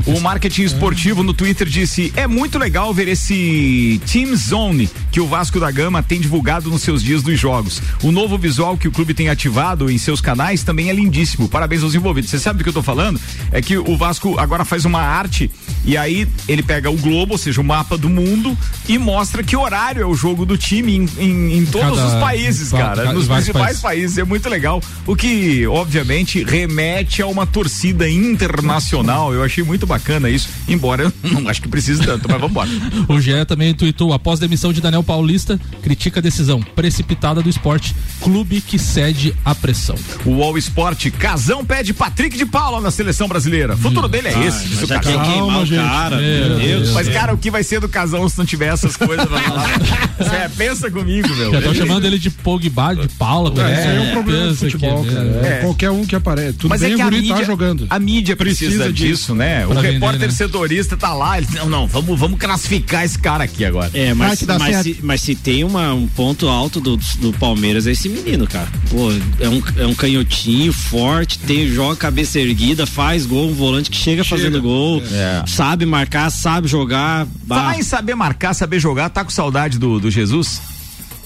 O 0.05 0.21
marketing 0.21 0.63
esportivo 0.63 1.23
no 1.23 1.33
Twitter 1.33 1.67
disse: 1.67 2.13
é 2.17 2.27
muito 2.27 2.59
legal 2.59 2.93
ver 2.93 3.09
esse 3.09 4.01
Team 4.11 4.37
Zone 4.37 4.91
que 5.11 5.21
o 5.21 5.27
Vasco 5.27 5.59
da 5.59 5.71
Gama 5.71 6.03
tem 6.03 6.21
divulgado 6.21 6.69
nos 6.69 6.83
seus 6.83 7.03
dias 7.03 7.23
dos 7.23 7.39
jogos. 7.39 7.81
O 8.03 8.13
novo 8.13 8.37
visual 8.37 8.77
que 8.77 8.89
o 8.89 8.93
clube 8.93 9.15
tem 9.15 9.29
ativado 9.29 9.91
em 9.91 9.99
seus 9.99 10.21
canais 10.21 10.63
também 10.63 10.91
é 10.91 10.93
lindíssimo. 10.93 11.49
Parabéns 11.49 11.83
aos 11.83 11.95
envolvidos. 11.95 12.31
Você 12.31 12.39
sabe 12.39 12.59
do 12.59 12.63
que 12.65 12.69
eu 12.69 12.75
tô 12.75 12.83
falando? 12.83 13.21
É 13.51 13.63
que 13.63 13.79
o 13.79 13.97
Vasco 13.97 14.39
agora 14.39 14.65
faz 14.65 14.85
uma 14.85 15.01
arte 15.01 15.51
e 15.85 15.97
aí 15.97 16.29
ele 16.49 16.63
pega 16.63 16.91
o 16.91 16.97
globo, 16.97 17.33
ou 17.33 17.39
seja, 17.39 17.61
o 17.61 17.65
mapa 17.65 17.97
do 17.97 18.09
mundo 18.09 18.57
e 18.89 18.99
mostra 18.99 19.43
que 19.43 19.57
horário 19.57 20.03
é 20.03 20.07
o 20.07 20.15
jogo 20.15 20.45
do 20.45 20.59
time 20.59 20.97
em, 20.97 21.09
em, 21.19 21.59
em 21.59 21.67
todos 21.67 21.99
cada, 21.99 22.15
os 22.15 22.21
países, 22.21 22.71
cara. 22.71 23.13
Nos 23.13 23.29
principais 23.29 23.65
países. 23.65 23.83
países. 23.83 24.19
É 24.19 24.25
muito 24.25 24.49
legal. 24.49 24.83
O 25.07 25.15
que, 25.15 25.67
obviamente, 25.67 26.43
remete 26.45 27.23
a 27.23 27.27
uma 27.27 27.47
torcida 27.47 28.09
internacional. 28.09 29.33
Eu 29.33 29.43
achei 29.43 29.63
muito 29.63 29.86
muito 29.87 29.89
bacana 29.89 30.29
isso, 30.29 30.49
embora 30.69 31.05
eu 31.05 31.13
não 31.31 31.49
acho 31.49 31.63
que 31.63 31.69
precise 31.69 32.03
tanto, 32.05 32.29
mas 32.29 32.41
vamos 32.41 32.51
embora. 32.51 32.69
o 33.09 33.21
GE 33.21 33.45
também 33.47 33.73
tweetou, 33.73 34.13
após 34.13 34.41
demissão 34.41 34.73
de 34.73 34.81
Daniel 34.81 35.03
Paulista, 35.03 35.59
critica 35.83 36.21
a 36.21 36.23
decisão 36.23 36.61
precipitada 36.61 37.41
do 37.41 37.49
esporte, 37.49 37.95
clube 38.21 38.61
que 38.61 38.79
cede 38.79 39.35
à 39.45 39.55
pressão. 39.55 39.97
O 40.25 40.43
All 40.43 40.59
Sport, 40.59 41.11
Casão 41.13 41.65
pede 41.65 41.95
Patrick 41.95 42.37
de 42.37 42.45
Paula 42.45 42.81
na 42.81 42.91
seleção 42.91 43.29
brasileira. 43.29 43.75
O 43.75 43.79
futuro 43.79 44.09
dele 44.09 44.29
é 44.29 44.35
ah, 44.35 44.45
esse, 44.45 44.69
diz 44.69 44.83
o 44.83 44.89
Calma, 44.89 45.65
gente, 45.65 45.79
Cara, 45.79 46.17
meu 46.17 46.59
Deus. 46.59 46.91
Mas, 46.91 47.09
cara, 47.09 47.33
o 47.33 47.39
que 47.39 47.51
vai 47.51 47.63
ser 47.63 47.81
do 47.81 47.89
casal 47.89 48.29
se 48.29 48.37
não 48.39 48.45
tiver 48.45 48.73
essas 48.73 48.97
coisas 48.97 49.27
pra 49.27 49.39
falar? 49.41 49.71
é, 50.45 50.49
pensa 50.49 50.91
comigo, 50.91 51.29
meu. 51.35 51.53
Já 51.53 51.63
tô 51.63 51.75
chamando 51.75 52.05
ele 52.07 52.19
de 52.19 52.31
Pogba, 52.31 52.97
de 52.97 53.09
Paula. 53.09 53.51
É, 53.63 53.73
isso 53.73 53.89
aí 53.89 53.97
é 53.97 54.01
um 54.01 54.13
problema 54.13 54.47
do 54.49 54.57
futebol, 54.57 55.05
cara. 55.05 55.47
É. 55.47 55.61
Qualquer 55.63 55.91
um 55.91 56.05
que 56.05 56.17
aparece. 56.17 56.55
Tudo 56.55 56.71
Mas 56.71 56.81
bem, 56.81 56.93
é 56.93 56.97
que 56.97 57.03
a 57.03 57.05
guri 57.05 57.21
mídia, 57.21 57.37
tá 57.37 57.43
jogando. 57.45 57.87
A 57.89 57.99
mídia 57.99 58.37
precisa, 58.37 58.71
Precisa 58.71 58.93
disso, 58.93 59.07
disso. 59.07 59.35
né? 59.35 59.67
O 59.67 59.75
Pra 59.81 59.83
vender, 59.83 59.95
repórter 59.95 60.29
né? 60.29 60.35
setorista 60.35 60.97
tá 60.97 61.13
lá, 61.13 61.39
ele, 61.39 61.47
não, 61.55 61.69
não, 61.69 61.87
vamos, 61.87 62.19
vamos 62.19 62.39
classificar 62.39 63.05
esse 63.05 63.19
cara 63.19 63.45
aqui 63.45 63.65
agora. 63.65 63.91
É, 63.95 64.13
mas, 64.15 64.43
mas, 64.43 64.63
certo. 64.63 64.83
se, 64.83 64.99
mas 65.03 65.21
se 65.21 65.35
tem 65.35 65.65
uma, 65.65 65.93
um 65.95 66.07
ponto 66.07 66.49
alto 66.49 66.81
do, 66.81 66.97
do 67.19 67.33
Palmeiras 67.35 67.87
é 67.87 67.93
esse 67.93 68.09
menino, 68.09 68.47
cara. 68.47 68.69
Pô, 68.91 69.11
é 69.41 69.49
um, 69.49 69.63
é 69.79 69.87
um 69.87 69.95
canhotinho 69.95 70.73
forte, 70.73 71.39
tem, 71.39 71.69
joga 71.69 71.97
cabeça 71.97 72.39
erguida, 72.39 72.87
faz 72.87 73.27
gol, 73.27 73.49
um 73.49 73.55
volante 73.55 73.91
que 73.91 73.97
chega, 73.97 74.25
fazendo 74.25 74.61
gol, 74.61 75.03
É. 75.13 75.43
sabe 75.47 75.85
marcar, 75.87 76.31
sabe 76.31 76.69
jogar. 76.69 77.27
Bah, 77.45 77.57
Falar 77.57 77.79
em 77.79 77.83
saber 77.83 78.15
marcar, 78.15 78.55
saber 78.55 78.79
jogar, 78.81 79.09
tá 79.11 79.25
com 79.25 79.31
saudade 79.31 79.79
do, 79.79 79.99
do 80.01 80.11
Jesus? 80.11 80.61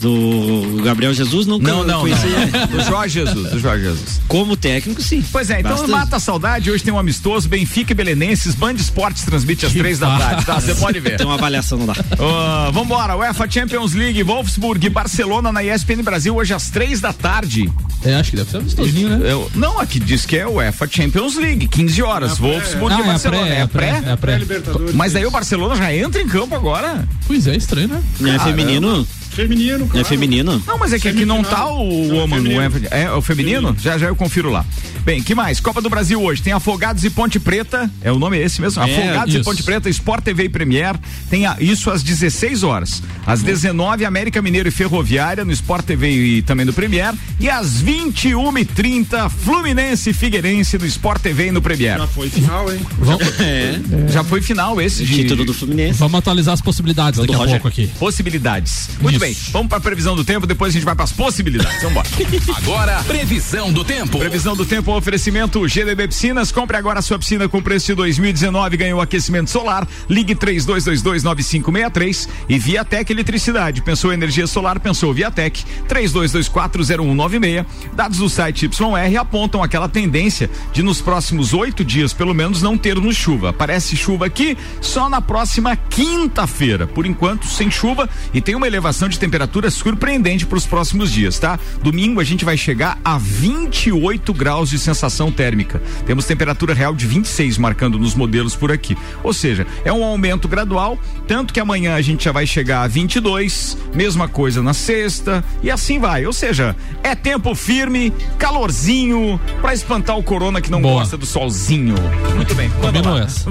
Do 0.00 0.82
Gabriel 0.82 1.12
Jesus 1.12 1.46
Não, 1.46 1.58
não, 1.58 2.00
conheci. 2.00 2.26
não. 2.26 2.66
Do 2.80 2.82
Jorge 2.84 3.20
Jesus, 3.24 3.50
do 3.50 3.58
Jorge 3.58 3.84
Jesus. 3.84 4.20
Como 4.26 4.56
técnico, 4.56 5.02
sim. 5.02 5.22
Pois 5.30 5.50
é, 5.50 5.60
então 5.60 5.72
Bastante. 5.72 5.90
mata 5.90 6.16
a 6.16 6.20
saudade. 6.20 6.70
Hoje 6.70 6.82
tem 6.82 6.92
um 6.92 6.98
amistoso, 6.98 7.48
Benfica 7.48 7.92
e 7.92 7.94
Belenenses, 7.94 8.54
Band 8.54 8.72
Esportes 8.74 9.24
transmite 9.24 9.66
às 9.66 9.72
três 9.72 9.98
da 9.98 10.16
tarde, 10.18 10.44
tá? 10.46 10.60
Você 10.60 10.74
pode 10.74 10.98
ver. 11.00 11.16
Tem 11.16 11.26
uma 11.26 11.34
avaliação 11.34 11.78
não 11.78 11.86
dá. 11.86 11.92
Uh, 11.92 12.72
vambora, 12.72 13.16
UEFA 13.16 13.50
Champions 13.50 13.92
League, 13.92 14.22
Wolfsburg 14.22 14.86
e 14.86 14.90
Barcelona 14.90 15.52
na 15.52 15.62
ESPN 15.62 16.02
Brasil 16.02 16.34
hoje 16.34 16.54
às 16.54 16.70
três 16.70 17.00
da 17.00 17.12
tarde. 17.12 17.70
É, 18.04 18.14
acho 18.14 18.30
que 18.30 18.36
deve 18.36 18.50
ser 18.50 18.56
amistosinho, 18.58 19.18
né? 19.18 19.32
Eu- 19.32 19.50
não, 19.54 19.78
aqui 19.78 19.98
diz 20.00 20.24
que 20.24 20.36
é 20.36 20.46
UEFA 20.46 20.88
Champions 20.90 21.36
League, 21.36 21.68
15 21.68 22.02
horas, 22.02 22.38
Wolfsburg 22.38 22.94
Ah, 22.94 22.98
e 22.98 23.02
é 23.02 23.06
Barcelona. 23.06 23.42
pré, 23.46 23.54
é 23.56 23.62
a 23.62 23.68
pré, 23.68 24.02
é 24.06 24.12
a 24.12 24.16
pré. 24.16 24.38
Libertadores. 24.38 24.94
Mas 24.94 25.12
daí 25.12 25.26
o 25.26 25.30
Barcelona 25.30 25.76
já 25.76 25.94
entra 25.94 26.20
em 26.22 26.26
campo 26.26 26.54
agora? 26.54 27.06
Pois 27.26 27.46
é, 27.46 27.54
estranho, 27.56 27.88
né? 27.88 28.02
Não 28.18 28.32
é 28.32 28.38
feminino? 28.38 29.06
Feminino, 29.42 29.78
Não 29.80 29.86
claro. 29.88 30.06
é 30.06 30.08
feminino? 30.08 30.62
Não, 30.66 30.78
mas 30.78 30.92
é 30.92 30.98
que 30.98 31.08
aqui 31.08 31.24
não 31.24 31.42
tá 31.42 31.66
o 31.66 31.84
Não, 32.06 32.16
woman, 32.18 32.36
o 32.36 32.38
feminino. 32.42 32.60
UEFA. 32.60 32.78
É 32.94 33.10
o 33.12 33.22
feminino? 33.22 33.76
Já 33.80 33.98
já 33.98 34.06
eu 34.06 34.16
confiro 34.16 34.50
lá. 34.50 34.64
Bem, 35.04 35.22
que 35.22 35.34
mais? 35.34 35.60
Copa 35.60 35.80
do 35.80 35.88
Brasil 35.88 36.22
hoje. 36.22 36.42
Tem 36.42 36.52
Afogados 36.52 37.04
e 37.04 37.10
Ponte 37.10 37.40
Preta. 37.40 37.90
É 38.02 38.12
o 38.12 38.18
nome 38.18 38.38
esse 38.38 38.60
mesmo? 38.60 38.82
É, 38.82 38.84
Afogados 38.84 39.34
e 39.34 39.38
isso. 39.38 39.44
Ponte 39.48 39.62
Preta, 39.62 39.88
Sport 39.88 40.22
TV 40.24 40.44
e 40.44 40.48
Premier. 40.48 40.94
Tem 41.30 41.46
a- 41.46 41.56
isso 41.58 41.90
às 41.90 42.02
16 42.02 42.62
horas. 42.62 43.02
Às 43.26 43.42
19 43.42 44.04
América 44.04 44.42
Mineiro 44.42 44.68
e 44.68 44.72
Ferroviária 44.72 45.44
no 45.44 45.52
Sport 45.52 45.84
TV 45.86 46.10
e 46.10 46.42
também 46.42 46.66
no 46.66 46.72
Premier. 46.72 47.14
E 47.38 47.48
às 47.48 47.80
21h30, 47.82 49.28
Fluminense 49.30 50.10
e 50.10 50.12
Figueirense 50.12 50.76
no 50.78 50.86
Sport 50.86 51.22
TV 51.22 51.46
e 51.48 51.50
no 51.50 51.62
Premier. 51.62 51.98
Já 51.98 52.06
foi 52.06 52.28
final, 52.28 52.72
hein? 52.72 52.80
É. 53.40 53.80
Já 54.12 54.22
foi 54.24 54.42
final 54.42 54.80
esse 54.80 55.04
de 55.04 55.14
Título 55.22 55.44
do 55.44 55.54
Fluminense. 55.54 55.98
Vamos 55.98 56.18
atualizar 56.18 56.54
as 56.54 56.60
possibilidades 56.60 57.18
daqui 57.18 57.28
do 57.32 57.34
a 57.34 57.36
Roger. 57.38 57.52
pouco 57.60 57.68
aqui. 57.68 57.86
possibilidades. 57.98 58.90
Muito 59.00 59.16
Isso. 59.16 59.20
bem, 59.24 59.29
vamos 59.50 59.68
para 59.68 59.78
a 59.78 59.80
previsão 59.80 60.14
do 60.16 60.24
tempo, 60.24 60.46
depois 60.46 60.70
a 60.70 60.74
gente 60.74 60.84
vai 60.84 60.94
para 60.94 61.04
as 61.04 61.12
possibilidades. 61.12 61.82
Vamos 61.82 61.90
embora. 61.90 62.08
Agora, 62.56 63.02
previsão 63.04 63.72
do 63.72 63.84
tempo. 63.84 64.18
Previsão 64.18 64.56
do 64.56 64.64
tempo, 64.66 64.94
oferecimento 64.96 65.66
GDB 65.66 66.08
Piscinas. 66.08 66.50
Compre 66.52 66.76
agora 66.76 66.98
a 66.98 67.02
sua 67.02 67.18
piscina 67.18 67.48
com 67.48 67.62
preço 67.62 67.86
de 67.86 67.94
2019. 67.94 68.76
Ganhou 68.76 69.00
aquecimento 69.00 69.50
solar. 69.50 69.86
Ligue 70.08 70.34
32229563 70.34 72.28
e 72.48 72.58
Viatec 72.58 73.12
Eletricidade. 73.12 73.82
Pensou 73.82 74.12
energia 74.12 74.46
solar? 74.46 74.80
Pensou 74.80 75.12
Viatec. 75.12 75.64
32240196. 75.88 77.66
Dados 77.92 78.18
do 78.18 78.28
site 78.28 78.66
YR 78.66 79.18
apontam 79.18 79.62
aquela 79.62 79.88
tendência 79.88 80.50
de 80.72 80.82
nos 80.82 81.00
próximos 81.00 81.52
oito 81.52 81.84
dias, 81.84 82.12
pelo 82.12 82.34
menos, 82.34 82.62
não 82.62 82.76
termos 82.78 83.16
chuva. 83.16 83.52
Parece 83.52 83.96
chuva 83.96 84.26
aqui 84.26 84.56
só 84.80 85.08
na 85.08 85.20
próxima 85.20 85.76
quinta-feira. 85.76 86.86
Por 86.86 87.06
enquanto, 87.06 87.46
sem 87.46 87.70
chuva 87.70 88.08
e 88.32 88.40
tem 88.40 88.54
uma 88.54 88.66
elevação 88.66 89.08
de 89.10 89.18
temperatura 89.18 89.70
surpreendente 89.70 90.46
para 90.46 90.56
os 90.56 90.66
próximos 90.66 91.10
dias, 91.10 91.38
tá? 91.38 91.58
Domingo 91.82 92.20
a 92.20 92.24
gente 92.24 92.44
vai 92.44 92.56
chegar 92.56 92.98
a 93.04 93.18
28 93.18 94.32
graus 94.32 94.70
de 94.70 94.78
sensação 94.78 95.30
térmica. 95.30 95.82
Temos 96.06 96.24
temperatura 96.24 96.72
real 96.72 96.94
de 96.94 97.06
26 97.06 97.58
marcando 97.58 97.98
nos 97.98 98.14
modelos 98.14 98.56
por 98.56 98.72
aqui. 98.72 98.96
Ou 99.22 99.32
seja, 99.32 99.66
é 99.84 99.92
um 99.92 100.04
aumento 100.04 100.48
gradual, 100.48 100.98
tanto 101.26 101.52
que 101.52 101.60
amanhã 101.60 101.94
a 101.94 102.00
gente 102.00 102.24
já 102.24 102.32
vai 102.32 102.46
chegar 102.46 102.82
a 102.82 102.86
22, 102.86 103.76
mesma 103.94 104.28
coisa 104.28 104.62
na 104.62 104.72
sexta 104.72 105.44
e 105.62 105.70
assim 105.70 105.98
vai. 105.98 106.24
Ou 106.24 106.32
seja, 106.32 106.76
é 107.02 107.14
tempo 107.14 107.54
firme, 107.54 108.12
calorzinho 108.38 109.40
para 109.60 109.74
espantar 109.74 110.16
o 110.16 110.22
corona 110.22 110.60
que 110.60 110.70
não 110.70 110.80
Boa. 110.80 111.00
gosta 111.00 111.16
do 111.16 111.26
solzinho. 111.26 111.94
Muito 112.36 112.54
bem. 112.54 112.70
Combinou 112.80 113.18
essa. 113.18 113.50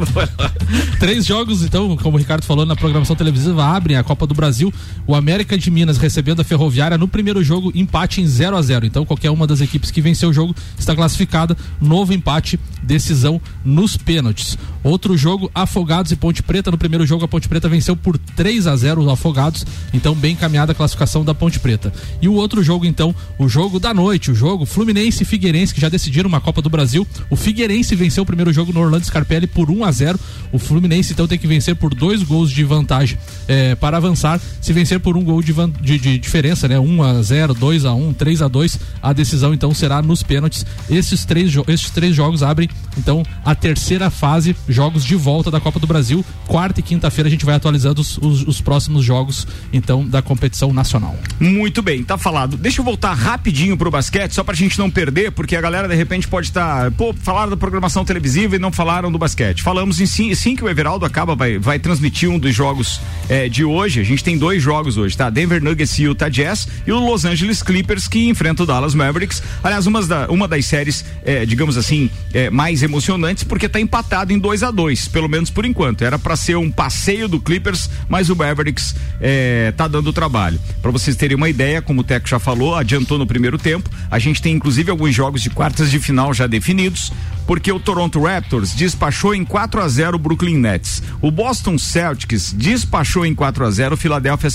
Três 0.99 1.26
jogos, 1.26 1.64
então, 1.64 1.95
como 1.97 2.18
o 2.18 2.20
Ricardo 2.20 2.45
falou 2.45 2.66
na 2.66 2.76
programação 2.76 3.16
televisiva, 3.16 3.66
abrem 3.66 3.97
a 3.97 4.03
Copa 4.03 4.26
do 4.26 4.34
Brasil. 4.34 4.74
O 5.05 5.16
América 5.16 5.48
de 5.57 5.71
Minas 5.71 5.97
recebendo 5.97 6.41
a 6.41 6.43
Ferroviária 6.43 6.97
no 6.97 7.07
primeiro 7.07 7.43
jogo, 7.43 7.71
empate 7.75 8.21
em 8.21 8.27
0 8.27 8.55
a 8.55 8.61
0 8.61 8.85
Então, 8.85 9.05
qualquer 9.05 9.31
uma 9.31 9.47
das 9.47 9.61
equipes 9.61 9.91
que 9.91 10.01
venceu 10.01 10.29
o 10.29 10.33
jogo 10.33 10.55
está 10.77 10.95
classificada. 10.95 11.55
Novo 11.81 12.13
empate, 12.13 12.59
decisão 12.83 13.41
nos 13.63 13.97
pênaltis. 13.97 14.57
Outro 14.83 15.17
jogo, 15.17 15.51
Afogados 15.53 16.11
e 16.11 16.15
Ponte 16.15 16.41
Preta. 16.41 16.71
No 16.71 16.77
primeiro 16.77 17.05
jogo, 17.05 17.25
a 17.25 17.27
Ponte 17.27 17.47
Preta 17.47 17.67
venceu 17.67 17.95
por 17.95 18.17
3 18.17 18.67
a 18.67 18.75
0 18.75 19.01
os 19.01 19.07
Afogados. 19.07 19.65
Então, 19.93 20.15
bem 20.15 20.33
encaminhada 20.33 20.71
a 20.71 20.75
classificação 20.75 21.23
da 21.23 21.33
Ponte 21.33 21.59
Preta. 21.59 21.91
E 22.21 22.27
o 22.27 22.33
outro 22.33 22.63
jogo, 22.63 22.85
então, 22.85 23.13
o 23.37 23.49
jogo 23.49 23.79
da 23.79 23.93
noite, 23.93 24.31
o 24.31 24.35
jogo 24.35 24.65
Fluminense 24.65 25.23
e 25.23 25.25
Figueirense, 25.25 25.73
que 25.73 25.81
já 25.81 25.89
decidiram 25.89 26.29
uma 26.29 26.39
Copa 26.39 26.61
do 26.61 26.69
Brasil. 26.69 27.05
O 27.29 27.35
Figueirense 27.35 27.95
venceu 27.95 28.23
o 28.23 28.25
primeiro 28.25 28.53
jogo 28.53 28.71
no 28.71 28.79
Orlando 28.79 29.05
Scarpelli 29.05 29.47
por 29.47 29.69
1 29.69 29.83
a 29.83 29.91
0 29.91 30.19
O 30.51 30.59
Fluminense, 30.59 31.13
então, 31.13 31.27
tem 31.27 31.37
que 31.37 31.47
vencer 31.47 31.75
por 31.75 31.93
dois 31.93 32.23
gols 32.23 32.49
de 32.49 32.63
vantagem 32.63 33.17
eh, 33.47 33.75
para 33.75 33.97
avançar. 33.97 34.39
Se 34.61 34.71
vencer 34.71 34.99
por 34.99 35.17
um 35.17 35.23
gol 35.23 35.38
de, 35.43 35.51
van- 35.51 35.69
de- 35.81 35.99
de 35.99 36.17
diferença, 36.17 36.67
né? 36.67 36.79
1 36.79 37.03
a 37.03 37.21
0 37.21 37.53
2 37.53 37.85
a 37.85 37.93
1 37.93 38.13
3 38.13 38.41
a 38.41 38.47
2 38.47 38.79
a 39.01 39.13
decisão, 39.13 39.53
então, 39.53 39.73
será 39.73 40.01
nos 40.01 40.23
pênaltis. 40.23 40.65
Esses 40.89 41.25
três, 41.25 41.51
esses 41.67 41.89
três 41.89 42.15
jogos 42.15 42.43
abrem, 42.43 42.69
então, 42.97 43.23
a 43.45 43.53
terceira 43.55 44.09
fase, 44.09 44.55
jogos 44.67 45.03
de 45.03 45.15
volta 45.15 45.49
da 45.51 45.59
Copa 45.59 45.79
do 45.79 45.87
Brasil. 45.87 46.23
Quarta 46.47 46.79
e 46.79 46.83
quinta-feira 46.83 47.27
a 47.27 47.31
gente 47.31 47.45
vai 47.45 47.55
atualizando 47.55 48.01
os, 48.01 48.17
os- 48.17 48.47
os 48.47 48.61
próximos 48.61 49.03
jogos, 49.05 49.47
então, 49.71 50.05
da 50.07 50.21
competição 50.21 50.73
nacional. 50.73 51.15
Muito 51.39 51.81
bem, 51.81 52.03
tá 52.03 52.17
falado. 52.17 52.57
Deixa 52.57 52.81
eu 52.81 52.85
voltar 52.85 53.13
rapidinho 53.13 53.77
pro 53.77 53.89
basquete, 53.91 54.33
só 54.33 54.43
pra 54.43 54.53
gente 54.55 54.77
não 54.77 54.89
perder, 54.89 55.31
porque 55.31 55.55
a 55.55 55.61
galera 55.61 55.87
de 55.87 55.95
repente 55.95 56.27
pode 56.27 56.47
estar. 56.47 56.91
pô, 56.91 57.13
falaram 57.13 57.49
da 57.51 57.57
programação 57.57 58.03
televisiva 58.05 58.55
e 58.55 58.59
não 58.59 58.71
falaram 58.71 59.11
do 59.11 59.17
basquete. 59.17 59.61
Falamos 59.61 59.99
em 60.01 60.05
sim, 60.05 60.33
sim 60.35 60.55
que 60.55 60.63
o 60.63 60.69
Everaldo 60.69 61.05
acaba, 61.05 61.35
vai, 61.35 61.57
vai 61.57 61.79
transmitir 61.79 62.29
um 62.29 62.39
dos 62.39 62.53
jogos 62.55 62.99
eh, 63.29 63.47
de 63.49 63.63
hoje. 63.63 63.99
A 63.99 64.03
gente 64.03 64.23
tem 64.23 64.37
dois 64.37 64.61
jogos 64.61 64.97
hoje, 64.97 65.15
tá? 65.15 65.28
Denver 65.30 65.61
Nuggets 65.63 65.97
e 65.99 66.03
Utah 66.03 66.30
Jazz 66.30 66.67
e 66.86 66.91
o 66.91 66.99
Los 66.99 67.25
Angeles 67.25 67.61
Clippers 67.61 68.07
que 68.07 68.27
enfrenta 68.27 68.63
o 68.63 68.65
Dallas 68.65 68.93
Mavericks. 68.93 69.41
Aliás, 69.63 69.88
umas 69.88 70.07
da, 70.07 70.27
uma 70.30 70.47
das 70.47 70.65
séries, 70.65 71.05
eh, 71.23 71.45
digamos 71.45 71.77
assim, 71.77 72.09
eh, 72.34 72.49
mais 72.49 72.84
emocionantes, 72.84 73.43
porque 73.43 73.69
tá 73.69 73.80
empatado 73.80 74.34
em 74.34 74.39
2 74.39 74.63
a 74.63 74.71
2 74.71 75.07
pelo 75.07 75.27
menos 75.27 75.49
por 75.49 75.65
enquanto. 75.65 76.03
Era 76.03 76.17
pra 76.17 76.36
ser 76.36 76.57
um 76.57 76.71
passeio 76.71 77.27
do 77.27 77.39
Clippers, 77.39 77.89
mas 78.07 78.30
o 78.30 78.36
Mavericks 78.36 78.95
eh, 79.21 79.73
tá 79.75 79.88
dando 79.88 80.13
trabalho. 80.13 80.59
Pra 80.82 80.91
vocês 80.91 81.15
terem 81.15 81.36
uma 81.36 81.49
ideia, 81.49 81.82
como 81.82 82.01
o 82.01 82.03
Teco 82.03 82.27
já 82.27 82.39
falou, 82.39 82.75
adiantou 82.75 83.17
no 83.17 83.27
primeiro 83.27 83.57
tempo. 83.57 83.89
A 84.09 84.19
gente 84.19 84.41
tem 84.41 84.53
inclusive 84.53 84.89
alguns 84.91 85.13
jogos 85.13 85.41
de 85.41 85.49
quartas 85.49 85.91
de 85.91 85.99
final 85.99 86.34
já 86.34 86.47
definidos, 86.47 87.11
porque 87.45 87.71
o 87.71 87.80
Toronto 87.80 88.21
Raptors 88.21 88.75
despachou 88.75 89.34
em 89.34 89.43
4 89.43 89.82
a 89.82 89.88
0 89.88 90.15
o 90.15 90.19
Brooklyn 90.19 90.57
Nets. 90.57 91.01
O 91.21 91.32
Boston 91.32 91.77
Celtics 91.77 92.53
despachou 92.53 93.25
em 93.25 93.34
4 93.34 93.65
a 93.65 93.71
0 93.71 93.95
o 93.95 93.97
Philadelphia 93.97 94.49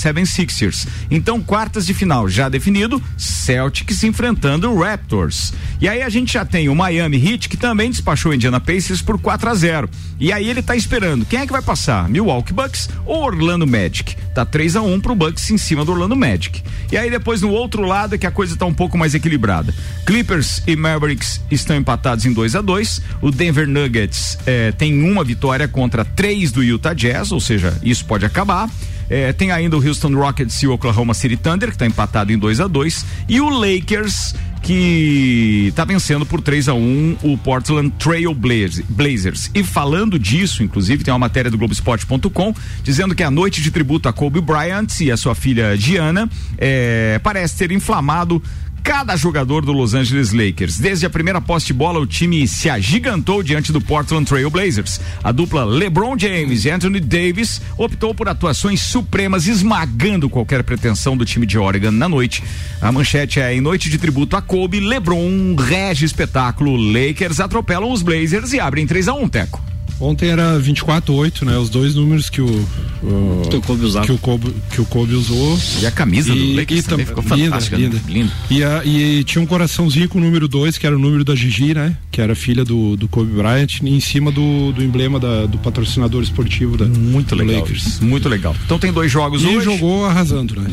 76ers. 0.65 0.87
Então, 1.09 1.41
quartas 1.41 1.85
de 1.85 1.93
final 1.93 2.27
já 2.27 2.49
definido, 2.49 3.01
Celtics 3.17 4.03
enfrentando 4.03 4.73
Raptors. 4.75 5.53
E 5.79 5.87
aí 5.87 6.01
a 6.01 6.09
gente 6.09 6.33
já 6.33 6.45
tem 6.45 6.69
o 6.69 6.75
Miami 6.75 7.17
Heat 7.17 7.49
que 7.49 7.57
também 7.57 7.89
despachou 7.89 8.31
o 8.31 8.35
Indiana 8.35 8.59
Pacers 8.59 9.01
por 9.01 9.19
4 9.19 9.49
a 9.49 9.55
0. 9.55 9.89
E 10.19 10.31
aí 10.31 10.49
ele 10.49 10.61
tá 10.61 10.75
esperando, 10.75 11.25
quem 11.25 11.39
é 11.39 11.45
que 11.45 11.51
vai 11.51 11.61
passar? 11.61 12.09
Milwaukee 12.09 12.53
Bucks 12.53 12.89
ou 13.05 13.23
Orlando 13.23 13.67
Magic? 13.67 14.15
Tá 14.33 14.45
3 14.45 14.77
a 14.77 14.81
1 14.81 15.01
pro 15.01 15.15
Bucks 15.15 15.49
em 15.51 15.57
cima 15.57 15.85
do 15.85 15.91
Orlando 15.91 16.15
Magic. 16.15 16.61
E 16.91 16.97
aí 16.97 17.09
depois 17.09 17.41
no 17.41 17.51
outro 17.51 17.83
lado 17.83 18.15
é 18.15 18.17
que 18.17 18.27
a 18.27 18.31
coisa 18.31 18.55
tá 18.55 18.65
um 18.65 18.73
pouco 18.73 18.97
mais 18.97 19.13
equilibrada. 19.13 19.73
Clippers 20.05 20.61
e 20.65 20.75
Mavericks 20.75 21.41
estão 21.51 21.75
empatados 21.75 22.25
em 22.25 22.33
2 22.33 22.55
a 22.55 22.61
2 22.61 23.01
O 23.21 23.31
Denver 23.31 23.67
Nuggets 23.67 24.37
eh, 24.45 24.71
tem 24.71 25.03
uma 25.03 25.23
vitória 25.23 25.67
contra 25.67 26.05
três 26.05 26.51
do 26.51 26.63
Utah 26.63 26.93
Jazz, 26.93 27.31
ou 27.31 27.39
seja, 27.39 27.77
isso 27.83 28.05
pode 28.05 28.25
acabar. 28.25 28.69
Eh, 29.09 29.31
tem 29.33 29.51
ainda 29.51 29.77
o 29.77 29.85
Houston 29.87 30.13
Rockets 30.15 30.61
e 30.63 30.67
o 30.67 30.73
Oklahoma 30.73 31.13
City 31.13 31.37
Thunder, 31.37 31.69
que 31.69 31.75
está 31.75 31.85
empatado 31.85 32.31
em 32.31 32.37
2 32.37 32.59
a 32.59 32.67
2 32.67 33.05
E 33.29 33.39
o 33.39 33.49
Lakers, 33.49 34.33
que 34.63 35.67
está 35.69 35.85
vencendo 35.85 36.25
por 36.25 36.41
3 36.41 36.67
a 36.69 36.73
1 36.73 37.17
o 37.21 37.37
Portland 37.37 37.91
Trail 37.99 38.33
Blaz- 38.33 38.81
Blazers. 38.89 39.51
E 39.53 39.63
falando 39.63 40.17
disso, 40.17 40.63
inclusive, 40.63 41.03
tem 41.03 41.11
uma 41.13 41.19
matéria 41.19 41.51
do 41.51 41.57
Globoesporte.com 41.57 42.53
dizendo 42.83 43.13
que 43.13 43.21
a 43.23 43.29
noite 43.29 43.61
de 43.61 43.69
tributo 43.69 44.09
a 44.09 44.13
Kobe 44.13 44.41
Bryant 44.41 44.87
e 45.01 45.11
a 45.11 45.17
sua 45.17 45.35
filha 45.35 45.75
Gianna 45.77 46.27
eh, 46.57 47.19
parece 47.23 47.57
ter 47.57 47.71
inflamado 47.71 48.41
cada 48.85 49.17
jogador 49.17 49.65
do 49.65 49.73
Los 49.73 49.95
Angeles 49.95 50.31
Lakers. 50.31 50.77
Desde 50.77 51.07
a 51.07 51.09
primeira 51.09 51.41
posse 51.41 51.65
de 51.65 51.73
bola, 51.73 51.99
o 51.99 52.05
time 52.05 52.47
se 52.47 52.69
agigantou 52.69 53.41
diante 53.41 53.71
do 53.71 53.81
Portland 53.81 54.25
Trail 54.25 54.47
Blazers. 54.51 55.01
A 55.23 55.31
dupla 55.31 55.65
LeBron 55.65 56.15
James 56.15 56.65
e 56.65 56.69
Anthony 56.69 56.99
Davis 56.99 57.59
optou 57.79 58.13
por 58.13 58.29
atuações 58.29 58.81
supremas, 58.81 59.47
esmagando 59.47 60.29
qualquer 60.29 60.63
pretensão 60.63 61.17
do 61.17 61.25
time 61.25 61.47
de 61.47 61.57
Oregon 61.57 61.89
na 61.89 62.07
noite. 62.07 62.43
A 62.79 62.91
manchete 62.91 63.39
é: 63.39 63.55
em 63.55 63.59
noite 63.59 63.89
de 63.89 63.97
tributo 63.97 64.37
a 64.37 64.41
Kobe, 64.41 64.79
LeBron 64.79 65.55
rege 65.55 66.05
espetáculo. 66.05 66.75
Lakers 66.77 67.39
atropelam 67.39 67.91
os 67.91 68.03
Blazers 68.03 68.53
e 68.53 68.59
abrem 68.59 68.85
3 68.85 69.07
a 69.07 69.15
1 69.15 69.27
Teco. 69.29 69.74
Ontem 69.99 70.29
era 70.29 70.59
24-8, 70.59 71.43
né? 71.43 71.57
Os 71.57 71.69
dois 71.69 71.95
números 71.95 72.29
que 72.29 72.41
o, 72.41 72.47
o 72.47 73.47
que 73.49 73.55
o 73.55 73.61
Kobe 73.61 73.85
usava. 73.85 74.05
Que 74.05 74.11
o 74.11 74.17
Kobe, 74.17 74.53
que 74.71 74.81
o 74.81 74.85
Kobe 74.85 75.13
usou. 75.13 75.57
E 75.81 75.85
a 75.85 75.91
camisa 75.91 76.33
e, 76.33 76.53
do 76.53 76.59
Lakers 76.59 76.79
e 76.79 76.83
também 76.83 77.05
ficou 77.05 77.23
fantástica, 77.23 77.77
linda, 77.77 77.95
né? 77.95 78.01
linda. 78.07 78.31
E, 78.49 78.63
a, 78.63 78.81
e, 78.83 79.23
tinha 79.23 79.41
um 79.41 79.45
coraçãozinho 79.45 80.09
com 80.09 80.17
o 80.17 80.21
número 80.21 80.47
2, 80.47 80.77
que 80.77 80.85
era 80.85 80.95
o 80.95 80.99
número 80.99 81.23
da 81.23 81.33
Gigi, 81.33 81.73
né? 81.73 81.97
Que 82.11 82.19
era 82.19 82.35
filha 82.35 82.65
do, 82.65 82.97
do 82.97 83.07
Kobe 83.07 83.31
Bryant, 83.31 83.81
em 83.81 83.99
cima 84.01 84.31
do, 84.31 84.73
do 84.73 84.83
emblema 84.83 85.19
da, 85.19 85.45
do 85.45 85.57
patrocinador 85.57 86.21
esportivo 86.21 86.75
da 86.75 86.85
Muito 86.85 87.33
legal. 87.33 87.61
Lakers. 87.61 87.99
Muito 88.01 88.27
legal. 88.27 88.55
Então 88.65 88.77
tem 88.77 88.91
dois 88.91 89.09
jogos 89.09 89.43
e 89.43 89.47
hoje. 89.47 89.65
jogou 89.65 90.05
arrasando, 90.05 90.59
né? 90.59 90.69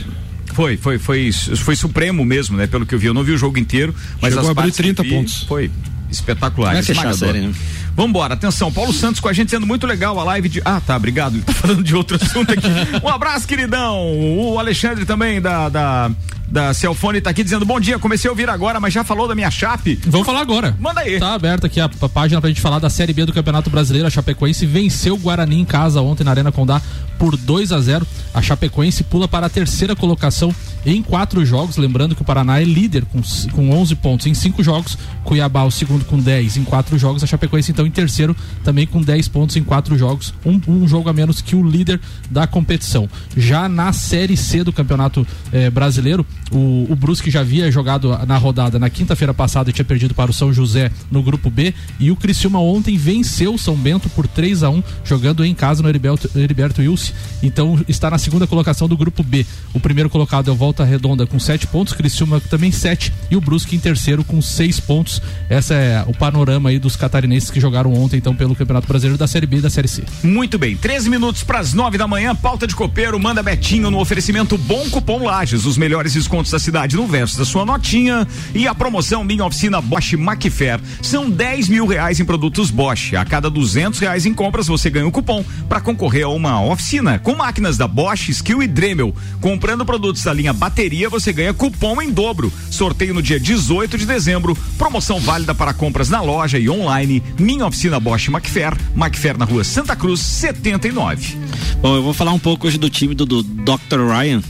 Foi, 0.53 0.77
foi, 0.77 0.99
foi, 0.99 1.33
foi 1.33 1.77
supremo 1.77 2.25
mesmo, 2.25 2.57
né? 2.57 2.67
Pelo 2.67 2.85
que 2.85 2.95
eu 2.95 2.99
vi. 2.99 3.07
Eu 3.07 3.15
não 3.15 3.23
vi 3.23 3.33
o 3.33 3.39
jogo 3.39 3.59
inteiro, 3.59 3.95
mas 4.21 4.35
Chegou 4.35 4.51
as 4.51 4.57
a 4.57 4.61
abrir 4.61 4.73
30 4.73 5.05
pontos. 5.05 5.45
Foi 5.45 5.71
espetacular. 6.11 6.75
Vai 6.75 6.83
fechar 6.83 7.09
a 7.09 7.15
série, 7.15 7.41
né? 7.41 7.53
Vambora, 7.95 8.35
atenção, 8.35 8.73
Paulo 8.73 8.93
Santos 8.93 9.21
com 9.21 9.29
a 9.29 9.33
gente 9.33 9.51
sendo 9.51 9.67
muito 9.67 9.87
legal 9.87 10.19
a 10.19 10.25
live 10.25 10.49
de. 10.49 10.63
Ah, 10.65 10.81
tá, 10.81 10.97
obrigado. 10.97 11.41
Tá 11.43 11.53
falando 11.53 11.83
de 11.83 11.95
outro 11.95 12.17
assunto 12.23 12.53
aqui. 12.53 12.69
Um 13.03 13.09
abraço, 13.09 13.47
queridão. 13.47 13.99
O 14.39 14.59
Alexandre 14.59 15.05
também 15.05 15.41
da, 15.41 15.69
da 15.69 16.11
da 16.53 16.75
Celfone 16.75 17.19
tá 17.19 17.31
aqui 17.31 17.43
dizendo 17.43 17.65
bom 17.65 17.81
dia, 17.81 17.99
comecei 17.99 18.29
a 18.29 18.31
ouvir 18.31 18.51
agora, 18.51 18.79
mas 18.79 18.93
já 18.93 19.03
falou 19.03 19.27
da 19.27 19.35
minha 19.35 19.51
chape. 19.51 19.99
Vamos 20.07 20.27
falar 20.27 20.43
agora. 20.43 20.77
Manda 20.79 21.01
aí. 21.01 21.19
Tá 21.19 21.33
aberta 21.33 21.67
aqui 21.67 21.81
a, 21.81 21.87
a, 21.87 22.09
página 22.11 22.43
pra 22.43 22.51
gente 22.51 22.61
falar 22.61 22.79
da 22.79 22.91
Série 22.91 23.15
B 23.15 23.25
do 23.25 23.33
Campeonato 23.33 23.71
Brasileiro. 23.71 24.07
A 24.07 24.11
Chapecoense 24.11 24.67
venceu 24.67 25.15
o 25.15 25.19
Guarani 25.19 25.59
em 25.59 25.65
casa 25.65 26.03
ontem 26.03 26.25
na 26.25 26.31
Arena 26.31 26.53
Condá 26.53 26.83
por 27.19 27.39
2 27.39 27.73
a 27.73 27.81
0. 27.81 28.07
A 28.35 28.43
Chapecoense 28.43 29.03
pula 29.03 29.27
para 29.27 29.47
a 29.47 29.49
terceira 29.49 29.97
colocação 29.97 30.55
em 30.85 31.03
quatro 31.03 31.45
jogos. 31.45 31.77
Lembrando 31.77 32.15
que 32.15 32.23
o 32.23 32.25
Paraná 32.25 32.61
é 32.61 32.65
líder 32.65 33.05
com, 33.07 33.21
com 33.53 33.71
11 33.71 33.95
pontos 33.97 34.27
em 34.27 34.35
cinco 34.35 34.63
jogos. 34.63 34.99
Cuiabá, 35.25 35.65
o 35.65 35.71
segundo, 35.71 36.05
com 36.05 36.19
10 36.19 36.57
em 36.57 36.65
quatro 36.65 36.99
jogos. 36.99 37.23
A 37.23 37.27
Chapecoense, 37.27 37.71
então, 37.71 37.87
em 37.87 37.91
terceiro, 37.91 38.37
também 38.65 38.87
com 38.87 39.01
10 39.01 39.29
pontos 39.29 39.57
em 39.57 39.63
quatro 39.63 39.97
jogos. 39.97 40.35
Um, 40.45 40.61
um 40.67 40.89
jogo 40.89 41.09
a 41.09 41.13
menos 41.13 41.41
que 41.41 41.55
o 41.55 41.63
líder 41.63 42.01
da 42.31 42.47
competição. 42.47 43.09
Já 43.37 43.69
na 43.69 43.93
Série 43.93 44.37
C 44.37 44.65
do 44.65 44.73
Campeonato 44.73 45.27
eh, 45.53 45.71
Brasileiro, 45.71 46.27
o, 46.51 46.87
o 46.91 46.97
Brusque 46.97 47.31
já 47.31 47.41
havia 47.41 47.71
jogado 47.71 48.17
na 48.27 48.37
rodada 48.37 48.79
na 48.79 48.91
quinta-feira 48.91 49.33
passada 49.33 49.71
e 49.71 49.73
tinha 49.73 49.85
perdido 49.85 50.15
para 50.15 50.31
o 50.31 50.35
São 50.35 50.53
José 50.53 50.91
no 51.11 51.23
grupo 51.23 51.51
B. 51.51 51.75
E 51.99 52.11
o 52.11 52.17
Criciúma 52.17 52.61
ontem 52.61 52.97
venceu 52.97 53.55
o 53.55 53.59
São 53.59 53.77
Bento 53.77 54.09
por 54.11 54.27
3 54.27 54.63
a 54.63 54.71
1 54.71 54.83
jogando 55.05 55.45
em 55.45 55.55
casa 55.55 55.83
no 55.83 55.89
Heriberto, 55.89 56.31
Heriberto 56.37 56.81
Wilson. 56.81 57.13
Então 57.43 57.81
está 57.89 58.11
na 58.11 58.19
segunda 58.19 58.47
colocação 58.47 58.89
do 58.89 58.97
grupo 58.97 59.23
B. 59.23 59.47
O 59.73 59.81
primeiro 59.81 60.11
colocado 60.11 60.51
é 60.51 60.53
o 60.53 60.57
Volta 60.73 60.85
Redonda 60.85 61.27
com 61.27 61.39
7 61.39 61.67
pontos, 61.67 61.93
Criciúma 61.93 62.41
também 62.41 62.73
7 62.73 63.13
e 63.31 63.37
o 63.37 63.43
Brusque 63.43 63.77
em 63.77 63.79
terceiro 63.79 64.25
com 64.25 64.41
6 64.41 64.81
pontos. 64.81 65.21
Essa 65.51 65.75
é 65.75 66.03
o 66.07 66.15
panorama 66.15 66.71
aí 66.71 66.79
dos 66.79 66.97
catarinenses 66.97 67.51
que 67.51 67.61
jogaram 67.61 67.93
ontem 67.93 68.17
então 68.17 68.35
pelo 68.35 68.57
Campeonato 68.57 68.89
Brasileiro 68.89 69.19
da 69.19 69.27
Série 69.27 69.45
B 69.45 69.59
e 69.59 69.61
da 69.61 69.69
Série 69.69 69.87
C. 69.87 70.03
Muito 70.25 70.59
bem, 70.59 70.75
13 70.75 71.11
minutos 71.11 71.43
para 71.43 71.59
as 71.59 71.75
9 71.75 71.99
da 71.99 72.09
manhã, 72.09 72.35
pauta 72.35 72.67
de 72.67 72.75
copeiro, 72.75 73.21
manda 73.21 73.43
Betinho 73.43 73.91
no 73.91 74.01
oferecimento 74.01 74.57
Bom 74.57 74.89
Cupom 74.89 75.23
Lages, 75.23 75.67
os 75.67 75.77
melhores 75.77 76.15
descontos 76.15 76.51
da 76.51 76.59
cidade 76.59 76.97
no 76.97 77.07
verso 77.07 77.37
da 77.37 77.45
sua 77.45 77.67
notinha 77.67 78.27
e 78.55 78.67
a 78.67 78.75
promoção 78.75 79.23
Minha 79.23 79.45
Oficina 79.45 79.79
Bosch 79.83 80.15
Macfair. 80.15 80.81
São 81.03 81.29
10 81.29 81.69
mil 81.69 81.87
reais 81.87 82.19
em 82.19 82.25
produtos 82.25 82.71
Bosch. 82.71 83.13
A 83.13 83.27
cada 83.27 83.51
200 83.51 84.01
reais 84.01 84.25
em 84.25 84.33
compras 84.33 84.69
você 84.69 84.89
ganha 84.89 85.07
um 85.07 85.11
cupom 85.11 85.45
para 85.69 85.83
concorrer 85.83 86.25
a 86.25 86.31
uma 86.31 86.65
oficina 86.65 87.19
com 87.19 87.35
máquinas 87.35 87.77
da 87.77 87.87
Bosch, 87.87 88.31
Skill 88.31 88.63
e 88.63 88.67
Dremel. 88.67 89.15
Comprando 89.39 89.85
produtos 89.85 90.23
da 90.23 90.33
linha 90.33 90.55
bateria 90.63 91.11
você 91.11 91.33
ganha 91.33 91.53
cupom 91.53 92.01
em 92.01 92.09
dobro. 92.09 92.53
Sorteio 92.71 93.13
no 93.13 93.21
dia 93.21 93.41
18 93.41 93.99
de 93.99 94.07
dezembro. 94.07 94.57
Promoção 94.79 95.19
válida 95.19 95.53
para 95.53 95.75
compras 95.75 96.09
na 96.09 96.21
loja 96.21 96.57
e 96.57 96.71
online. 96.71 97.21
Minha 97.37 97.67
Oficina 97.67 97.99
Bosch 97.99 98.29
Macfair. 98.29 98.73
Macfair 98.95 99.37
na 99.37 99.45
rua 99.45 99.65
Santa 99.65 99.97
Cruz 99.97 100.21
79. 100.21 101.37
Bom, 101.81 101.97
eu 101.97 102.03
vou 102.05 102.15
falar 102.15 102.33
um 102.33 102.39
pouco 102.39 102.69
hoje 102.69 102.79
do 102.79 102.89
time 102.89 103.13
do, 103.13 103.27
do 103.27 103.43
Dr. 103.43 104.07
Ryan 104.09 104.41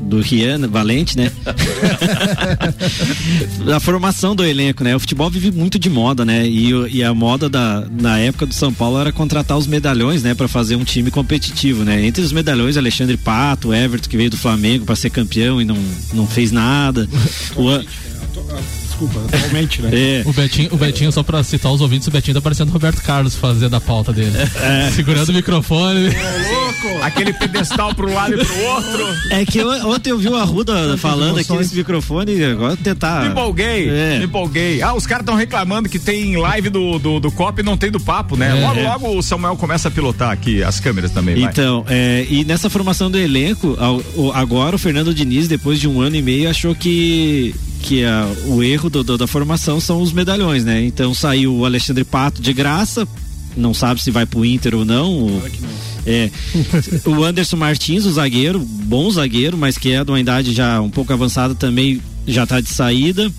do 0.00 0.20
Rian 0.20 0.66
Valente, 0.68 1.16
né? 1.16 1.30
a 3.74 3.80
formação 3.80 4.34
do 4.34 4.44
elenco, 4.44 4.82
né? 4.82 4.96
O 4.96 5.00
futebol 5.00 5.30
vive 5.30 5.52
muito 5.52 5.78
de 5.78 5.90
moda, 5.90 6.24
né? 6.24 6.46
E, 6.46 6.70
e, 6.90 7.04
a 7.04 7.14
moda 7.14 7.48
da, 7.48 7.86
na 7.90 8.18
época 8.18 8.46
do 8.46 8.54
São 8.54 8.72
Paulo 8.72 8.98
era 8.98 9.12
contratar 9.12 9.56
os 9.56 9.66
medalhões, 9.66 10.22
né? 10.22 10.34
para 10.34 10.48
fazer 10.48 10.76
um 10.76 10.84
time 10.84 11.10
competitivo, 11.10 11.84
né? 11.84 12.06
Entre 12.06 12.22
os 12.22 12.32
medalhões, 12.32 12.76
Alexandre 12.76 13.16
Pato, 13.16 13.74
Everton, 13.74 14.08
que 14.08 14.16
veio 14.16 14.30
do 14.30 14.38
Flamengo 14.38 14.86
para 14.86 14.96
ser 14.96 15.10
campeão 15.10 15.60
e 15.60 15.64
não, 15.64 15.76
não 16.14 16.26
fez 16.26 16.50
nada. 16.50 17.08
o, 17.56 17.68
desculpa, 19.00 19.20
atualmente, 19.26 19.82
né? 19.82 19.90
É. 19.92 20.22
O 20.26 20.32
Betinho, 20.32 20.68
o 20.72 20.76
Betinho, 20.76 21.12
só 21.12 21.22
pra 21.22 21.42
citar 21.42 21.72
os 21.72 21.80
ouvintes, 21.80 22.06
o 22.08 22.10
Betinho 22.10 22.34
tá 22.34 22.40
parecendo 22.40 22.70
o 22.70 22.72
Roberto 22.72 23.02
Carlos 23.02 23.34
fazendo 23.34 23.74
a 23.74 23.80
pauta 23.80 24.12
dele. 24.12 24.32
É. 24.60 24.90
Segurando 24.90 25.30
o 25.30 25.32
microfone. 25.32 26.08
louco! 26.08 27.02
Aquele 27.02 27.32
pedestal 27.32 27.94
pro 27.94 28.12
lado 28.12 28.34
e 28.34 28.44
pro 28.44 28.62
outro. 28.62 29.06
É 29.30 29.44
que 29.44 29.58
eu, 29.58 29.68
ontem 29.88 30.10
eu 30.10 30.18
vi 30.18 30.28
o 30.28 30.36
Arruda 30.36 30.96
falando 30.98 31.38
aqui 31.38 31.52
nesse 31.52 31.74
microfone, 31.74 32.42
agora 32.44 32.76
tentar. 32.76 33.22
Me 33.22 33.30
empolguei, 33.30 33.88
é. 33.88 34.18
me 34.18 34.24
empolguei. 34.24 34.82
Ah, 34.82 34.94
os 34.94 35.06
caras 35.06 35.22
estão 35.22 35.34
reclamando 35.34 35.88
que 35.88 35.98
tem 35.98 36.36
live 36.36 36.68
do, 36.68 36.98
do, 36.98 37.20
do 37.20 37.32
COP 37.32 37.60
e 37.60 37.62
não 37.62 37.76
tem 37.76 37.90
do 37.90 38.00
papo, 38.00 38.36
né? 38.36 38.50
É. 38.50 38.66
Logo, 38.66 38.82
logo 38.82 39.18
o 39.18 39.22
Samuel 39.22 39.56
começa 39.56 39.88
a 39.88 39.90
pilotar 39.90 40.30
aqui 40.30 40.62
as 40.62 40.80
câmeras 40.80 41.10
também. 41.10 41.42
Então, 41.42 41.84
é, 41.88 42.26
e 42.28 42.44
nessa 42.44 42.68
formação 42.68 43.10
do 43.10 43.18
elenco, 43.18 43.76
agora 44.34 44.76
o 44.76 44.78
Fernando 44.78 45.14
Diniz, 45.14 45.48
depois 45.48 45.80
de 45.80 45.88
um 45.88 46.00
ano 46.00 46.16
e 46.16 46.22
meio, 46.22 46.50
achou 46.50 46.74
que 46.74 47.54
que 47.82 48.04
a, 48.04 48.26
o 48.46 48.62
erro 48.62 48.90
do, 48.90 49.02
do, 49.02 49.18
da 49.18 49.26
formação 49.26 49.80
são 49.80 50.00
os 50.00 50.12
medalhões, 50.12 50.64
né? 50.64 50.84
Então 50.84 51.14
saiu 51.14 51.54
o 51.54 51.64
Alexandre 51.64 52.04
Pato 52.04 52.40
de 52.40 52.52
graça, 52.52 53.06
não 53.56 53.74
sabe 53.74 54.02
se 54.02 54.10
vai 54.10 54.26
pro 54.26 54.44
Inter 54.44 54.74
ou 54.74 54.84
não. 54.84 55.28
Claro 55.28 55.50
que 55.50 55.62
não. 55.62 55.90
É. 56.06 56.30
o 57.04 57.24
Anderson 57.24 57.56
Martins, 57.56 58.04
o 58.04 58.12
zagueiro, 58.12 58.58
bom 58.60 59.10
zagueiro, 59.10 59.56
mas 59.56 59.76
que 59.76 59.92
é 59.92 60.04
de 60.04 60.10
uma 60.10 60.20
idade 60.20 60.52
já 60.52 60.80
um 60.80 60.90
pouco 60.90 61.12
avançada 61.12 61.54
também, 61.54 62.00
já 62.26 62.46
tá 62.46 62.60
de 62.60 62.68
saída. 62.68 63.30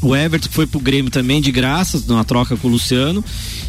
O 0.00 0.14
Everton 0.14 0.48
foi 0.50 0.66
pro 0.66 0.78
Grêmio 0.78 1.10
também 1.10 1.40
de 1.40 1.50
graça, 1.50 2.00
numa 2.06 2.24
troca 2.24 2.56
com 2.56 2.68
o 2.68 2.70
Luciano. 2.70 3.24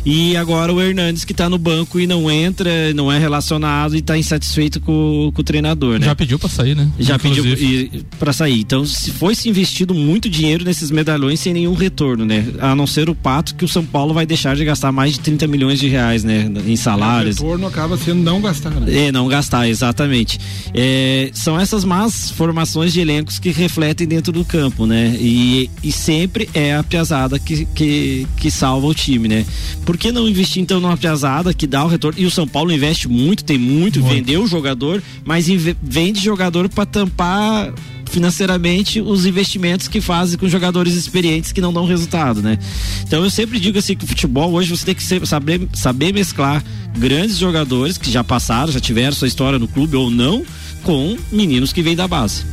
E 0.06 0.36
agora 0.38 0.74
o 0.74 0.82
Hernandes 0.82 1.26
que 1.26 1.34
tá 1.34 1.50
no 1.50 1.58
banco 1.58 2.00
e 2.00 2.08
não 2.08 2.30
entra, 2.32 2.94
não 2.94 3.12
é 3.12 3.20
relacionado 3.20 3.96
e 3.96 4.02
tá 4.02 4.18
insatisfeito 4.18 4.80
com, 4.80 5.32
com 5.34 5.42
o 5.42 5.44
treinador, 5.44 6.00
né? 6.00 6.06
Já 6.06 6.16
pediu 6.16 6.40
para 6.40 6.50
sair, 6.50 6.76
né? 6.76 6.90
Já 7.00 7.16
Inclusive. 7.16 7.56
pediu 7.56 8.06
para 8.18 8.34
sair. 8.34 8.60
Então, 8.60 8.86
se 8.86 9.12
foi 9.12 9.36
se 9.36 9.50
investido 9.50 9.94
muito 9.94 10.30
dinheiro 10.30 10.64
nesses 10.64 10.92
medalhões 10.92 11.40
sem 11.40 11.54
nenhum 11.54 11.74
retorno, 11.74 12.26
né? 12.26 12.46
A 12.60 12.76
não 12.76 12.88
ser 12.88 13.10
o 13.10 13.16
pato 13.16 13.56
que 13.56 13.66
o 13.66 13.68
São 13.68 13.86
Paulo 13.86 14.14
vai 14.14 14.26
deixar 14.26 14.56
de 14.56 14.64
gastar 14.64 14.92
mais 14.92 15.14
de 15.14 15.20
30 15.20 15.48
milhões 15.48 15.80
de 15.80 15.88
reais, 15.88 16.24
né? 16.24 16.50
Em 16.66 16.76
salários. 16.76 17.40
O 17.40 17.44
retorno 17.44 17.68
acaba 17.68 17.98
sendo 17.98 18.22
não 18.22 18.42
gastar, 18.42 18.72
né? 18.72 19.08
É, 19.08 19.12
não 19.12 19.28
gastar, 19.28 19.68
exatamente. 19.68 20.40
É, 20.74 21.30
são 21.34 21.60
essas 21.60 21.84
más 21.84 22.32
formações 22.32 22.94
de 22.94 23.02
elencos 23.02 23.40
que 23.40 23.50
refletem 23.52 24.08
dentro 24.08 24.32
do 24.32 24.46
campo, 24.46 24.86
né? 24.86 25.16
E, 25.20 25.70
e 25.84 25.92
sempre 25.92 26.50
é 26.54 26.76
a 26.76 26.84
piazada 26.84 27.38
que, 27.38 27.66
que, 27.66 28.28
que 28.38 28.50
salva 28.50 28.88
o 28.88 28.94
time, 28.94 29.28
né? 29.28 29.46
Por 29.90 29.98
que 29.98 30.12
não 30.12 30.30
investir 30.30 30.62
então 30.62 30.80
numa 30.80 30.96
piazada 30.96 31.52
que 31.52 31.66
dá 31.66 31.84
o 31.84 31.88
retorno? 31.88 32.20
E 32.22 32.24
o 32.24 32.30
São 32.30 32.48
Paulo 32.48 32.72
investe 32.72 33.08
muito, 33.08 33.44
tem 33.44 33.58
muito, 33.58 34.00
muito. 34.00 34.14
vendeu 34.14 34.44
o 34.44 34.48
jogador, 34.48 35.02
mas 35.26 35.48
vende 35.82 36.20
jogador 36.20 36.70
para 36.70 36.86
tampar 36.86 37.74
financeiramente 38.06 39.02
os 39.02 39.26
investimentos 39.26 39.88
que 39.88 40.00
fazem 40.00 40.38
com 40.38 40.48
jogadores 40.48 40.94
experientes 40.94 41.52
que 41.52 41.60
não 41.60 41.74
dão 41.74 41.88
resultado, 41.88 42.40
né? 42.40 42.60
Então 43.02 43.24
eu 43.24 43.32
sempre 43.32 43.60
digo 43.60 43.80
assim 43.80 43.96
que 43.96 44.06
o 44.06 44.08
futebol 44.08 44.52
hoje 44.54 44.70
você 44.70 44.86
tem 44.86 44.94
que 44.94 45.04
saber, 45.26 45.68
saber 45.74 46.14
mesclar 46.14 46.64
grandes 46.96 47.40
jogadores 47.40 47.98
que 47.98 48.12
já 48.12 48.24
passaram, 48.24 48.72
já 48.72 48.80
tiveram 48.80 49.14
sua 49.14 49.28
história 49.28 49.58
no 49.58 49.68
clube 49.68 49.96
ou 49.96 50.12
não, 50.12 50.46
com 50.84 51.18
meninos 51.32 51.74
que 51.74 51.82
vêm 51.82 51.96
da 51.96 52.08
base. 52.08 52.44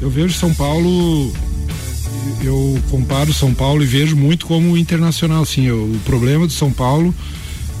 Eu 0.00 0.08
vejo 0.08 0.32
São 0.32 0.54
Paulo 0.54 1.34
eu 2.42 2.78
comparo 2.90 3.32
São 3.32 3.52
Paulo 3.54 3.82
e 3.82 3.86
vejo 3.86 4.16
muito 4.16 4.46
como 4.46 4.76
internacional, 4.76 5.44
sim. 5.44 5.66
Eu, 5.66 5.84
o 5.84 6.00
problema 6.04 6.46
do 6.46 6.52
São 6.52 6.72
Paulo 6.72 7.14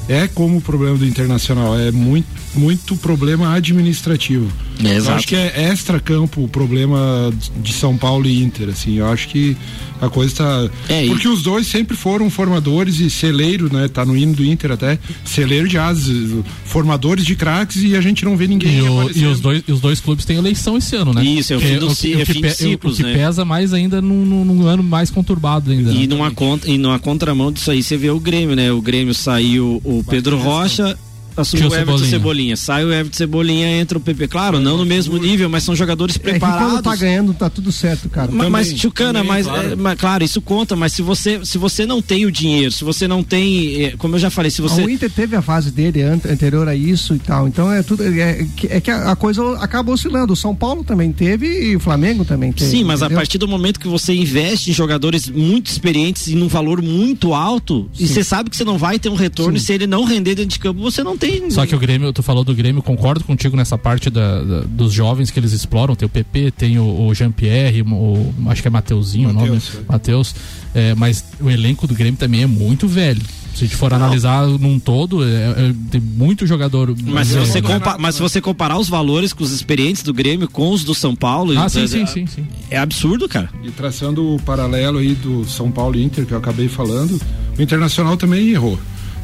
é 0.08 0.26
como 0.26 0.58
o 0.58 0.60
problema 0.60 0.96
do 0.96 1.06
internacional, 1.06 1.78
é 1.78 1.90
muito, 1.90 2.26
muito 2.54 2.96
problema 2.96 3.54
administrativo. 3.54 4.50
É. 4.84 4.98
Eu 4.98 5.10
acho 5.10 5.26
que 5.26 5.34
é 5.34 5.70
extra-campo 5.70 6.42
o 6.42 6.48
problema 6.48 7.32
de 7.62 7.72
São 7.72 7.96
Paulo 7.96 8.26
e 8.26 8.42
Inter, 8.42 8.68
assim. 8.68 8.98
Eu 8.98 9.08
acho 9.08 9.28
que 9.28 9.56
a 10.00 10.08
coisa 10.08 10.36
tá. 10.36 10.70
É, 10.88 11.06
Porque 11.06 11.26
e... 11.26 11.30
os 11.30 11.42
dois 11.42 11.66
sempre 11.66 11.96
foram 11.96 12.30
formadores 12.30 13.00
e 13.00 13.10
celeiro, 13.10 13.72
né? 13.72 13.88
Tá 13.88 14.04
no 14.04 14.16
hino 14.16 14.34
do 14.34 14.44
Inter 14.44 14.72
até. 14.72 14.98
Celeiro 15.24 15.68
de 15.68 15.76
asas, 15.76 16.44
formadores 16.64 17.24
de 17.24 17.34
craques 17.34 17.82
e 17.82 17.96
a 17.96 18.00
gente 18.00 18.24
não 18.24 18.36
vê 18.36 18.46
ninguém. 18.46 18.78
E, 18.78 18.82
o, 18.82 19.10
e, 19.16 19.26
os, 19.26 19.40
dois, 19.40 19.62
os 19.68 19.80
dois 19.80 20.00
clubes 20.00 20.24
têm 20.24 20.36
eleição 20.36 20.76
esse 20.76 20.94
ano, 20.94 21.12
né? 21.12 21.24
Isso, 21.24 21.52
é 21.52 21.56
o 21.56 21.60
fim, 21.60 21.78
do, 21.78 21.88
é, 21.88 21.90
o, 21.90 21.96
que, 21.96 22.14
é 22.14 22.24
fim 22.24 22.40
de 22.40 22.50
ciclos, 22.50 22.94
o 22.94 22.96
que 22.98 23.02
né? 23.02 23.14
pesa 23.14 23.44
mais 23.44 23.74
ainda 23.74 24.00
num, 24.00 24.44
num, 24.44 24.66
ano 24.66 24.82
mais 24.82 25.10
conturbado 25.10 25.70
ainda. 25.70 25.90
E, 25.90 26.06
né? 26.06 26.14
numa, 26.14 26.30
contra, 26.30 26.70
e 26.70 26.78
numa 26.78 26.98
contramão 26.98 27.50
disso 27.50 27.70
aí, 27.70 27.82
você 27.82 27.96
vê 27.96 28.10
o 28.10 28.20
Grêmio, 28.20 28.54
né? 28.54 28.70
O 28.70 28.80
Grêmio 28.80 29.14
saiu 29.14 29.80
o 29.84 30.04
Pedro 30.08 30.38
Rocha 30.38 30.96
assumiu 31.40 31.68
o 31.68 31.74
Everton 31.74 31.98
Cebolinha. 31.98 32.10
Cebolinha. 32.10 32.56
Sai 32.56 32.84
o 32.84 32.92
Everton 32.92 33.16
Cebolinha, 33.16 33.80
entra 33.80 33.98
o 33.98 34.00
PP. 34.00 34.28
Claro, 34.28 34.60
não 34.60 34.76
no 34.76 34.84
mesmo 34.84 35.16
nível, 35.16 35.48
mas 35.48 35.62
são 35.64 35.74
jogadores 35.74 36.16
é 36.16 36.18
preparados. 36.18 36.72
quando 36.72 36.82
tá 36.82 36.96
ganhando, 36.96 37.34
tá 37.34 37.50
tudo 37.50 37.72
certo, 37.72 38.08
cara. 38.08 38.30
Mas, 38.32 38.50
mas 38.50 38.78
Chucana, 38.78 39.24
mas, 39.24 39.46
claro. 39.46 39.72
É, 39.72 39.76
mas, 39.76 39.98
claro, 39.98 40.24
isso 40.24 40.40
conta, 40.40 40.76
mas 40.76 40.92
se 40.92 41.02
você, 41.02 41.44
se 41.44 41.58
você 41.58 41.86
não 41.86 42.02
tem 42.02 42.26
o 42.26 42.30
dinheiro, 42.30 42.72
se 42.72 42.84
você 42.84 43.08
não 43.08 43.22
tem, 43.22 43.84
é, 43.84 43.90
como 43.96 44.16
eu 44.16 44.18
já 44.18 44.30
falei, 44.30 44.50
se 44.50 44.60
você. 44.60 44.82
O 44.82 44.90
Inter 44.90 45.10
teve 45.10 45.36
a 45.36 45.42
fase 45.42 45.70
dele 45.70 46.02
anterior 46.02 46.68
a 46.68 46.74
isso 46.74 47.14
e 47.14 47.18
tal. 47.18 47.48
Então 47.48 47.70
é 47.72 47.82
tudo. 47.82 48.02
É, 48.02 48.46
é 48.68 48.80
que 48.80 48.90
a 48.90 49.16
coisa 49.16 49.56
acaba 49.58 49.92
oscilando. 49.92 50.32
O 50.32 50.36
São 50.36 50.54
Paulo 50.54 50.84
também 50.84 51.12
teve 51.12 51.46
e 51.46 51.76
o 51.76 51.80
Flamengo 51.80 52.24
também 52.24 52.52
teve. 52.52 52.70
Sim, 52.70 52.84
mas 52.84 53.00
entendeu? 53.00 53.16
a 53.16 53.20
partir 53.20 53.38
do 53.38 53.48
momento 53.48 53.80
que 53.80 53.88
você 53.88 54.14
investe 54.14 54.70
em 54.70 54.74
jogadores 54.74 55.28
muito 55.28 55.70
experientes 55.70 56.26
e 56.28 56.34
num 56.34 56.48
valor 56.48 56.82
muito 56.82 57.34
alto, 57.34 57.88
Sim. 57.92 58.04
e 58.04 58.08
você 58.08 58.24
sabe 58.24 58.50
que 58.50 58.56
você 58.56 58.64
não 58.64 58.78
vai 58.78 58.98
ter 58.98 59.08
um 59.08 59.14
retorno, 59.14 59.58
Sim. 59.58 59.62
e 59.62 59.66
se 59.66 59.72
ele 59.72 59.86
não 59.86 60.04
render 60.04 60.34
dentro 60.34 60.50
de 60.50 60.58
campo, 60.58 60.80
você 60.80 61.02
não 61.02 61.16
tem. 61.16 61.27
Só 61.50 61.66
que 61.66 61.74
o 61.74 61.78
Grêmio 61.78 62.12
tu 62.12 62.22
falou 62.22 62.44
do 62.44 62.54
Grêmio, 62.54 62.82
concordo 62.82 63.24
contigo 63.24 63.56
nessa 63.56 63.76
parte 63.76 64.10
da, 64.10 64.42
da, 64.42 64.60
dos 64.60 64.92
jovens 64.92 65.30
que 65.30 65.38
eles 65.38 65.52
exploram. 65.52 65.94
Tem 65.94 66.06
o 66.06 66.08
PP, 66.08 66.50
tem 66.52 66.78
o, 66.78 67.06
o 67.06 67.14
Jean-Pierre, 67.14 67.82
o, 67.82 68.34
acho 68.48 68.62
que 68.62 68.68
é 68.68 68.70
Mateuzinho 68.70 69.32
Mateus, 69.32 69.48
o 69.48 69.72
nome. 69.72 69.86
É. 69.88 69.92
Matheus. 69.92 70.34
É, 70.74 70.94
mas 70.94 71.24
o 71.40 71.50
elenco 71.50 71.86
do 71.86 71.94
Grêmio 71.94 72.18
também 72.18 72.42
é 72.42 72.46
muito 72.46 72.86
velho. 72.86 73.22
Se 73.54 73.64
a 73.64 73.66
gente 73.66 73.76
for 73.76 73.92
analisar 73.92 74.46
num 74.46 74.78
todo, 74.78 75.24
é, 75.24 75.26
é, 75.26 75.74
tem 75.90 76.00
muito 76.00 76.46
jogador. 76.46 76.94
Mas 77.02 77.26
se, 77.26 77.36
você 77.36 77.60
mas 77.98 78.14
se 78.14 78.20
você 78.20 78.40
comparar 78.40 78.78
os 78.78 78.88
valores 78.88 79.32
com 79.32 79.42
os 79.42 79.50
experientes 79.50 80.04
do 80.04 80.14
Grêmio 80.14 80.48
com 80.48 80.70
os 80.70 80.84
do 80.84 80.94
São 80.94 81.16
Paulo. 81.16 81.58
Ah, 81.58 81.68
sim, 81.68 81.82
é, 81.82 81.86
sim, 81.88 82.06
sim, 82.06 82.26
sim. 82.26 82.46
É 82.70 82.78
absurdo, 82.78 83.28
cara. 83.28 83.50
E 83.64 83.70
traçando 83.72 84.34
o 84.34 84.40
paralelo 84.42 84.98
aí 84.98 85.14
do 85.14 85.44
São 85.44 85.72
Paulo 85.72 85.98
Inter, 85.98 86.24
que 86.24 86.32
eu 86.32 86.38
acabei 86.38 86.68
falando, 86.68 87.20
o 87.58 87.60
Internacional 87.60 88.16
também 88.16 88.48
errou 88.48 88.78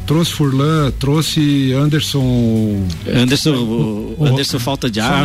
trouxe 0.06 0.32
Furlan, 0.32 0.90
trouxe 0.98 1.72
Anderson. 1.72 2.86
Anderson, 3.06 3.54
o, 3.54 4.16
o 4.18 4.26
Anderson 4.26 4.58
falta 4.58 4.90
de 4.90 5.00
ar, 5.00 5.24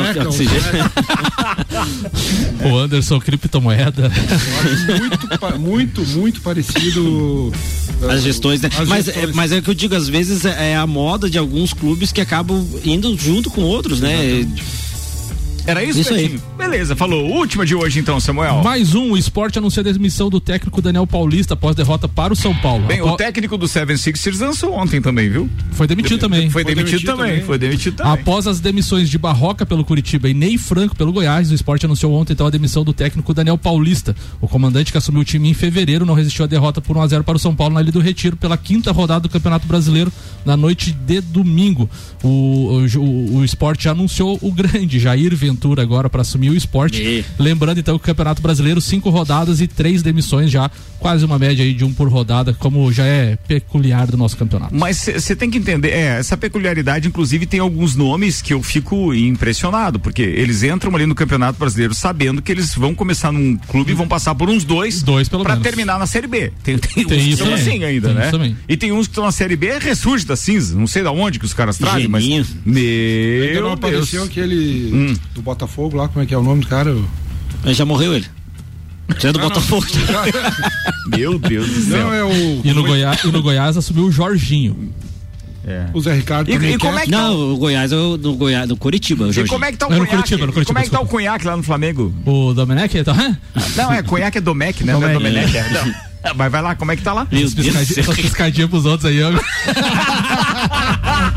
o 2.65 2.77
Anderson 2.77 3.19
criptomoeda. 3.19 4.11
Muito, 5.59 5.59
muito, 5.59 6.01
muito 6.07 6.41
parecido. 6.41 7.51
As 8.09 8.23
gestões, 8.23 8.61
né? 8.61 8.69
As 8.77 8.87
mas, 8.87 9.07
é, 9.07 9.11
gestões. 9.11 9.29
É, 9.29 9.33
mas 9.33 9.51
é 9.51 9.57
o 9.57 9.61
que 9.61 9.69
eu 9.69 9.73
digo, 9.73 9.95
às 9.95 10.07
vezes 10.07 10.45
é 10.45 10.75
a 10.75 10.87
moda 10.87 11.29
de 11.29 11.37
alguns 11.37 11.73
clubes 11.73 12.11
que 12.11 12.21
acabam 12.21 12.65
indo 12.83 13.17
junto 13.17 13.49
com 13.49 13.61
outros, 13.61 13.99
né? 13.99 14.25
Exatamente. 14.25 14.88
Era 15.65 15.83
isso, 15.83 15.99
isso 15.99 16.13
aí. 16.13 16.39
Beleza, 16.57 16.95
falou. 16.95 17.25
Última 17.29 17.65
de 17.65 17.75
hoje 17.75 17.99
então, 17.99 18.19
Samuel. 18.19 18.61
Mais 18.63 18.95
um, 18.95 19.11
o 19.11 19.17
esporte 19.17 19.57
anuncia 19.57 19.81
a 19.81 19.83
demissão 19.83 20.29
do 20.29 20.39
técnico 20.39 20.81
Daniel 20.81 21.05
Paulista 21.05 21.53
após 21.53 21.75
derrota 21.75 22.07
para 22.07 22.33
o 22.33 22.35
São 22.35 22.55
Paulo. 22.55 22.85
Bem, 22.85 23.01
o 23.01 23.15
técnico 23.15 23.57
do 23.57 23.67
Seven 23.67 23.97
Sixers 23.97 24.39
lançou 24.39 24.73
ontem 24.73 25.01
também, 25.01 25.29
viu? 25.29 25.49
Foi 25.71 25.87
demitido 25.87 26.15
de, 26.15 26.19
também. 26.19 26.49
Foi, 26.49 26.63
foi 26.63 26.75
demitido, 26.75 26.91
demitido 26.91 27.11
também, 27.11 27.31
também, 27.31 27.45
foi 27.45 27.57
demitido 27.57 27.95
também. 27.97 28.13
Após 28.13 28.47
as 28.47 28.59
demissões 28.59 29.09
de 29.09 29.17
Barroca 29.17 29.65
pelo 29.65 29.83
Curitiba 29.83 30.29
e 30.29 30.33
Ney 30.33 30.57
Franco 30.57 30.95
pelo 30.95 31.11
Goiás, 31.11 31.51
o 31.51 31.55
esporte 31.55 31.85
anunciou 31.85 32.13
ontem 32.13 32.33
então 32.33 32.47
a 32.47 32.49
demissão 32.49 32.83
do 32.83 32.93
técnico 32.93 33.33
Daniel 33.33 33.57
Paulista. 33.57 34.15
O 34.41 34.47
comandante 34.47 34.91
que 34.91 34.97
assumiu 34.97 35.21
o 35.21 35.25
time 35.25 35.49
em 35.49 35.53
fevereiro 35.53 36.05
não 36.05 36.13
resistiu 36.13 36.45
à 36.45 36.47
derrota 36.47 36.81
por 36.81 36.97
1 36.97 37.01
a 37.01 37.07
0 37.07 37.23
para 37.23 37.35
o 37.35 37.39
São 37.39 37.55
Paulo 37.55 37.73
na 37.75 37.81
Ilha 37.81 37.91
do 37.91 37.99
Retiro 37.99 38.35
pela 38.35 38.57
quinta 38.57 38.91
rodada 38.91 39.21
do 39.21 39.29
Campeonato 39.29 39.67
Brasileiro 39.67 40.11
na 40.45 40.55
noite 40.55 40.91
de 40.91 41.21
domingo. 41.21 41.89
O, 42.23 42.27
o, 42.27 42.99
o, 42.99 43.37
o 43.37 43.45
esporte 43.45 43.89
anunciou 43.89 44.37
o 44.41 44.51
grande 44.51 44.99
Jair 44.99 45.35
Ventura 45.49 45.81
agora 45.81 46.09
para 46.09 46.21
assumir 46.21 46.49
o 46.49 46.55
esporte. 46.55 47.01
E... 47.01 47.25
Lembrando 47.37 47.79
então 47.79 47.97
que 47.97 48.03
o 48.03 48.05
Campeonato 48.05 48.41
Brasileiro, 48.41 48.79
cinco 48.79 49.09
rodadas 49.09 49.59
e 49.61 49.67
três 49.67 50.01
demissões 50.03 50.51
já, 50.51 50.69
quase 50.99 51.25
uma 51.25 51.39
média 51.39 51.63
aí 51.63 51.73
de 51.73 51.83
um 51.83 51.93
por 51.93 52.07
rodada, 52.07 52.53
como 52.53 52.91
já 52.91 53.05
é 53.05 53.35
peculiar 53.47 54.07
do 54.07 54.17
nosso 54.17 54.37
campeonato. 54.37 54.75
Mas 54.75 54.97
você 54.97 55.35
tem 55.35 55.49
que 55.49 55.57
entender, 55.57 55.89
é, 55.89 56.19
essa 56.19 56.37
peculiaridade, 56.37 57.07
inclusive, 57.07 57.45
tem 57.45 57.59
alguns 57.59 57.95
nomes 57.95 58.41
que 58.41 58.53
eu 58.53 58.61
fico 58.61 59.13
impressionado, 59.13 59.99
porque 59.99 60.21
eles 60.21 60.63
entram 60.63 60.95
ali 60.95 61.05
no 61.05 61.15
Campeonato 61.15 61.57
Brasileiro 61.57 61.93
sabendo 61.93 62.41
que 62.41 62.51
eles 62.51 62.75
vão 62.75 62.93
começar 62.93 63.31
num 63.31 63.57
clube 63.57 63.91
e 63.91 63.95
vão 63.95 64.07
passar 64.07 64.35
por 64.35 64.49
uns 64.49 64.63
dois, 64.63 65.01
dois 65.01 65.27
pelo 65.27 65.43
pra 65.43 65.57
terminar 65.57 65.97
na 65.97 66.05
Série 66.05 66.27
B. 66.27 66.51
Tem, 66.63 66.77
tem, 66.77 67.05
tem 67.05 67.17
uns 67.17 67.27
isso 67.27 67.43
que 67.43 67.49
estão 67.49 67.53
assim 67.53 67.83
ainda, 67.83 68.13
né? 68.13 68.29
Também. 68.29 68.55
E 68.67 68.77
tem 68.77 68.91
uns 68.91 69.07
que 69.07 69.11
estão 69.11 69.25
na 69.25 69.31
Série 69.31 69.55
B, 69.55 69.79
ressurge 69.79 70.25
da 70.25 70.35
cinza, 70.35 70.77
não 70.77 70.87
sei 70.87 71.01
da 71.01 71.11
onde 71.11 71.39
que 71.39 71.45
os 71.45 71.53
caras 71.53 71.77
trazem, 71.77 72.07
mas. 72.07 72.25
Meu. 72.65 73.43
Ainda 73.47 73.61
não 73.61 73.71
apareceu 73.71 74.23
aquele 74.23 74.91
hum. 74.93 75.15
Do 75.39 75.43
Botafogo 75.43 75.97
lá, 75.97 76.07
como 76.07 76.21
é 76.21 76.25
que 76.25 76.33
é 76.33 76.37
o 76.37 76.43
nome 76.43 76.61
do 76.61 76.67
cara? 76.67 76.95
Mas 77.63 77.77
já 77.77 77.85
morreu 77.85 78.13
ele. 78.13 78.25
Já 79.17 79.29
é 79.29 79.31
do 79.31 79.39
Botafogo. 79.39 79.87
Meu 81.07 81.39
Deus 81.39 81.67
do 81.67 81.81
céu. 81.81 81.97
Não, 81.97 82.13
é 82.13 82.23
o... 82.23 82.61
e, 82.63 82.71
no 82.73 82.83
Goiás, 82.83 83.23
e 83.23 83.27
no 83.27 83.41
Goiás 83.41 83.75
assumiu 83.75 84.05
o 84.05 84.11
Jorginho. 84.11 84.93
É. 85.65 85.87
O 85.93 86.01
Zé 86.01 86.13
Ricardo 86.13 86.49
e. 86.49 86.53
E 86.53 86.77
como 86.77 86.99
é 86.99 87.05
que 87.05 87.11
tá 87.11 87.17
não, 87.17 87.53
o 87.53 87.57
Goiás 87.57 87.91
é 87.91 87.95
o 87.95 88.17
do 88.17 88.35
Goiás, 88.35 88.67
do 88.67 88.77
Curitiba. 88.77 89.25
O 89.25 89.31
e 89.31 89.47
como 89.47 89.65
é 89.65 89.71
que 89.71 89.77
tá 89.77 89.87
o 89.87 89.89
Cunhaque? 89.89 90.09
Curitiba, 90.09 90.47
Curitiba, 90.47 90.65
como 90.65 90.79
é 90.79 90.83
que 90.83 90.89
tá 90.89 90.99
o 90.99 91.07
Cunhaque 91.07 91.47
lá 91.47 91.57
no 91.57 91.63
Flamengo? 91.63 92.13
O 92.25 92.53
Domenech? 92.53 93.03
Tá... 93.03 93.35
Não, 93.75 93.91
é 93.91 94.03
Cunhaque 94.03 94.37
é 94.37 94.41
Domecq, 94.41 94.83
né? 94.83 94.93
Não 94.93 95.03
é 95.03 95.13
Domenech, 95.13 95.57
é. 95.57 95.69
Não. 95.71 96.09
Mas 96.35 96.51
vai 96.51 96.61
lá, 96.61 96.75
como 96.75 96.91
é 96.91 96.95
que 96.95 97.01
tá 97.01 97.13
lá? 97.13 97.27
Essas 97.31 97.53
piscadinhas, 97.53 98.15
piscadinhas 98.15 98.69
pros 98.69 98.85
outros 98.85 99.09
aí, 99.09 99.19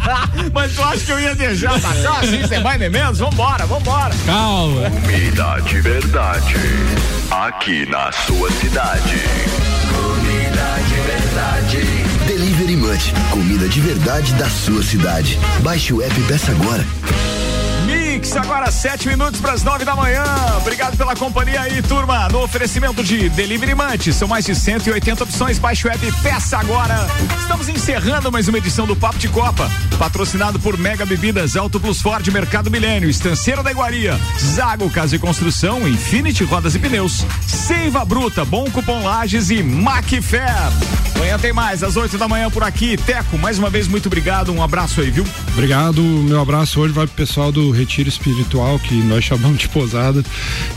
Mas 0.52 0.74
tu 0.74 0.82
acha 0.82 1.04
que 1.04 1.12
eu 1.12 1.20
ia 1.20 1.34
deixar? 1.34 1.78
Só 1.80 2.12
assim, 2.18 2.46
sem 2.46 2.62
mais 2.62 2.78
nem 2.78 2.90
menos? 2.90 3.18
Vambora, 3.18 3.66
vambora. 3.66 4.14
Calma. 4.26 4.90
Comida 4.90 5.60
de 5.62 5.80
verdade. 5.80 6.54
Aqui 7.30 7.86
na 7.86 8.10
sua 8.12 8.50
cidade. 8.52 9.22
Comida 9.94 10.76
de 10.88 11.00
verdade. 11.00 11.78
Delivery 12.26 12.76
Munch. 12.76 13.12
Comida 13.30 13.68
de 13.68 13.80
verdade 13.80 14.32
da 14.34 14.48
sua 14.48 14.82
cidade. 14.82 15.38
Baixe 15.60 15.92
o 15.92 16.02
app 16.02 16.20
e 16.20 16.24
peça 16.24 16.52
agora. 16.52 16.84
Mix, 18.22 18.36
agora 18.36 18.70
sete 18.70 19.08
minutos 19.08 19.40
para 19.40 19.52
as 19.52 19.64
nove 19.64 19.84
da 19.84 19.96
manhã. 19.96 20.22
Obrigado 20.58 20.96
pela 20.96 21.16
companhia 21.16 21.60
aí, 21.60 21.82
turma. 21.82 22.28
No 22.28 22.44
oferecimento 22.44 23.02
de 23.02 23.28
Delivery 23.28 23.74
Munch, 23.74 24.12
são 24.12 24.28
mais 24.28 24.44
de 24.44 24.54
180 24.54 25.24
opções. 25.24 25.58
Baixe 25.58 25.88
e 25.88 26.12
peça 26.22 26.56
agora. 26.56 27.08
Estamos 27.40 27.68
encerrando 27.68 28.30
mais 28.30 28.46
uma 28.46 28.58
edição 28.58 28.86
do 28.86 28.94
Papo 28.94 29.18
de 29.18 29.28
Copa, 29.28 29.68
patrocinado 29.98 30.60
por 30.60 30.78
Mega 30.78 31.04
Bebidas, 31.04 31.56
Auto 31.56 31.80
Plus 31.80 32.00
Ford, 32.00 32.24
Mercado 32.28 32.70
Milênio, 32.70 33.10
Estanceira 33.10 33.60
da 33.60 33.72
Iguaria, 33.72 34.16
Zago 34.38 34.88
Casa 34.88 35.16
e 35.16 35.18
Construção, 35.18 35.88
Infinity 35.88 36.44
Rodas 36.44 36.76
e 36.76 36.78
Pneus, 36.78 37.26
Seiva 37.48 38.04
Bruta, 38.04 38.44
Bom 38.44 38.70
Cupom 38.70 39.02
Lages 39.02 39.50
e 39.50 39.64
Macfair. 39.64 40.70
Amanhã 41.16 41.38
tem 41.38 41.52
mais, 41.52 41.82
às 41.82 41.96
8 41.96 42.18
da 42.18 42.26
manhã 42.26 42.50
por 42.50 42.62
aqui. 42.62 42.96
Teco, 42.96 43.38
mais 43.38 43.58
uma 43.58 43.70
vez, 43.70 43.86
muito 43.86 44.06
obrigado. 44.06 44.52
Um 44.52 44.62
abraço 44.62 45.00
aí, 45.00 45.10
viu? 45.10 45.24
Obrigado. 45.52 46.00
Meu 46.02 46.40
abraço 46.40 46.80
hoje 46.80 46.92
vai 46.92 47.06
pro 47.06 47.14
pessoal 47.14 47.52
do 47.52 47.70
Retiro 47.70 48.11
espiritual, 48.12 48.78
que 48.78 48.94
nós 48.94 49.24
chamamos 49.24 49.58
de 49.58 49.68
posada, 49.68 50.22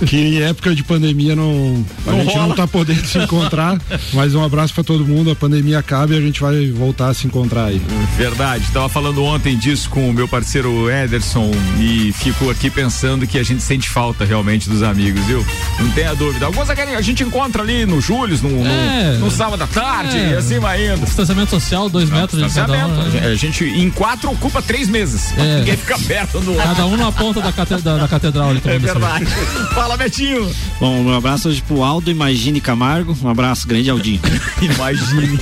que 0.06 0.18
em 0.18 0.42
época 0.42 0.76
de 0.76 0.84
pandemia 0.84 1.36
não, 1.36 1.86
a 2.06 2.12
não 2.12 2.20
gente 2.20 2.34
rola. 2.34 2.48
não 2.48 2.56
tá 2.56 2.68
podendo 2.68 3.06
se 3.06 3.18
encontrar, 3.18 3.80
mas 4.14 4.36
um 4.36 4.44
abraço 4.44 4.74
para 4.74 4.84
todo 4.84 5.06
mundo, 5.06 5.32
a 5.32 5.36
pandemia 5.36 5.80
acaba 5.80 6.14
e 6.14 6.18
a 6.18 6.22
gente 6.22 6.42
vai 6.42 6.70
voltar 6.72 7.10
a 7.10 7.14
se 7.14 7.28
encontrar 7.28 7.66
aí. 7.66 7.82
Verdade, 8.18 8.66
tava 8.72 8.90
falando 8.90 9.24
ontem 9.24 9.58
disso 9.58 9.90
com 9.90 10.10
o 10.10 10.14
meu 10.14 10.28
parceiro 10.28 10.90
Ederson 10.90 11.52
e 11.80 12.14
fico 12.14 12.50
aqui 12.50 12.70
pensando 12.70 13.28
que 13.28 13.38
a 13.38 13.44
gente 13.44 13.62
sente 13.62 13.90
falta 13.90 14.26
realmente 14.26 14.70
dos 14.70 14.84
amigos, 14.84 15.24
viu? 15.26 15.46
Não 15.80 15.92
tenha 15.92 16.16
dúvida. 16.16 16.46
Alguns 16.46 16.70
a 16.70 17.02
gente 17.02 17.24
encontra 17.24 17.62
ali 17.62 17.86
no 17.86 18.00
Júlio, 18.02 18.38
no, 18.42 18.66
é, 18.66 19.14
no, 19.14 19.26
no, 19.26 19.32
sábado 19.32 19.64
à 19.64 19.68
tarde, 19.68 20.18
é. 20.18 20.32
e 20.32 20.36
assim 20.36 20.60
vai 20.60 20.88
indo. 20.88 21.06
Distanciamento 21.06 21.52
social, 21.52 21.90
dois 21.90 22.10
metros 22.10 22.42
de 22.42 22.54
cada 22.54 22.88
um. 22.88 23.04
Né? 23.10 23.28
A 23.28 23.36
gente 23.36 23.64
em 23.64 23.90
quatro 23.90 24.32
ocupa 24.32 24.62
três 24.62 24.88
meses. 24.88 25.34
É. 25.38 25.60
Ninguém 25.60 25.78
fica 25.78 25.98
perto 26.00 26.40
do 26.40 26.52
outro. 26.52 26.64
Cada 26.64 26.86
um 26.86 26.98
numa 26.98 27.12
ponta 27.34 27.42
da, 27.42 27.78
da, 27.80 27.98
da 27.98 28.08
catedral 28.08 28.50
ali. 28.50 28.62
É 28.66 28.78
verdade. 28.78 29.26
Fala, 29.74 29.98
Betinho. 29.98 30.50
Bom, 30.80 31.02
um 31.02 31.16
abraço 31.16 31.50
hoje 31.50 31.62
pro 31.62 31.84
Aldo 31.84 32.12
Imagine 32.12 32.62
Camargo. 32.62 33.18
Um 33.24 33.30
abraço 33.30 33.68
grande, 33.68 33.90
Aldinho. 33.90 34.22
Imagine. 34.62 35.40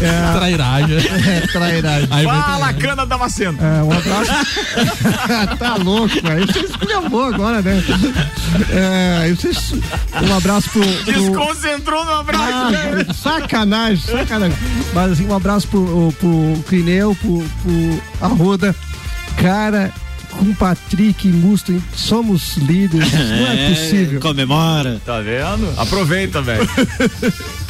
é, 0.00 0.38
trairagem. 0.38 0.96
É, 0.96 1.40
trairagem. 1.46 2.08
Aí 2.10 2.24
Fala, 2.24 2.72
cana 2.74 3.06
Damasceno. 3.06 3.58
É, 3.62 3.82
um 3.82 3.92
abraço. 3.92 5.56
tá 5.58 5.76
louco, 5.76 6.22
cara. 6.22 6.46
Você 6.46 6.60
escolheu 6.60 7.24
agora, 7.24 7.62
né? 7.62 7.82
É, 8.70 9.34
vocês, 9.34 9.72
um 9.72 10.36
abraço 10.36 10.68
pro. 10.70 10.82
pro... 10.82 11.12
Desconcentrou 11.12 12.04
no 12.04 12.12
abraço, 12.12 12.52
ah, 12.52 12.70
né? 12.70 13.06
Sacanagem, 13.14 14.04
sacanagem. 14.04 14.58
Mas 14.92 15.12
assim, 15.12 15.26
um 15.26 15.34
abraço 15.34 15.66
pro, 15.68 16.12
pro 16.18 16.64
Crineu, 16.66 17.14
pro, 17.14 17.44
pro 17.62 18.02
Arruda. 18.20 18.74
Cara, 19.40 19.92
com 20.38 20.54
Patrick 20.54 21.28
e 21.28 21.32
Musto, 21.32 21.82
somos 21.94 22.56
líderes. 22.56 23.10
Não 23.12 23.46
é 23.48 23.68
possível. 23.70 24.20
Comemora. 24.20 25.00
Tá 25.04 25.20
vendo? 25.20 25.72
Aproveita, 25.76 26.40
velho. 26.40 26.68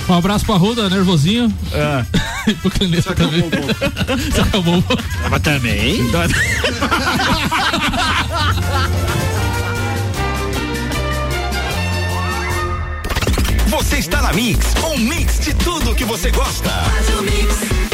Um 0.09 0.15
abraço 0.15 0.45
pra 0.45 0.57
Ruda, 0.57 0.89
nervosinho. 0.89 1.53
É. 1.73 2.53
pro 2.61 2.71
Cleneta 2.71 3.15
também. 3.15 3.43
Você 4.31 4.41
acabou. 4.41 4.85
Mas 5.31 5.43
também. 5.43 6.01
Então... 6.01 6.21
Você 13.69 13.99
está 13.99 14.23
na 14.23 14.33
Mix, 14.33 14.75
um 14.85 14.99
mix 14.99 15.41
de 15.41 15.55
tudo 15.55 15.95
que 15.95 16.05
você 16.05 16.31
gosta. 16.31 16.69
Faz 16.69 17.09
o 17.19 17.23
mix. 17.23 17.88